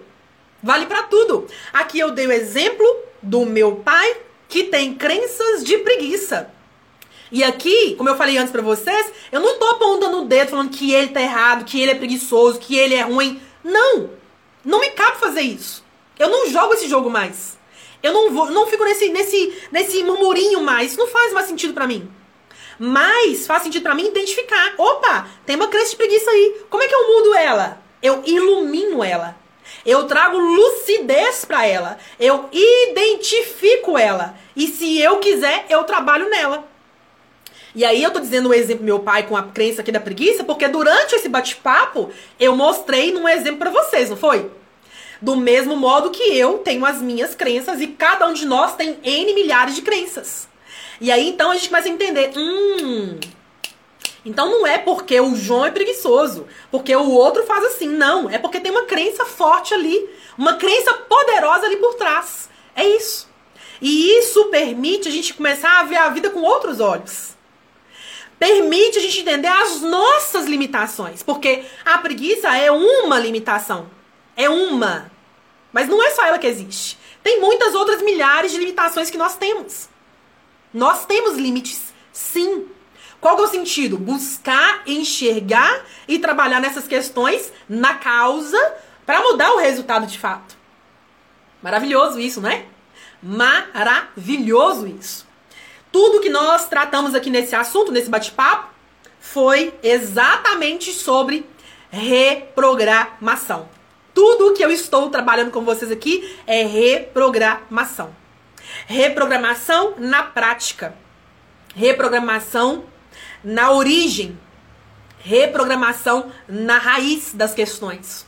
Vale 0.62 0.86
para 0.86 1.04
tudo. 1.04 1.46
Aqui 1.72 1.98
eu 1.98 2.10
dei 2.10 2.26
o 2.26 2.32
exemplo 2.32 2.86
do 3.22 3.46
meu 3.46 3.76
pai 3.76 4.16
que 4.48 4.64
tem 4.64 4.94
crenças 4.94 5.64
de 5.64 5.78
preguiça. 5.78 6.50
E 7.32 7.42
aqui, 7.42 7.94
como 7.96 8.08
eu 8.08 8.16
falei 8.16 8.36
antes 8.36 8.52
para 8.52 8.62
vocês, 8.62 9.12
eu 9.32 9.40
não 9.40 9.58
tô 9.58 9.66
apontando 9.66 10.22
o 10.22 10.24
dedo 10.26 10.50
falando 10.50 10.70
que 10.70 10.92
ele 10.92 11.08
tá 11.08 11.20
errado, 11.20 11.64
que 11.64 11.80
ele 11.80 11.90
é 11.90 11.94
preguiçoso, 11.94 12.60
que 12.60 12.76
ele 12.76 12.94
é 12.94 13.02
ruim. 13.02 13.40
Não! 13.62 14.10
Não 14.64 14.80
me 14.80 14.90
cabe 14.90 15.18
fazer 15.18 15.42
isso. 15.42 15.84
Eu 16.18 16.28
não 16.28 16.48
jogo 16.48 16.74
esse 16.74 16.88
jogo 16.88 17.10
mais. 17.10 17.58
Eu 18.02 18.12
não 18.12 18.32
vou, 18.32 18.50
não 18.50 18.66
fico 18.66 18.84
nesse 18.84 19.08
nesse 19.08 19.62
nesse 19.72 20.02
murmurinho 20.02 20.62
mais. 20.62 20.90
Isso 20.90 21.00
não 21.00 21.08
faz 21.08 21.32
mais 21.32 21.46
sentido 21.46 21.74
para 21.74 21.86
mim. 21.86 22.08
Mas 22.78 23.46
faz 23.46 23.62
sentido 23.62 23.82
para 23.82 23.94
mim 23.94 24.06
identificar. 24.06 24.74
Opa, 24.76 25.28
tem 25.46 25.56
uma 25.56 25.68
crença 25.68 25.90
de 25.90 25.96
preguiça 25.96 26.30
aí. 26.30 26.62
Como 26.68 26.82
é 26.82 26.88
que 26.88 26.94
eu 26.94 27.08
mudo 27.08 27.34
ela? 27.34 27.82
Eu 28.02 28.22
ilumino 28.24 29.02
ela. 29.02 29.36
Eu 29.84 30.06
trago 30.06 30.38
lucidez 30.38 31.44
para 31.44 31.66
ela. 31.66 31.98
Eu 32.18 32.48
identifico 32.52 33.98
ela. 33.98 34.34
E 34.56 34.68
se 34.68 35.00
eu 35.00 35.18
quiser, 35.18 35.66
eu 35.68 35.84
trabalho 35.84 36.28
nela. 36.28 36.68
E 37.74 37.84
aí 37.84 38.02
eu 38.02 38.12
tô 38.12 38.20
dizendo 38.20 38.50
o 38.50 38.54
exemplo 38.54 38.82
do 38.82 38.86
meu 38.86 39.00
pai 39.00 39.26
com 39.26 39.36
a 39.36 39.42
crença 39.42 39.80
aqui 39.80 39.90
da 39.90 39.98
preguiça, 39.98 40.44
porque 40.44 40.68
durante 40.68 41.16
esse 41.16 41.28
bate-papo 41.28 42.08
eu 42.38 42.54
mostrei 42.54 43.12
num 43.12 43.28
exemplo 43.28 43.58
para 43.58 43.70
vocês, 43.70 44.08
não 44.08 44.16
foi? 44.16 44.48
Do 45.20 45.34
mesmo 45.34 45.74
modo 45.74 46.10
que 46.10 46.22
eu 46.22 46.58
tenho 46.58 46.86
as 46.86 47.02
minhas 47.02 47.34
crenças 47.34 47.80
e 47.80 47.88
cada 47.88 48.28
um 48.28 48.32
de 48.32 48.46
nós 48.46 48.76
tem 48.76 48.98
N 49.02 49.34
milhares 49.34 49.74
de 49.74 49.82
crenças. 49.82 50.46
E 51.00 51.10
aí 51.10 51.28
então 51.28 51.50
a 51.50 51.54
gente 51.54 51.68
começa 51.68 51.88
a 51.88 51.92
entender, 51.92 52.32
hum, 52.36 53.18
então 54.24 54.50
não 54.50 54.66
é 54.66 54.78
porque 54.78 55.20
o 55.20 55.36
João 55.36 55.66
é 55.66 55.70
preguiçoso, 55.70 56.46
porque 56.70 56.94
o 56.96 57.10
outro 57.10 57.44
faz 57.44 57.64
assim, 57.64 57.88
não, 57.88 58.30
é 58.30 58.38
porque 58.38 58.60
tem 58.60 58.72
uma 58.72 58.84
crença 58.84 59.24
forte 59.26 59.74
ali, 59.74 60.08
uma 60.38 60.54
crença 60.54 60.94
poderosa 60.94 61.66
ali 61.66 61.76
por 61.76 61.94
trás. 61.94 62.48
É 62.74 62.84
isso. 62.86 63.28
E 63.80 64.18
isso 64.18 64.46
permite 64.46 65.08
a 65.08 65.10
gente 65.10 65.34
começar 65.34 65.80
a 65.80 65.82
ver 65.82 65.98
a 65.98 66.08
vida 66.08 66.30
com 66.30 66.40
outros 66.40 66.80
olhos. 66.80 67.34
Permite 68.38 68.98
a 68.98 69.02
gente 69.02 69.20
entender 69.20 69.48
as 69.48 69.80
nossas 69.80 70.46
limitações, 70.46 71.22
porque 71.22 71.64
a 71.84 71.98
preguiça 71.98 72.56
é 72.56 72.70
uma 72.70 73.18
limitação. 73.18 73.90
É 74.36 74.48
uma. 74.48 75.10
Mas 75.72 75.88
não 75.88 76.02
é 76.02 76.10
só 76.10 76.24
ela 76.24 76.38
que 76.38 76.46
existe. 76.46 76.98
Tem 77.22 77.40
muitas 77.40 77.74
outras 77.74 78.02
milhares 78.02 78.52
de 78.52 78.58
limitações 78.58 79.10
que 79.10 79.18
nós 79.18 79.36
temos. 79.36 79.88
Nós 80.74 81.06
temos 81.06 81.36
limites, 81.36 81.94
sim. 82.12 82.66
Qual 83.20 83.38
é 83.38 83.42
o 83.42 83.46
sentido? 83.46 83.96
Buscar, 83.96 84.82
enxergar 84.84 85.84
e 86.08 86.18
trabalhar 86.18 86.60
nessas 86.60 86.88
questões 86.88 87.52
na 87.68 87.94
causa 87.94 88.58
para 89.06 89.22
mudar 89.22 89.52
o 89.52 89.58
resultado 89.58 90.04
de 90.04 90.18
fato. 90.18 90.56
Maravilhoso 91.62 92.18
isso, 92.18 92.40
né? 92.40 92.66
Maravilhoso 93.22 94.88
isso. 94.88 95.24
Tudo 95.92 96.20
que 96.20 96.28
nós 96.28 96.68
tratamos 96.68 97.14
aqui 97.14 97.30
nesse 97.30 97.54
assunto, 97.54 97.92
nesse 97.92 98.10
bate-papo, 98.10 98.68
foi 99.20 99.72
exatamente 99.82 100.92
sobre 100.92 101.48
reprogramação. 101.88 103.68
Tudo 104.12 104.52
que 104.52 104.64
eu 104.64 104.70
estou 104.70 105.08
trabalhando 105.08 105.52
com 105.52 105.64
vocês 105.64 105.90
aqui 105.90 106.36
é 106.46 106.64
reprogramação. 106.64 108.23
Reprogramação 108.86 109.94
na 109.96 110.22
prática. 110.22 110.94
Reprogramação 111.74 112.84
na 113.42 113.72
origem. 113.72 114.38
Reprogramação 115.18 116.30
na 116.46 116.76
raiz 116.76 117.32
das 117.32 117.54
questões. 117.54 118.26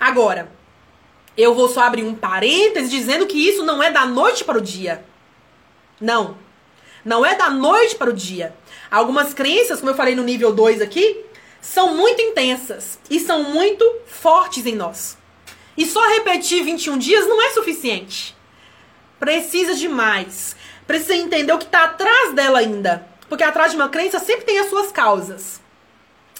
Agora, 0.00 0.50
eu 1.36 1.54
vou 1.54 1.68
só 1.68 1.82
abrir 1.82 2.02
um 2.02 2.14
parêntese 2.14 2.90
dizendo 2.90 3.26
que 3.26 3.38
isso 3.38 3.64
não 3.64 3.80
é 3.80 3.90
da 3.90 4.04
noite 4.04 4.42
para 4.42 4.58
o 4.58 4.60
dia. 4.60 5.04
Não. 6.00 6.36
Não 7.04 7.24
é 7.24 7.36
da 7.36 7.48
noite 7.48 7.94
para 7.94 8.10
o 8.10 8.14
dia. 8.14 8.54
Algumas 8.90 9.32
crenças, 9.32 9.78
como 9.78 9.92
eu 9.92 9.96
falei 9.96 10.16
no 10.16 10.24
nível 10.24 10.52
2 10.52 10.80
aqui, 10.80 11.24
são 11.60 11.96
muito 11.96 12.20
intensas 12.20 12.98
e 13.08 13.20
são 13.20 13.44
muito 13.44 13.84
fortes 14.06 14.66
em 14.66 14.74
nós. 14.74 15.16
E 15.76 15.86
só 15.86 16.04
repetir 16.14 16.64
21 16.64 16.98
dias 16.98 17.28
não 17.28 17.40
é 17.40 17.50
suficiente 17.50 18.33
precisa 19.24 19.74
de 19.74 19.88
mais. 19.88 20.54
Precisa 20.86 21.16
entender 21.16 21.50
o 21.50 21.58
que 21.58 21.64
está 21.64 21.84
atrás 21.84 22.34
dela 22.34 22.58
ainda. 22.58 23.06
Porque 23.26 23.42
atrás 23.42 23.70
de 23.70 23.76
uma 23.76 23.88
crença 23.88 24.18
sempre 24.18 24.44
tem 24.44 24.58
as 24.58 24.68
suas 24.68 24.92
causas. 24.92 25.62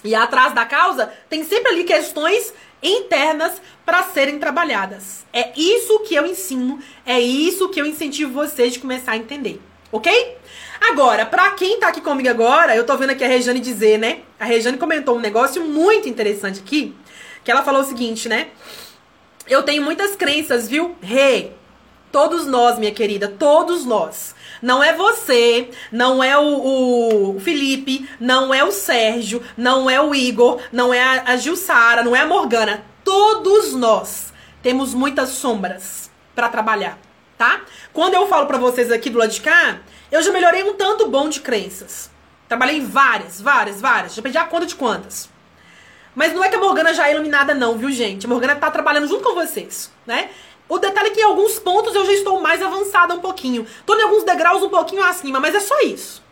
E 0.03 0.13
atrás 0.13 0.53
da 0.53 0.65
causa 0.65 1.11
tem 1.27 1.43
sempre 1.43 1.71
ali 1.71 1.83
questões 1.83 2.53
internas 2.83 3.59
para 3.83 4.03
serem 4.03 4.37
trabalhadas. 4.37 5.25
É 5.33 5.51
isso 5.59 5.97
que 6.01 6.13
eu 6.13 6.27
ensino, 6.27 6.79
é 7.03 7.19
isso 7.19 7.69
que 7.69 7.81
eu 7.81 7.87
incentivo 7.87 8.31
vocês 8.31 8.73
de 8.73 8.79
começar 8.79 9.13
a 9.13 9.17
entender, 9.17 9.59
ok? 9.91 10.37
Agora, 10.79 11.25
para 11.25 11.49
quem 11.51 11.79
tá 11.79 11.87
aqui 11.87 12.01
comigo 12.01 12.29
agora, 12.29 12.75
eu 12.75 12.85
tô 12.85 12.95
vendo 12.97 13.09
aqui 13.09 13.23
a 13.23 13.27
Rejane 13.27 13.59
dizer, 13.59 13.97
né? 13.97 14.19
A 14.39 14.45
Rejane 14.45 14.77
comentou 14.77 15.17
um 15.17 15.19
negócio 15.19 15.65
muito 15.65 16.07
interessante 16.07 16.59
aqui, 16.59 16.93
que 17.43 17.49
ela 17.49 17.63
falou 17.63 17.81
o 17.81 17.85
seguinte, 17.85 18.29
né? 18.29 18.49
Eu 19.47 19.63
tenho 19.63 19.81
muitas 19.81 20.15
crenças, 20.15 20.67
viu? 20.67 20.95
Rê, 21.01 21.51
Todos 22.11 22.45
nós, 22.45 22.79
minha 22.79 22.91
querida, 22.91 23.27
todos 23.27 23.85
nós. 23.85 24.33
Não 24.61 24.83
é 24.83 24.93
você, 24.93 25.69
não 25.91 26.23
é 26.23 26.37
o, 26.37 27.35
o 27.35 27.39
Felipe, 27.39 28.09
não 28.19 28.53
é 28.53 28.63
o 28.63 28.71
Sérgio, 28.71 29.43
não 29.57 29.89
é 29.89 30.01
o 30.01 30.15
Igor, 30.15 30.61
não 30.71 30.93
é 30.93 31.01
a, 31.01 31.23
a 31.33 31.37
Gilsara, 31.37 32.03
não 32.03 32.15
é 32.15 32.21
a 32.21 32.25
Morgana. 32.25 32.83
Todos 33.03 33.73
nós 33.73 34.33
temos 34.63 34.93
muitas 34.93 35.29
sombras 35.29 36.09
para 36.33 36.49
trabalhar, 36.49 36.97
tá? 37.37 37.61
Quando 37.93 38.15
eu 38.15 38.27
falo 38.27 38.47
para 38.47 38.57
vocês 38.57 38.91
aqui 38.91 39.09
do 39.09 39.19
lado 39.19 39.31
de 39.31 39.41
cá, 39.41 39.79
eu 40.11 40.21
já 40.21 40.31
melhorei 40.31 40.63
um 40.63 40.73
tanto 40.73 41.07
bom 41.07 41.29
de 41.29 41.41
crenças. 41.41 42.09
Trabalhei 42.47 42.81
várias, 42.81 43.41
várias, 43.41 43.81
várias. 43.81 44.15
Já 44.15 44.21
perdi 44.21 44.37
a 44.37 44.45
conta 44.45 44.65
de 44.65 44.75
quantas. 44.75 45.29
Mas 46.15 46.33
não 46.33 46.43
é 46.43 46.49
que 46.49 46.55
a 46.55 46.59
Morgana 46.59 46.93
já 46.93 47.09
é 47.09 47.13
iluminada, 47.13 47.53
não, 47.53 47.77
viu, 47.77 47.91
gente? 47.91 48.25
A 48.25 48.29
Morgana 48.29 48.55
tá 48.55 48.71
trabalhando 48.71 49.07
junto 49.07 49.23
com 49.23 49.35
vocês, 49.35 49.91
né? 50.05 50.29
O 50.67 50.79
detalhe 50.79 51.09
é 51.09 51.11
que 51.11 51.21
em 51.21 51.23
alguns 51.23 51.59
pontos 51.59 51.93
eu 51.93 52.05
já 52.05 52.13
estou 52.13 52.41
mais 52.41 52.61
avançada 52.61 53.13
um 53.13 53.19
pouquinho. 53.19 53.67
Tô 53.85 53.95
em 53.95 54.01
alguns 54.01 54.23
degraus 54.23 54.63
um 54.63 54.69
pouquinho 54.69 55.03
acima, 55.03 55.39
mas 55.39 55.53
é 55.53 55.59
só 55.59 55.79
isso. 55.81 56.23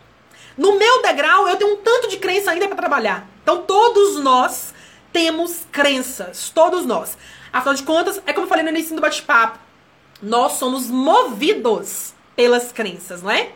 No 0.58 0.78
meu 0.78 1.02
degrau, 1.02 1.48
eu 1.48 1.56
tenho 1.56 1.74
um 1.74 1.78
tanto 1.78 2.08
de 2.08 2.18
crença 2.18 2.52
ainda 2.52 2.68
para 2.68 2.78
trabalhar. 2.78 3.28
Então, 3.42 3.64
todos 3.64 4.20
nós 4.20 4.74
temos 5.12 5.62
crenças. 5.72 6.50
Todos 6.50 6.86
nós. 6.86 7.18
Afinal 7.52 7.76
de 7.76 7.84
contas, 7.84 8.22
é 8.26 8.34
como 8.34 8.46
eu 8.46 8.50
falei 8.50 8.64
no 8.64 8.70
início 8.70 8.96
do 8.96 9.02
bate-papo. 9.02 9.60
Nós 10.22 10.54
somos 10.54 10.88
movidos 10.88 12.14
pelas 12.36 12.72
crenças, 12.72 13.22
não 13.22 13.30
é? 13.30 13.52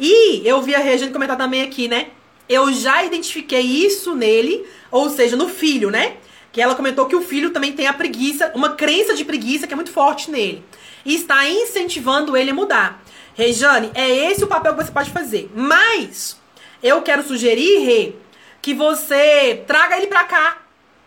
E 0.00 0.42
eu 0.44 0.62
vi 0.62 0.74
a 0.74 0.78
Regina 0.78 1.12
comentar 1.12 1.36
também 1.36 1.62
aqui, 1.62 1.88
né? 1.88 2.08
Eu 2.48 2.72
já 2.72 3.04
identifiquei 3.04 3.60
isso 3.60 4.14
nele, 4.14 4.66
ou 4.90 5.10
seja, 5.10 5.36
no 5.36 5.48
filho, 5.48 5.90
né? 5.90 6.16
Que 6.58 6.62
ela 6.62 6.74
comentou 6.74 7.06
que 7.06 7.14
o 7.14 7.22
filho 7.22 7.50
também 7.50 7.72
tem 7.72 7.86
a 7.86 7.92
preguiça, 7.92 8.50
uma 8.52 8.70
crença 8.70 9.14
de 9.14 9.24
preguiça 9.24 9.64
que 9.64 9.72
é 9.72 9.76
muito 9.76 9.92
forte 9.92 10.28
nele. 10.28 10.64
E 11.04 11.14
está 11.14 11.48
incentivando 11.48 12.36
ele 12.36 12.50
a 12.50 12.54
mudar. 12.54 13.00
Rejane, 13.32 13.92
é 13.94 14.10
esse 14.10 14.42
o 14.42 14.48
papel 14.48 14.74
que 14.74 14.82
você 14.82 14.90
pode 14.90 15.12
fazer. 15.12 15.48
Mas 15.54 16.36
eu 16.82 17.00
quero 17.02 17.22
sugerir, 17.22 17.84
Rê, 17.84 18.12
que 18.60 18.74
você 18.74 19.62
traga 19.68 19.98
ele 19.98 20.08
pra 20.08 20.24
cá. 20.24 20.56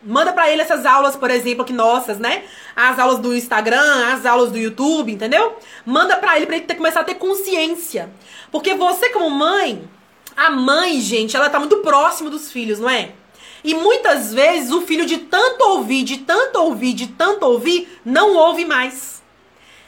Manda 0.01 0.31
para 0.31 0.49
ele 0.49 0.61
essas 0.61 0.85
aulas, 0.85 1.17
por 1.17 1.29
exemplo, 1.29 1.63
aqui 1.63 1.73
nossas, 1.73 2.17
né? 2.17 2.45
As 2.73 2.97
aulas 2.97 3.19
do 3.19 3.35
Instagram, 3.35 4.13
as 4.13 4.25
aulas 4.25 4.53
do 4.53 4.57
YouTube, 4.57 5.11
entendeu? 5.11 5.57
Manda 5.85 6.15
para 6.15 6.37
ele 6.37 6.45
para 6.45 6.55
ele 6.55 6.65
ter, 6.65 6.75
começar 6.75 7.01
a 7.01 7.03
ter 7.03 7.15
consciência. 7.15 8.09
Porque 8.49 8.73
você 8.73 9.09
como 9.09 9.29
mãe, 9.29 9.83
a 10.33 10.49
mãe, 10.49 11.01
gente, 11.01 11.35
ela 11.35 11.49
tá 11.49 11.59
muito 11.59 11.79
próximo 11.79 12.29
dos 12.29 12.49
filhos, 12.49 12.79
não 12.79 12.89
é? 12.89 13.11
E 13.63 13.73
muitas 13.75 14.33
vezes 14.33 14.71
o 14.71 14.81
filho 14.81 15.05
de 15.05 15.17
tanto 15.17 15.61
ouvir, 15.63 16.03
de 16.03 16.17
tanto 16.17 16.59
ouvir, 16.59 16.93
de 16.93 17.07
tanto 17.07 17.45
ouvir, 17.45 17.99
não 18.03 18.35
ouve 18.35 18.65
mais. 18.65 19.21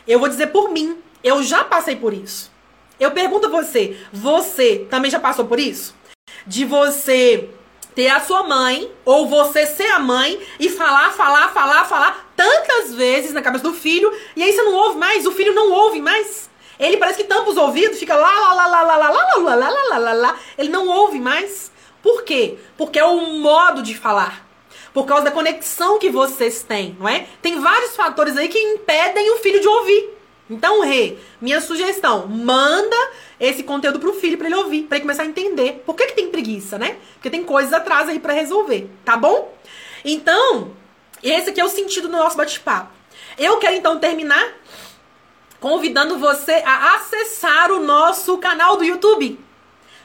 Eu 0.07 0.19
vou 0.19 0.29
dizer 0.29 0.47
por 0.47 0.69
mim, 0.69 0.97
eu 1.23 1.41
já 1.41 1.63
passei 1.63 1.95
por 1.95 2.13
isso. 2.13 2.51
Eu 2.99 3.11
pergunto 3.11 3.47
a 3.47 3.49
você, 3.49 3.97
você 4.11 4.85
também 4.89 5.09
já 5.09 5.19
passou 5.19 5.45
por 5.45 5.59
isso? 5.59 5.95
De 6.45 6.65
você 6.65 7.49
ter 7.95 8.09
a 8.09 8.19
sua 8.19 8.43
mãe, 8.43 8.91
ou 9.05 9.27
você 9.27 9.65
ser 9.65 9.87
a 9.91 9.99
mãe, 9.99 10.39
e 10.59 10.69
falar, 10.69 11.11
falar, 11.11 11.49
falar, 11.49 11.85
falar 11.85 12.31
tantas 12.35 12.93
vezes 12.93 13.33
na 13.33 13.41
cabeça 13.41 13.63
do 13.63 13.73
filho, 13.73 14.11
e 14.35 14.43
aí 14.43 14.51
você 14.51 14.63
não 14.63 14.73
ouve 14.73 14.97
mais, 14.97 15.25
o 15.25 15.31
filho 15.31 15.53
não 15.53 15.71
ouve 15.71 16.01
mais. 16.01 16.49
Ele 16.79 16.97
parece 16.97 17.21
que 17.21 17.27
tampa 17.27 17.49
os 17.49 17.57
ouvidos, 17.57 17.99
fica 17.99 18.15
lá, 18.15 18.31
lá, 18.31 18.53
lá, 18.53 18.67
lá, 18.67 18.81
lá, 18.83 18.97
lá, 18.97 19.09
lá, 19.09 19.37
lá, 19.37 19.55
lá, 19.55 19.69
lá, 19.69 19.83
lá, 19.89 19.97
lá, 19.97 20.13
lá, 20.13 20.39
ele 20.57 20.69
não 20.69 20.87
ouve 20.87 21.19
mais. 21.19 21.71
Por 22.03 22.23
quê? 22.23 22.57
Porque 22.77 22.99
é 22.99 23.05
o 23.05 23.21
modo 23.39 23.81
de 23.81 23.97
falar. 23.97 24.45
Por 24.93 25.05
causa 25.05 25.23
da 25.23 25.31
conexão 25.31 25.97
que 25.97 26.09
vocês 26.09 26.61
têm, 26.61 26.95
não 26.99 27.07
é? 27.07 27.25
Tem 27.41 27.59
vários 27.59 27.95
fatores 27.95 28.37
aí 28.37 28.49
que 28.49 28.59
impedem 28.59 29.31
o 29.31 29.37
filho 29.37 29.59
de 29.59 29.67
ouvir. 29.67 30.09
Então, 30.49 30.81
Rê, 30.81 31.17
minha 31.41 31.61
sugestão, 31.61 32.27
manda 32.27 32.95
esse 33.39 33.63
conteúdo 33.63 33.99
pro 33.99 34.13
filho 34.13 34.37
para 34.37 34.47
ele 34.47 34.55
ouvir, 34.55 34.83
para 34.83 34.97
ele 34.97 35.03
começar 35.03 35.23
a 35.23 35.25
entender. 35.25 35.81
Por 35.85 35.95
que, 35.95 36.07
que 36.07 36.13
tem 36.13 36.27
preguiça, 36.27 36.77
né? 36.77 36.97
Porque 37.13 37.29
tem 37.29 37.43
coisas 37.43 37.73
atrás 37.73 38.09
aí 38.09 38.19
para 38.19 38.33
resolver, 38.33 38.89
tá 39.05 39.15
bom? 39.15 39.57
Então, 40.03 40.73
esse 41.23 41.49
aqui 41.49 41.61
é 41.61 41.65
o 41.65 41.69
sentido 41.69 42.09
do 42.09 42.17
nosso 42.17 42.35
bate-papo. 42.35 42.91
Eu 43.37 43.57
quero 43.57 43.75
então 43.75 43.97
terminar 43.97 44.53
convidando 45.59 46.19
você 46.19 46.61
a 46.65 46.95
acessar 46.95 47.71
o 47.71 47.79
nosso 47.79 48.37
canal 48.37 48.75
do 48.75 48.83
YouTube. 48.83 49.39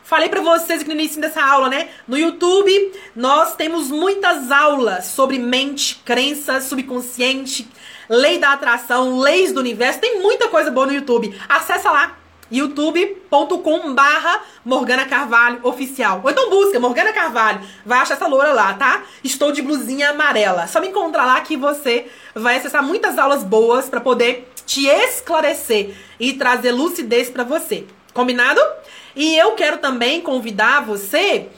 Falei 0.09 0.31
para 0.31 0.41
vocês 0.41 0.81
aqui 0.81 0.89
no 0.89 0.99
início 0.99 1.21
dessa 1.21 1.45
aula, 1.45 1.69
né? 1.69 1.91
No 2.09 2.17
YouTube, 2.17 2.73
nós 3.15 3.55
temos 3.57 3.91
muitas 3.91 4.51
aulas 4.51 5.05
sobre 5.05 5.39
mente, 5.39 6.01
crenças, 6.03 6.65
subconsciente, 6.65 7.69
lei 8.09 8.39
da 8.39 8.55
atração, 8.55 9.19
leis 9.19 9.53
do 9.53 9.61
universo. 9.61 10.01
Tem 10.01 10.19
muita 10.19 10.49
coisa 10.49 10.71
boa 10.71 10.87
no 10.87 10.95
YouTube. 10.95 11.39
Acessa 11.47 11.91
lá 11.91 12.17
youtube.com 12.51 13.95
barra 13.95 14.41
Morgana 14.65 15.05
Carvalho 15.05 15.61
oficial. 15.63 16.23
Ou 16.25 16.31
então 16.31 16.49
busca 16.49 16.81
Morgana 16.81 17.13
Carvalho, 17.13 17.61
vai 17.85 17.99
achar 17.99 18.15
essa 18.15 18.27
loura 18.27 18.55
lá, 18.55 18.73
tá? 18.73 19.03
Estou 19.23 19.53
de 19.53 19.61
blusinha 19.61 20.09
amarela. 20.09 20.67
Só 20.69 20.81
me 20.81 20.89
encontrar 20.89 21.27
lá 21.27 21.39
que 21.43 21.55
você 21.55 22.07
vai 22.35 22.57
acessar 22.57 22.83
muitas 22.83 23.19
aulas 23.19 23.45
boas 23.45 23.91
para 23.91 24.01
poder 24.01 24.51
te 24.65 24.87
esclarecer 24.87 25.95
e 26.19 26.33
trazer 26.33 26.73
lucidez 26.73 27.29
para 27.29 27.45
você. 27.45 27.85
Combinado? 28.15 28.61
E 29.19 29.37
eu 29.37 29.51
quero 29.57 29.79
também 29.79 30.21
convidar 30.21 30.87
você 30.87 31.49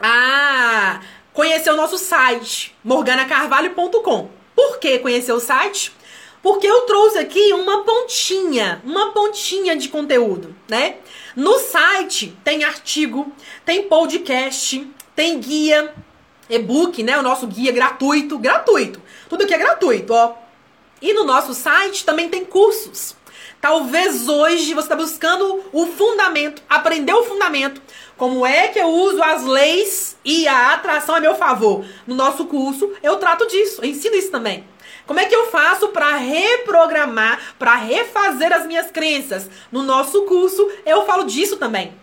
a 0.00 1.02
conhecer 1.34 1.70
o 1.70 1.76
nosso 1.76 1.98
site, 1.98 2.74
morganacarvalho.com. 2.82 4.30
Por 4.56 4.78
que 4.78 4.98
conhecer 5.00 5.32
o 5.32 5.38
site? 5.38 5.92
Porque 6.42 6.66
eu 6.66 6.80
trouxe 6.86 7.18
aqui 7.18 7.52
uma 7.52 7.82
pontinha, 7.82 8.80
uma 8.82 9.12
pontinha 9.12 9.76
de 9.76 9.90
conteúdo, 9.90 10.56
né? 10.66 10.96
No 11.36 11.58
site 11.58 12.34
tem 12.42 12.64
artigo, 12.64 13.30
tem 13.66 13.82
podcast, 13.82 14.90
tem 15.14 15.38
guia, 15.38 15.94
e-book, 16.48 17.02
né? 17.02 17.18
O 17.18 17.22
nosso 17.22 17.46
guia 17.46 17.70
gratuito, 17.70 18.38
gratuito. 18.38 19.02
Tudo 19.28 19.44
aqui 19.44 19.52
é 19.52 19.58
gratuito, 19.58 20.14
ó. 20.14 20.36
E 21.02 21.12
no 21.12 21.24
nosso 21.24 21.52
site 21.52 22.02
também 22.02 22.30
tem 22.30 22.46
cursos. 22.46 23.14
Talvez 23.64 24.28
hoje 24.28 24.74
você 24.74 24.84
está 24.84 24.94
buscando 24.94 25.64
o 25.72 25.86
fundamento, 25.86 26.62
aprender 26.68 27.14
o 27.14 27.22
fundamento. 27.22 27.80
Como 28.14 28.44
é 28.44 28.68
que 28.68 28.78
eu 28.78 28.88
uso 28.88 29.22
as 29.22 29.42
leis 29.42 30.18
e 30.22 30.46
a 30.46 30.74
atração 30.74 31.14
a 31.14 31.20
meu 31.20 31.34
favor? 31.34 31.82
No 32.06 32.14
nosso 32.14 32.44
curso, 32.44 32.92
eu 33.02 33.16
trato 33.16 33.46
disso, 33.46 33.80
eu 33.80 33.88
ensino 33.88 34.16
isso 34.16 34.30
também. 34.30 34.66
Como 35.06 35.18
é 35.18 35.24
que 35.24 35.34
eu 35.34 35.46
faço 35.46 35.88
para 35.88 36.14
reprogramar, 36.14 37.40
para 37.58 37.74
refazer 37.76 38.52
as 38.52 38.66
minhas 38.66 38.90
crenças? 38.90 39.48
No 39.72 39.82
nosso 39.82 40.24
curso, 40.24 40.70
eu 40.84 41.06
falo 41.06 41.24
disso 41.24 41.56
também. 41.56 41.94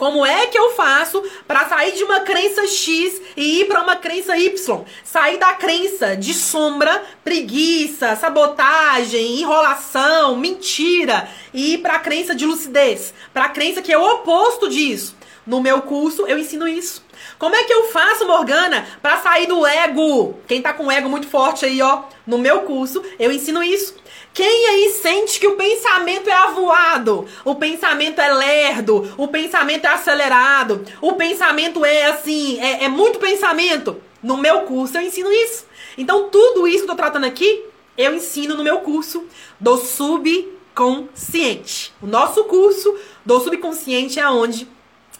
Como 0.00 0.24
é 0.24 0.46
que 0.46 0.58
eu 0.58 0.70
faço 0.70 1.22
para 1.46 1.68
sair 1.68 1.92
de 1.92 2.02
uma 2.02 2.20
crença 2.20 2.66
X 2.66 3.20
e 3.36 3.60
ir 3.60 3.66
para 3.66 3.82
uma 3.82 3.96
crença 3.96 4.34
Y? 4.34 4.82
Sair 5.04 5.36
da 5.36 5.52
crença 5.52 6.16
de 6.16 6.32
sombra, 6.32 7.04
preguiça, 7.22 8.16
sabotagem, 8.16 9.40
enrolação, 9.40 10.36
mentira 10.36 11.28
e 11.52 11.74
ir 11.74 11.78
para 11.82 11.96
a 11.96 11.98
crença 11.98 12.34
de 12.34 12.46
lucidez, 12.46 13.12
para 13.34 13.44
a 13.44 13.48
crença 13.50 13.82
que 13.82 13.92
é 13.92 13.98
o 13.98 14.14
oposto 14.14 14.70
disso. 14.70 15.14
No 15.46 15.60
meu 15.60 15.82
curso 15.82 16.26
eu 16.26 16.38
ensino 16.38 16.66
isso. 16.66 17.04
Como 17.40 17.56
é 17.56 17.64
que 17.64 17.72
eu 17.72 17.84
faço, 17.84 18.26
Morgana, 18.26 18.86
para 19.00 19.16
sair 19.16 19.46
do 19.46 19.66
ego? 19.66 20.38
Quem 20.46 20.60
tá 20.60 20.74
com 20.74 20.92
ego 20.92 21.08
muito 21.08 21.26
forte 21.26 21.64
aí, 21.64 21.80
ó, 21.80 22.02
no 22.26 22.36
meu 22.36 22.64
curso, 22.64 23.02
eu 23.18 23.32
ensino 23.32 23.62
isso. 23.62 23.94
Quem 24.34 24.66
aí 24.66 24.90
sente 24.90 25.40
que 25.40 25.46
o 25.46 25.56
pensamento 25.56 26.28
é 26.28 26.34
avoado, 26.34 27.26
o 27.42 27.54
pensamento 27.54 28.20
é 28.20 28.30
lerdo, 28.30 29.14
o 29.16 29.26
pensamento 29.26 29.86
é 29.86 29.88
acelerado, 29.88 30.84
o 31.00 31.14
pensamento 31.14 31.82
é 31.82 32.08
assim, 32.08 32.60
é, 32.60 32.84
é 32.84 32.88
muito 32.90 33.18
pensamento? 33.18 33.96
No 34.22 34.36
meu 34.36 34.64
curso 34.64 34.98
eu 34.98 35.02
ensino 35.02 35.32
isso. 35.32 35.64
Então 35.96 36.28
tudo 36.28 36.68
isso 36.68 36.84
que 36.84 36.90
eu 36.90 36.94
tô 36.94 36.96
tratando 36.96 37.24
aqui, 37.24 37.64
eu 37.96 38.14
ensino 38.14 38.54
no 38.54 38.62
meu 38.62 38.80
curso 38.80 39.24
do 39.58 39.78
subconsciente. 39.78 41.94
O 42.02 42.06
nosso 42.06 42.44
curso 42.44 42.94
do 43.24 43.40
subconsciente 43.40 44.20
é 44.20 44.28
onde 44.28 44.68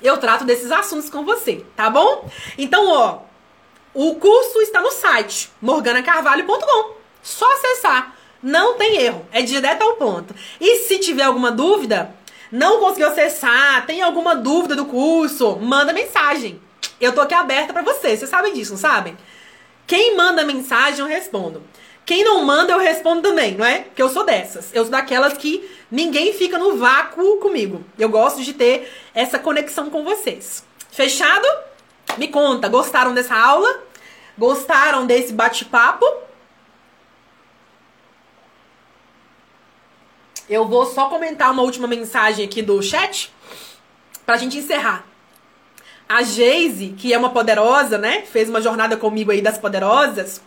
eu 0.03 0.18
trato 0.18 0.44
desses 0.44 0.70
assuntos 0.70 1.11
com 1.11 1.24
você, 1.24 1.64
tá 1.76 1.90
bom? 1.90 2.28
Então, 2.57 2.88
ó, 2.88 3.18
o 3.92 4.14
curso 4.16 4.61
está 4.61 4.80
no 4.80 4.90
site 4.90 5.51
morganacarvalho.com. 5.61 7.01
Só 7.22 7.53
acessar 7.53 8.16
não 8.42 8.74
tem 8.74 8.96
erro, 8.96 9.26
é 9.32 9.42
direto 9.42 9.82
ao 9.82 9.96
ponto. 9.96 10.34
E 10.61 10.78
se 10.78 10.98
tiver 10.98 11.24
alguma 11.24 11.51
dúvida, 11.51 12.14
não 12.51 12.80
conseguiu 12.80 13.09
acessar, 13.09 13.84
tem 13.86 14.01
alguma 14.01 14.34
dúvida 14.34 14.74
do 14.74 14.86
curso, 14.86 15.57
manda 15.57 15.92
mensagem. 15.92 16.61
Eu 17.01 17.12
tô 17.12 17.20
aqui 17.20 17.34
aberta 17.34 17.72
para 17.72 17.82
vocês, 17.82 18.18
vocês 18.18 18.30
sabem 18.30 18.55
disso, 18.55 18.72
não 18.72 18.78
sabem? 18.78 19.16
Quem 19.86 20.16
manda 20.16 20.44
mensagem, 20.44 21.01
eu 21.01 21.07
respondo. 21.07 21.62
Quem 22.07 22.24
não 22.24 22.44
manda, 22.44 22.72
eu 22.72 22.78
respondo 22.78 23.22
também, 23.22 23.55
não 23.57 23.64
é? 23.64 23.80
Porque 23.80 24.03
eu 24.03 24.09
sou 24.09 24.24
dessas. 24.24 24.70
Eu 24.72 24.82
sou 24.84 24.90
daquelas 24.90 25.34
que 25.34 25.68
ninguém 25.91 26.32
fica 26.32 26.59
no 26.59 26.76
vácuo 26.76 27.38
comigo. 27.38 27.84
Eu 27.99 28.09
gosto 28.09 28.43
de 28.43 28.53
ter 28.53 28.91
essa 29.14 29.38
conexão 29.38 29.91
com 29.91 30.05
vocês. 30.05 30.64
Fechado? 30.91 31.47
Me 32.16 32.28
conta, 32.28 32.68
gostaram 32.68 33.14
dessa 33.14 33.34
aula? 33.34 33.82
Gostaram 34.36 35.07
desse 35.07 35.32
bate-papo? 35.32 36.05
Eu 40.49 40.66
vou 40.66 40.84
só 40.86 41.09
comentar 41.09 41.53
uma 41.53 41.62
última 41.62 41.86
mensagem 41.86 42.45
aqui 42.45 42.61
do 42.61 42.82
chat 42.82 43.32
pra 44.26 44.36
gente 44.36 44.59
encerrar. 44.59 45.05
A 46.09 46.22
Geise, 46.22 46.88
que 46.99 47.12
é 47.14 47.18
uma 47.18 47.30
poderosa, 47.30 47.97
né? 47.97 48.22
Fez 48.22 48.49
uma 48.49 48.61
jornada 48.61 48.97
comigo 48.97 49.30
aí 49.30 49.41
das 49.41 49.59
poderosas. 49.59 50.43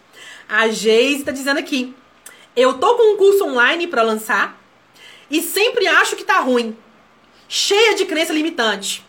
A 0.49 0.67
Geise 0.67 1.23
tá 1.23 1.31
dizendo 1.31 1.57
aqui: 1.57 1.95
Eu 2.53 2.73
tô 2.79 2.95
com 2.95 3.13
um 3.13 3.17
curso 3.17 3.45
online 3.45 3.87
para 3.87 4.01
lançar 4.01 4.61
e 5.33 5.41
sempre 5.41 5.87
acho 5.87 6.15
que 6.15 6.23
tá 6.23 6.39
ruim. 6.39 6.77
Cheia 7.49 7.95
de 7.95 8.05
crença 8.05 8.31
limitante. 8.31 9.05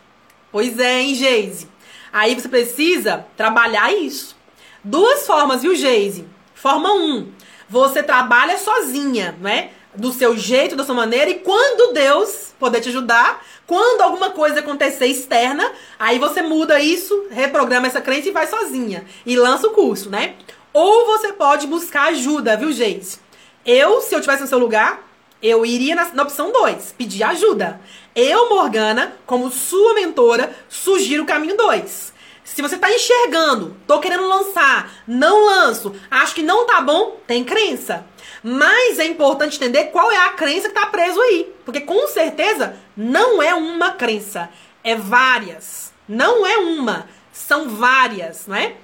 Pois 0.50 0.78
é, 0.78 1.02
hein, 1.02 1.14
Geise? 1.14 1.68
Aí 2.12 2.34
você 2.34 2.48
precisa 2.48 3.26
trabalhar 3.36 3.92
isso. 3.92 4.34
Duas 4.82 5.26
formas, 5.26 5.62
viu, 5.62 5.74
Geise? 5.74 6.26
Forma 6.54 6.92
1. 6.92 6.96
Um, 6.96 7.32
você 7.68 8.02
trabalha 8.02 8.56
sozinha, 8.56 9.36
né? 9.40 9.70
do 9.94 10.12
seu 10.12 10.36
jeito, 10.36 10.74
da 10.74 10.84
sua 10.84 10.94
maneira, 10.94 11.30
e 11.30 11.38
quando 11.38 11.92
Deus 11.92 12.52
poder 12.58 12.80
te 12.80 12.88
ajudar, 12.88 13.44
quando 13.66 14.00
alguma 14.00 14.30
coisa 14.30 14.60
acontecer 14.60 15.06
externa, 15.06 15.70
aí 15.98 16.18
você 16.18 16.42
muda 16.42 16.80
isso, 16.80 17.28
reprograma 17.30 17.86
essa 17.86 18.00
crença 18.00 18.28
e 18.28 18.32
vai 18.32 18.46
sozinha. 18.46 19.04
E 19.24 19.36
lança 19.36 19.68
o 19.68 19.70
curso, 19.70 20.10
né? 20.10 20.34
Ou 20.72 21.06
você 21.06 21.32
pode 21.32 21.66
buscar 21.66 22.08
ajuda, 22.08 22.56
viu, 22.56 22.72
gente? 22.72 23.18
Eu, 23.64 24.00
se 24.00 24.14
eu 24.14 24.20
tivesse 24.20 24.42
no 24.42 24.48
seu 24.48 24.58
lugar, 24.58 25.00
eu 25.44 25.66
iria 25.66 25.94
na, 25.94 26.06
na 26.14 26.22
opção 26.22 26.50
2, 26.50 26.94
pedir 26.96 27.22
ajuda. 27.22 27.78
Eu, 28.16 28.48
Morgana, 28.48 29.14
como 29.26 29.50
sua 29.50 29.92
mentora, 29.92 30.56
sugiro 30.70 31.24
o 31.24 31.26
caminho 31.26 31.54
2. 31.54 32.14
Se 32.42 32.62
você 32.62 32.78
tá 32.78 32.90
enxergando, 32.90 33.76
tô 33.86 34.00
querendo 34.00 34.26
lançar, 34.26 34.90
não 35.06 35.44
lanço, 35.44 35.94
acho 36.10 36.34
que 36.34 36.42
não 36.42 36.66
tá 36.66 36.80
bom, 36.80 37.20
tem 37.26 37.44
crença. 37.44 38.06
Mas 38.42 38.98
é 38.98 39.04
importante 39.04 39.56
entender 39.56 39.86
qual 39.86 40.10
é 40.10 40.16
a 40.16 40.30
crença 40.30 40.70
que 40.70 40.76
está 40.76 40.86
preso 40.86 41.20
aí. 41.20 41.52
Porque 41.62 41.80
com 41.80 42.06
certeza 42.08 42.76
não 42.96 43.42
é 43.42 43.54
uma 43.54 43.92
crença, 43.92 44.48
é 44.82 44.96
várias. 44.96 45.92
Não 46.08 46.46
é 46.46 46.56
uma, 46.56 47.06
são 47.32 47.68
várias, 47.68 48.46
não 48.46 48.56
é? 48.56 48.76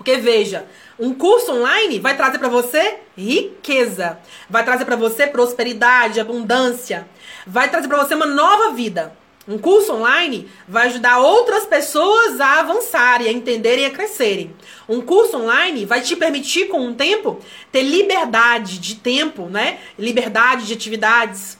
Porque 0.00 0.16
veja, 0.16 0.66
um 0.98 1.12
curso 1.12 1.52
online 1.52 1.98
vai 1.98 2.16
trazer 2.16 2.38
para 2.38 2.48
você 2.48 3.00
riqueza, 3.14 4.18
vai 4.48 4.64
trazer 4.64 4.86
para 4.86 4.96
você 4.96 5.26
prosperidade, 5.26 6.18
abundância, 6.18 7.06
vai 7.46 7.70
trazer 7.70 7.86
para 7.86 8.02
você 8.02 8.14
uma 8.14 8.24
nova 8.24 8.72
vida. 8.72 9.12
Um 9.46 9.58
curso 9.58 9.92
online 9.92 10.50
vai 10.66 10.86
ajudar 10.86 11.18
outras 11.18 11.66
pessoas 11.66 12.40
a 12.40 12.60
avançarem, 12.60 13.28
a 13.28 13.32
entenderem 13.32 13.84
e 13.84 13.88
a 13.88 13.90
crescerem. 13.90 14.56
Um 14.88 15.02
curso 15.02 15.36
online 15.36 15.84
vai 15.84 16.00
te 16.00 16.16
permitir, 16.16 16.68
com 16.68 16.88
o 16.88 16.94
tempo, 16.94 17.38
ter 17.70 17.82
liberdade 17.82 18.78
de 18.78 18.94
tempo, 18.94 19.50
né? 19.50 19.80
Liberdade 19.98 20.66
de 20.66 20.72
atividades. 20.72 21.58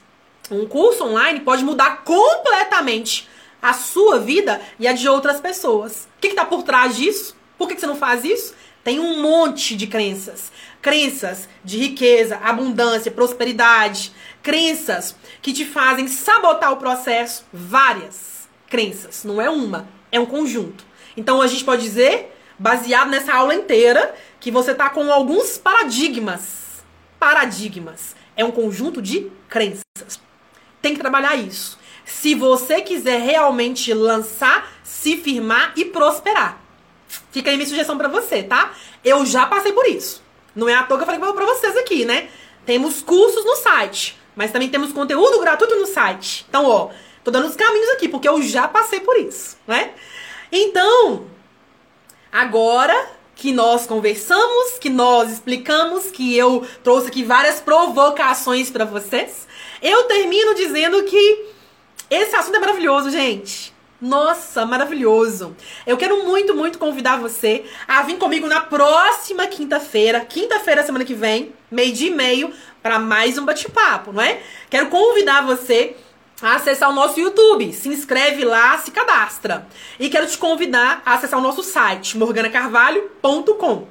Um 0.49 0.65
curso 0.65 1.03
online 1.03 1.41
pode 1.41 1.63
mudar 1.63 2.03
completamente 2.03 3.29
a 3.61 3.73
sua 3.73 4.17
vida 4.17 4.59
e 4.79 4.87
a 4.87 4.93
de 4.93 5.07
outras 5.07 5.39
pessoas. 5.39 6.07
O 6.17 6.21
que 6.21 6.29
está 6.29 6.43
por 6.43 6.63
trás 6.63 6.95
disso? 6.95 7.39
Por 7.61 7.67
que, 7.67 7.79
você 7.79 7.85
não 7.85 7.95
faz 7.95 8.25
isso? 8.25 8.55
Tem 8.83 8.99
um 8.99 9.21
monte 9.21 9.75
de 9.75 9.85
crenças. 9.85 10.51
Crenças 10.81 11.47
de 11.63 11.77
riqueza, 11.77 12.37
abundância, 12.37 13.11
prosperidade. 13.11 14.11
Crenças 14.41 15.15
que 15.43 15.53
te 15.53 15.63
fazem 15.63 16.07
sabotar 16.07 16.73
o 16.73 16.77
processo. 16.77 17.45
Várias 17.53 18.49
crenças. 18.67 19.23
Não 19.23 19.39
é 19.39 19.47
uma, 19.47 19.87
é 20.11 20.19
um 20.19 20.25
conjunto. 20.25 20.83
Então 21.15 21.39
a 21.39 21.45
gente 21.45 21.63
pode 21.63 21.83
dizer, 21.83 22.35
baseado 22.57 23.11
nessa 23.11 23.31
aula 23.31 23.53
inteira, 23.53 24.15
que 24.39 24.49
você 24.49 24.71
está 24.71 24.89
com 24.89 25.11
alguns 25.11 25.59
paradigmas. 25.59 26.83
Paradigmas. 27.19 28.15
É 28.35 28.43
um 28.43 28.49
conjunto 28.49 29.03
de 29.03 29.31
crenças. 29.47 30.19
Tem 30.81 30.95
que 30.95 30.99
trabalhar 30.99 31.35
isso. 31.35 31.77
se 32.05 32.33
você 32.33 32.81
quiser 32.81 33.21
realmente 33.21 33.93
lançar, 33.93 34.67
se 34.83 35.17
firmar 35.17 35.73
e 35.75 35.85
prosperar. 35.85 36.60
Fica 37.31 37.49
aí 37.49 37.57
minha 37.57 37.67
sugestão 37.67 37.97
para 37.97 38.07
você, 38.07 38.43
tá? 38.43 38.73
Eu 39.03 39.25
já 39.25 39.45
passei 39.45 39.73
por 39.73 39.85
isso. 39.85 40.23
Não 40.55 40.67
é 40.67 40.75
à 40.75 40.83
toa 40.83 40.97
que 40.97 41.03
eu 41.03 41.05
falei 41.05 41.19
pra 41.19 41.45
vocês 41.45 41.75
aqui, 41.77 42.05
né? 42.05 42.29
Temos 42.65 43.01
cursos 43.01 43.43
no 43.45 43.55
site, 43.55 44.19
mas 44.35 44.51
também 44.51 44.69
temos 44.69 44.93
conteúdo 44.93 45.39
gratuito 45.39 45.75
no 45.75 45.87
site. 45.87 46.45
Então, 46.47 46.65
ó, 46.65 46.89
tô 47.23 47.31
dando 47.31 47.47
os 47.47 47.55
caminhos 47.55 47.89
aqui, 47.91 48.07
porque 48.07 48.27
eu 48.27 48.41
já 48.41 48.67
passei 48.67 48.99
por 48.99 49.17
isso, 49.17 49.57
né? 49.67 49.91
Então, 50.51 51.25
agora 52.31 53.09
que 53.35 53.51
nós 53.51 53.87
conversamos, 53.87 54.77
que 54.79 54.89
nós 54.89 55.31
explicamos, 55.31 56.11
que 56.11 56.37
eu 56.37 56.67
trouxe 56.83 57.07
aqui 57.07 57.23
várias 57.23 57.59
provocações 57.59 58.69
para 58.69 58.85
vocês, 58.85 59.47
eu 59.81 60.03
termino 60.03 60.53
dizendo 60.53 61.01
que 61.03 61.45
esse 62.09 62.35
assunto 62.35 62.57
é 62.57 62.59
maravilhoso, 62.59 63.09
gente. 63.09 63.70
Nossa, 64.01 64.65
maravilhoso. 64.65 65.55
Eu 65.85 65.95
quero 65.95 66.25
muito, 66.25 66.55
muito 66.55 66.79
convidar 66.79 67.17
você 67.17 67.65
a 67.87 68.01
vir 68.01 68.17
comigo 68.17 68.47
na 68.47 68.59
próxima 68.59 69.45
quinta-feira, 69.45 70.21
quinta-feira, 70.21 70.83
semana 70.83 71.05
que 71.05 71.13
vem, 71.13 71.53
meio 71.69 71.93
dia 71.93 72.09
e 72.09 72.13
meio, 72.13 72.51
para 72.81 72.97
mais 72.97 73.37
um 73.37 73.45
bate-papo, 73.45 74.11
não 74.11 74.23
é? 74.23 74.41
Quero 74.71 74.87
convidar 74.87 75.45
você 75.45 75.95
a 76.41 76.55
acessar 76.55 76.89
o 76.89 76.93
nosso 76.93 77.19
YouTube. 77.19 77.71
Se 77.73 77.89
inscreve 77.89 78.43
lá, 78.43 78.75
se 78.79 78.89
cadastra. 78.89 79.67
E 79.99 80.09
quero 80.09 80.25
te 80.25 80.35
convidar 80.35 81.03
a 81.05 81.13
acessar 81.13 81.39
o 81.39 81.43
nosso 81.43 81.61
site, 81.61 82.17
morganacarvalho.com. 82.17 83.87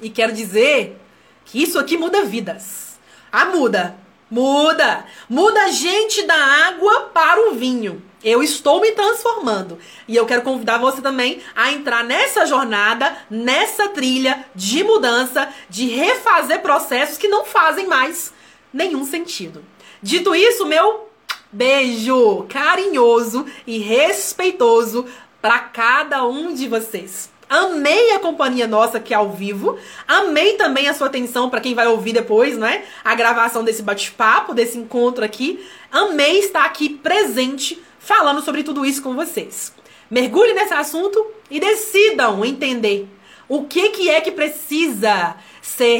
E 0.00 0.08
quero 0.08 0.32
dizer 0.32 0.98
que 1.44 1.62
isso 1.62 1.78
aqui 1.78 1.98
muda 1.98 2.24
vidas. 2.24 2.98
Ah, 3.30 3.44
muda. 3.44 4.01
Muda. 4.32 5.04
Muda 5.28 5.64
a 5.64 5.68
gente 5.68 6.22
da 6.22 6.34
água 6.34 7.10
para 7.12 7.50
o 7.50 7.54
vinho. 7.54 8.02
Eu 8.24 8.42
estou 8.42 8.80
me 8.80 8.92
transformando. 8.92 9.78
E 10.08 10.16
eu 10.16 10.24
quero 10.24 10.40
convidar 10.40 10.78
você 10.78 11.02
também 11.02 11.42
a 11.54 11.70
entrar 11.70 12.02
nessa 12.02 12.46
jornada, 12.46 13.14
nessa 13.28 13.90
trilha 13.90 14.46
de 14.54 14.82
mudança, 14.82 15.52
de 15.68 15.86
refazer 15.86 16.62
processos 16.62 17.18
que 17.18 17.28
não 17.28 17.44
fazem 17.44 17.86
mais 17.86 18.32
nenhum 18.72 19.04
sentido. 19.04 19.62
Dito 20.02 20.34
isso, 20.34 20.64
meu 20.64 21.10
beijo 21.52 22.46
carinhoso 22.48 23.44
e 23.66 23.76
respeitoso 23.80 25.04
para 25.42 25.58
cada 25.58 26.24
um 26.26 26.54
de 26.54 26.68
vocês. 26.68 27.31
Amei 27.52 28.12
a 28.12 28.18
companhia 28.18 28.66
nossa 28.66 28.96
aqui 28.96 29.12
ao 29.12 29.28
vivo. 29.28 29.78
Amei 30.08 30.54
também 30.54 30.88
a 30.88 30.94
sua 30.94 31.08
atenção 31.08 31.50
para 31.50 31.60
quem 31.60 31.74
vai 31.74 31.86
ouvir 31.86 32.14
depois, 32.14 32.56
né? 32.56 32.82
A 33.04 33.14
gravação 33.14 33.62
desse 33.62 33.82
bate-papo, 33.82 34.54
desse 34.54 34.78
encontro 34.78 35.22
aqui. 35.22 35.62
Amei 35.90 36.38
estar 36.38 36.64
aqui 36.64 36.88
presente 36.88 37.78
falando 37.98 38.40
sobre 38.40 38.62
tudo 38.62 38.86
isso 38.86 39.02
com 39.02 39.14
vocês. 39.14 39.70
Mergulhe 40.10 40.54
nesse 40.54 40.72
assunto 40.72 41.26
e 41.50 41.60
decidam 41.60 42.42
entender 42.42 43.06
o 43.46 43.64
que, 43.64 43.90
que 43.90 44.08
é 44.08 44.22
que 44.22 44.30
precisa 44.30 45.36
ser 45.60 45.98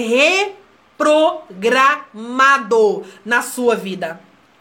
reprogramado 0.96 3.04
na 3.26 3.42
sua 3.42 3.76
vida. 3.76 4.18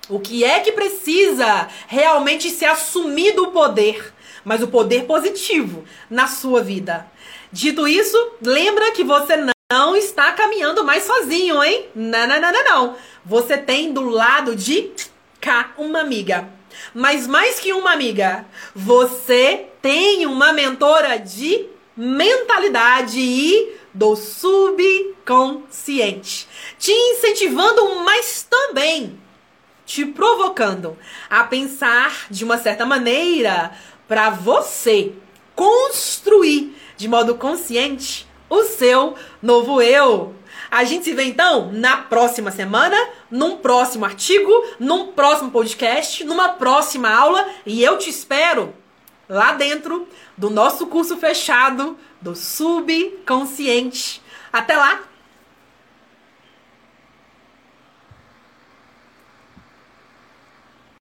O 0.09 0.19
que 0.19 0.43
é 0.43 0.59
que 0.59 0.73
precisa 0.73 1.69
realmente 1.87 2.49
ser 2.49 2.65
assumido 2.65 3.43
o 3.43 3.51
poder, 3.51 4.13
mas 4.43 4.61
o 4.61 4.67
poder 4.67 5.05
positivo 5.05 5.83
na 6.09 6.27
sua 6.27 6.61
vida. 6.61 7.07
Dito 7.51 7.87
isso, 7.87 8.17
lembra 8.41 8.91
que 8.91 9.03
você 9.03 9.37
não 9.71 9.95
está 9.95 10.31
caminhando 10.31 10.83
mais 10.83 11.03
sozinho, 11.03 11.63
hein? 11.63 11.85
Não, 11.95 12.27
não, 12.27 12.41
não, 12.41 12.51
não, 12.51 12.63
não. 12.63 12.95
Você 13.25 13.57
tem 13.57 13.93
do 13.93 14.09
lado 14.09 14.55
de 14.55 14.91
cá 15.39 15.73
uma 15.77 15.99
amiga 15.99 16.49
mas 16.93 17.25
mais 17.27 17.59
que 17.59 17.73
uma 17.73 17.91
amiga, 17.91 18.45
você 18.75 19.65
tem 19.81 20.25
uma 20.25 20.53
mentora 20.53 21.17
de 21.17 21.65
mentalidade 21.95 23.19
e 23.19 23.75
do 23.93 24.15
subconsciente, 24.15 26.47
te 26.79 26.91
incentivando, 26.91 27.95
mas 28.05 28.47
também 28.49 29.19
te 29.85 30.05
provocando 30.05 30.97
a 31.29 31.43
pensar 31.43 32.27
de 32.29 32.45
uma 32.45 32.57
certa 32.57 32.85
maneira 32.85 33.73
para 34.11 34.29
você 34.29 35.13
construir 35.55 36.75
de 36.97 37.07
modo 37.07 37.35
consciente 37.35 38.27
o 38.49 38.61
seu 38.63 39.15
novo 39.41 39.81
eu. 39.81 40.35
A 40.69 40.83
gente 40.83 41.05
se 41.05 41.13
vê 41.13 41.23
então 41.23 41.71
na 41.71 41.95
próxima 41.95 42.51
semana, 42.51 42.97
num 43.31 43.55
próximo 43.55 44.03
artigo, 44.03 44.51
num 44.77 45.13
próximo 45.13 45.49
podcast, 45.49 46.25
numa 46.25 46.49
próxima 46.49 47.09
aula 47.09 47.47
e 47.65 47.81
eu 47.81 47.97
te 47.97 48.09
espero 48.09 48.75
lá 49.29 49.53
dentro 49.53 50.05
do 50.37 50.49
nosso 50.49 50.87
curso 50.87 51.15
fechado 51.15 51.97
do 52.19 52.35
subconsciente. 52.35 54.21
Até 54.51 54.75
lá! 54.75 55.10